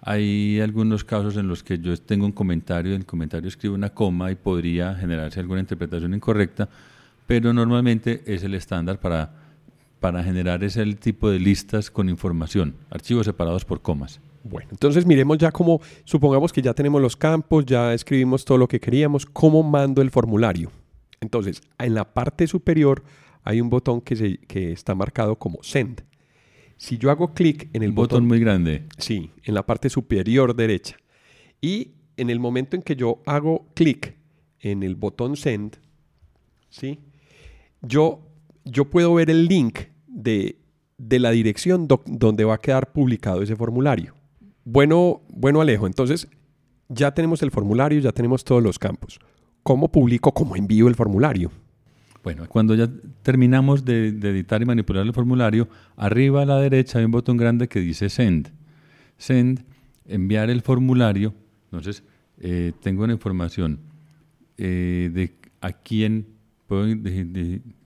Hay 0.00 0.60
algunos 0.60 1.04
casos 1.04 1.36
en 1.36 1.46
los 1.46 1.62
que 1.62 1.78
yo 1.78 1.96
tengo 1.96 2.26
un 2.26 2.32
comentario, 2.32 2.92
en 2.92 3.00
el 3.00 3.06
comentario 3.06 3.48
escribo 3.48 3.74
una 3.74 3.90
coma 3.90 4.32
y 4.32 4.34
podría 4.34 4.94
generarse 4.96 5.38
alguna 5.38 5.60
interpretación 5.60 6.12
incorrecta, 6.12 6.68
pero 7.26 7.52
normalmente 7.52 8.22
es 8.26 8.42
el 8.42 8.54
estándar 8.54 8.98
para, 8.98 9.41
para 10.02 10.24
generar 10.24 10.64
ese 10.64 10.84
tipo 10.96 11.30
de 11.30 11.38
listas 11.38 11.88
con 11.88 12.08
información, 12.08 12.74
archivos 12.90 13.24
separados 13.24 13.64
por 13.64 13.80
comas. 13.80 14.20
Bueno, 14.42 14.68
entonces 14.72 15.06
miremos 15.06 15.38
ya 15.38 15.52
cómo, 15.52 15.80
supongamos 16.04 16.52
que 16.52 16.60
ya 16.60 16.74
tenemos 16.74 17.00
los 17.00 17.16
campos, 17.16 17.64
ya 17.64 17.94
escribimos 17.94 18.44
todo 18.44 18.58
lo 18.58 18.66
que 18.66 18.80
queríamos, 18.80 19.24
¿cómo 19.24 19.62
mando 19.62 20.02
el 20.02 20.10
formulario? 20.10 20.72
Entonces, 21.20 21.62
en 21.78 21.94
la 21.94 22.12
parte 22.12 22.48
superior 22.48 23.04
hay 23.44 23.60
un 23.60 23.70
botón 23.70 24.00
que, 24.00 24.16
se, 24.16 24.38
que 24.38 24.72
está 24.72 24.96
marcado 24.96 25.36
como 25.36 25.62
Send. 25.62 26.02
Si 26.78 26.98
yo 26.98 27.12
hago 27.12 27.32
clic 27.32 27.70
en 27.72 27.84
el 27.84 27.92
botón, 27.92 28.26
muy 28.26 28.40
grande. 28.40 28.82
Sí, 28.98 29.30
en 29.44 29.54
la 29.54 29.64
parte 29.64 29.88
superior 29.88 30.56
derecha. 30.56 30.96
Y 31.60 31.92
en 32.16 32.28
el 32.28 32.40
momento 32.40 32.74
en 32.74 32.82
que 32.82 32.96
yo 32.96 33.22
hago 33.24 33.68
clic 33.74 34.16
en 34.58 34.82
el 34.82 34.96
botón 34.96 35.36
send, 35.36 35.78
¿sí? 36.70 36.98
Yo, 37.82 38.26
yo 38.64 38.90
puedo 38.90 39.14
ver 39.14 39.30
el 39.30 39.46
link 39.46 39.91
de, 40.22 40.56
la 40.98 41.30
dirección 41.30 41.88
donde 41.88 42.44
va 42.44 42.54
a 42.54 42.58
quedar 42.58 42.92
publicado 42.92 43.42
ese 43.42 43.56
formulario. 43.56 44.14
Bueno, 44.64 45.22
bueno 45.28 45.60
Alejo, 45.60 45.86
entonces 45.86 46.28
ya 46.88 47.12
tenemos 47.12 47.42
el 47.42 47.50
formulario, 47.50 48.00
ya 48.00 48.12
tenemos 48.12 48.44
todos 48.44 48.62
los 48.62 48.78
campos. 48.78 49.18
¿Cómo 49.62 49.90
publico, 49.90 50.32
cómo 50.32 50.56
envío 50.56 50.88
el 50.88 50.94
formulario? 50.94 51.50
Bueno, 52.22 52.46
cuando 52.48 52.74
ya 52.74 52.88
terminamos 53.22 53.84
de, 53.84 54.08
editar 54.08 54.62
y 54.62 54.64
manipular 54.64 55.04
el 55.04 55.12
formulario, 55.12 55.68
arriba 55.96 56.42
a 56.42 56.46
la 56.46 56.58
derecha 56.58 56.98
hay 56.98 57.04
un 57.04 57.10
botón 57.10 57.36
grande 57.36 57.68
que 57.68 57.80
dice 57.80 58.08
Send. 58.08 58.52
Send, 59.16 59.64
enviar 60.06 60.50
el 60.50 60.62
formulario. 60.62 61.34
Entonces, 61.64 62.04
eh, 62.38 62.72
tengo 62.80 63.04
una 63.04 63.12
información 63.12 63.80
eh, 64.56 65.10
de 65.12 65.34
a 65.60 65.72
quién 65.72 66.26
puedo 66.72 66.88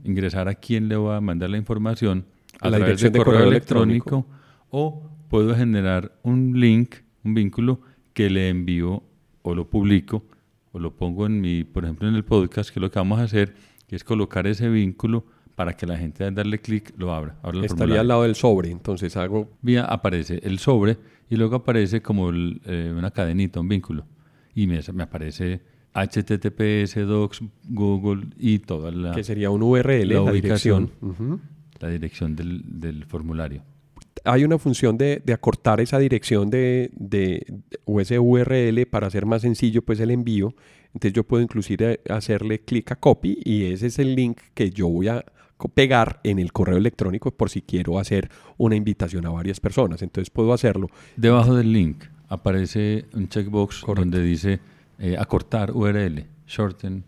ingresar 0.04 0.46
a 0.46 0.54
quién 0.54 0.88
le 0.88 0.94
voy 0.94 1.12
a 1.12 1.20
mandar 1.20 1.50
la 1.50 1.56
información 1.56 2.24
a, 2.60 2.70
la 2.70 2.78
dirección 2.78 3.12
de 3.12 3.18
correo, 3.18 3.48
electrónico, 3.48 4.28
o 4.70 5.10
puedo 5.28 5.56
generar 5.56 6.16
un 6.22 6.60
link, 6.60 6.94
un 7.24 7.34
vínculo 7.34 7.80
que 8.12 8.30
le 8.30 8.48
envío 8.48 9.02
o 9.42 9.56
lo 9.56 9.68
publico 9.68 10.24
o 10.70 10.78
lo 10.78 10.94
pongo 10.94 11.26
en 11.26 11.40
mi, 11.40 11.64
por 11.64 11.82
ejemplo, 11.82 12.08
en 12.08 12.14
el 12.14 12.24
podcast, 12.24 12.70
que 12.70 12.78
es 12.78 12.80
lo 12.80 12.88
que 12.88 13.00
vamos 13.00 13.18
a 13.18 13.24
hacer 13.24 13.56
que 13.88 13.96
es 13.96 14.04
colocar 14.04 14.46
ese 14.46 14.68
vínculo 14.68 15.24
para 15.56 15.72
que 15.72 15.84
la 15.84 15.96
gente 15.96 16.22
al 16.22 16.36
darle 16.36 16.60
clic 16.60 16.94
lo 16.96 17.12
abra. 17.12 17.40
Estaría 17.64 18.02
al 18.02 18.06
lado 18.06 18.22
del 18.22 18.36
sobre, 18.36 18.70
entonces 18.70 19.16
hago... 19.16 19.50
Vía 19.62 19.84
aparece 19.84 20.38
el 20.44 20.60
sobre 20.60 20.96
y 21.28 21.34
luego 21.34 21.56
aparece 21.56 22.02
como 22.02 22.30
eh, 22.32 22.94
una 22.96 23.10
cadenita, 23.10 23.58
un 23.58 23.68
vínculo. 23.68 24.06
Y 24.54 24.68
me, 24.68 24.78
me, 24.92 25.02
aparece 25.02 25.60
HTTPS, 25.96 26.96
Docs, 27.06 27.40
Google 27.68 28.28
y 28.38 28.58
toda 28.58 28.90
la... 28.90 29.12
Que 29.12 29.24
sería 29.24 29.50
un 29.50 29.62
URL, 29.62 30.08
la, 30.08 30.22
ubicación, 30.22 30.90
La 31.80 31.88
dirección 31.88 32.36
del, 32.36 32.62
del, 32.66 33.04
formulario. 33.06 33.62
Hay 34.24 34.44
una 34.44 34.58
función 34.58 34.98
de, 34.98 35.22
de 35.24 35.32
acortar 35.32 35.80
esa 35.80 35.98
dirección 35.98 36.50
de, 36.50 36.90
de, 36.94 37.62
o 37.84 38.00
ese 38.00 38.18
URL 38.18 38.86
para 38.86 39.06
hacer 39.06 39.26
más 39.26 39.42
sencillo 39.42 39.82
pues 39.82 40.00
el 40.00 40.10
envío 40.10 40.54
entonces 40.96 41.12
yo 41.12 41.24
puedo 41.24 41.42
inclusive 41.42 42.00
hacerle 42.08 42.60
clic 42.60 42.90
a 42.90 42.96
copy 42.96 43.38
y 43.44 43.64
ese 43.66 43.88
es 43.88 43.98
el 43.98 44.14
link 44.14 44.38
que 44.54 44.70
yo 44.70 44.88
voy 44.88 45.08
a 45.08 45.26
pegar 45.74 46.20
en 46.24 46.38
el 46.38 46.54
correo 46.54 46.78
electrónico 46.78 47.32
por 47.32 47.50
si 47.50 47.60
quiero 47.60 47.98
hacer 47.98 48.30
una 48.56 48.76
invitación 48.76 49.26
a 49.26 49.30
varias 49.30 49.60
personas. 49.60 50.00
Entonces 50.00 50.30
puedo 50.30 50.54
hacerlo. 50.54 50.88
Debajo 51.18 51.54
del 51.54 51.70
link 51.70 52.04
aparece 52.28 53.04
un 53.12 53.28
checkbox 53.28 53.84
donde 53.94 54.22
dice 54.22 54.58
eh, 54.98 55.16
acortar 55.18 55.72
URL, 55.72 56.26
shorten. 56.46 57.04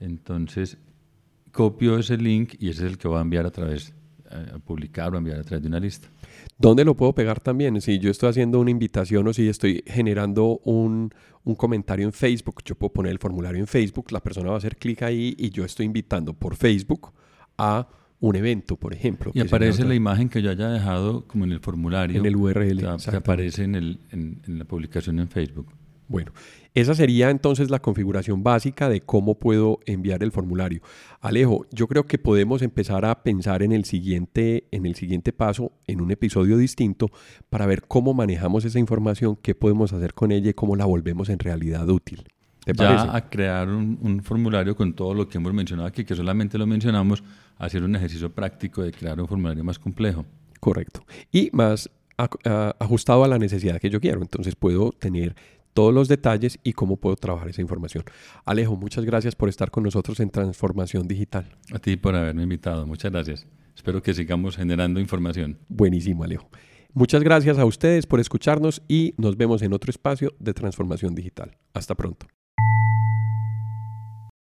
Entonces 0.00 0.78
copio 1.50 1.98
ese 1.98 2.16
link 2.16 2.54
y 2.58 2.70
ese 2.70 2.86
es 2.86 2.92
el 2.92 2.98
que 2.98 3.08
voy 3.08 3.18
a 3.18 3.22
enviar 3.22 3.46
a 3.46 3.50
través, 3.50 3.92
eh, 4.30 4.52
a 4.54 4.58
publicar 4.58 5.14
o 5.14 5.18
enviar 5.18 5.40
a 5.40 5.44
través 5.44 5.62
de 5.62 5.68
una 5.68 5.80
lista. 5.80 6.08
¿Dónde 6.58 6.84
lo 6.84 6.94
puedo 6.96 7.14
pegar 7.14 7.40
también? 7.40 7.80
Si 7.80 7.98
yo 7.98 8.10
estoy 8.10 8.30
haciendo 8.30 8.60
una 8.60 8.70
invitación 8.70 9.26
o 9.26 9.32
si 9.32 9.48
estoy 9.48 9.82
generando 9.86 10.60
un, 10.64 11.12
comentario 11.56 12.06
en 12.06 12.12
Facebook, 12.12 12.62
yo 12.64 12.74
puedo 12.74 12.92
poner 12.92 13.12
el 13.12 13.18
formulario 13.18 13.60
en 13.60 13.66
Facebook, 13.66 14.12
la 14.12 14.20
persona 14.20 14.50
va 14.50 14.54
a 14.54 14.58
hacer 14.58 14.76
clic 14.76 15.02
ahí 15.02 15.34
y 15.38 15.50
yo 15.50 15.64
estoy 15.64 15.86
invitando 15.86 16.32
por 16.32 16.54
Facebook 16.54 17.12
a 17.58 17.88
un 18.20 18.36
evento, 18.36 18.76
por 18.76 18.92
ejemplo. 18.92 19.32
Y 19.34 19.40
aparece 19.40 19.84
la 19.84 19.94
imagen 19.94 20.28
que 20.28 20.42
yo 20.42 20.50
haya 20.50 20.68
dejado 20.68 21.26
como 21.26 21.44
en 21.44 21.52
el 21.52 21.60
formulario. 21.60 22.20
En 22.20 22.26
el 22.26 22.36
URL. 22.36 22.98
Que 23.10 23.16
aparece 23.16 23.64
en, 23.64 23.74
el, 23.74 23.98
en 24.12 24.58
la 24.58 24.64
publicación 24.66 25.18
en 25.18 25.28
Facebook. 25.28 25.66
Bueno, 26.10 26.32
esa 26.74 26.96
sería 26.96 27.30
entonces 27.30 27.70
la 27.70 27.78
configuración 27.78 28.42
básica 28.42 28.88
de 28.88 29.00
cómo 29.00 29.38
puedo 29.38 29.78
enviar 29.86 30.24
el 30.24 30.32
formulario. 30.32 30.82
Alejo, 31.20 31.66
yo 31.70 31.86
creo 31.86 32.04
que 32.04 32.18
podemos 32.18 32.62
empezar 32.62 33.04
a 33.04 33.22
pensar 33.22 33.62
en 33.62 33.70
el 33.70 33.84
siguiente, 33.84 34.64
en 34.72 34.86
el 34.86 34.96
siguiente 34.96 35.32
paso, 35.32 35.70
en 35.86 36.00
un 36.00 36.10
episodio 36.10 36.56
distinto, 36.56 37.12
para 37.48 37.64
ver 37.64 37.82
cómo 37.86 38.12
manejamos 38.12 38.64
esa 38.64 38.80
información, 38.80 39.38
qué 39.40 39.54
podemos 39.54 39.92
hacer 39.92 40.12
con 40.12 40.32
ella 40.32 40.50
y 40.50 40.54
cómo 40.54 40.74
la 40.74 40.84
volvemos 40.84 41.28
en 41.28 41.38
realidad 41.38 41.88
útil. 41.88 42.24
¿Te 42.64 42.74
ya 42.74 43.14
a 43.14 43.30
crear 43.30 43.68
un, 43.68 44.20
formulario 44.24 44.74
con 44.74 44.94
todo 44.94 45.14
lo 45.14 45.28
que 45.28 45.38
hemos 45.38 45.54
mencionado 45.54 45.86
aquí, 45.86 46.02
que 46.02 46.16
solamente 46.16 46.58
lo 46.58 46.66
mencionamos, 46.66 47.22
hacer 47.56 47.84
un 47.84 47.94
ejercicio 47.94 48.34
práctico 48.34 48.82
de 48.82 48.90
crear 48.90 49.20
un 49.20 49.28
formulario 49.28 49.62
más 49.62 49.78
complejo. 49.78 50.26
Correcto. 50.58 51.04
Y 51.30 51.50
más 51.52 51.88
ajustado 52.78 53.24
a 53.24 53.28
la 53.28 53.38
necesidad 53.38 53.80
que 53.80 53.90
yo 53.90 54.00
quiero. 54.00 54.20
Entonces 54.20 54.56
puedo 54.56 54.92
tener 54.92 55.34
todos 55.80 55.94
los 55.94 56.08
detalles 56.08 56.58
y 56.62 56.74
cómo 56.74 56.98
puedo 56.98 57.16
trabajar 57.16 57.48
esa 57.48 57.62
información. 57.62 58.04
Alejo, 58.44 58.76
muchas 58.76 59.06
gracias 59.06 59.34
por 59.34 59.48
estar 59.48 59.70
con 59.70 59.82
nosotros 59.82 60.20
en 60.20 60.28
Transformación 60.28 61.08
Digital. 61.08 61.56
A 61.72 61.78
ti 61.78 61.96
por 61.96 62.14
haberme 62.14 62.42
invitado, 62.42 62.86
muchas 62.86 63.10
gracias. 63.10 63.46
Espero 63.74 64.02
que 64.02 64.12
sigamos 64.12 64.58
generando 64.58 65.00
información. 65.00 65.56
Buenísimo, 65.70 66.22
Alejo. 66.22 66.50
Muchas 66.92 67.22
gracias 67.22 67.56
a 67.56 67.64
ustedes 67.64 68.06
por 68.06 68.20
escucharnos 68.20 68.82
y 68.88 69.14
nos 69.16 69.38
vemos 69.38 69.62
en 69.62 69.72
otro 69.72 69.88
espacio 69.88 70.34
de 70.38 70.52
Transformación 70.52 71.14
Digital. 71.14 71.56
Hasta 71.72 71.94
pronto. 71.94 72.26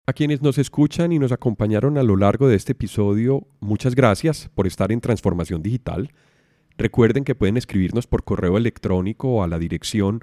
A 0.06 0.14
quienes 0.14 0.40
nos 0.40 0.56
escuchan 0.56 1.12
y 1.12 1.18
nos 1.18 1.32
acompañaron 1.32 1.98
a 1.98 2.02
lo 2.02 2.16
largo 2.16 2.48
de 2.48 2.56
este 2.56 2.72
episodio, 2.72 3.46
muchas 3.60 3.94
gracias 3.94 4.48
por 4.54 4.66
estar 4.66 4.90
en 4.90 5.02
Transformación 5.02 5.62
Digital. 5.62 6.14
Recuerden 6.78 7.24
que 7.24 7.34
pueden 7.34 7.58
escribirnos 7.58 8.06
por 8.06 8.24
correo 8.24 8.56
electrónico 8.56 9.44
a 9.44 9.48
la 9.48 9.58
dirección 9.58 10.22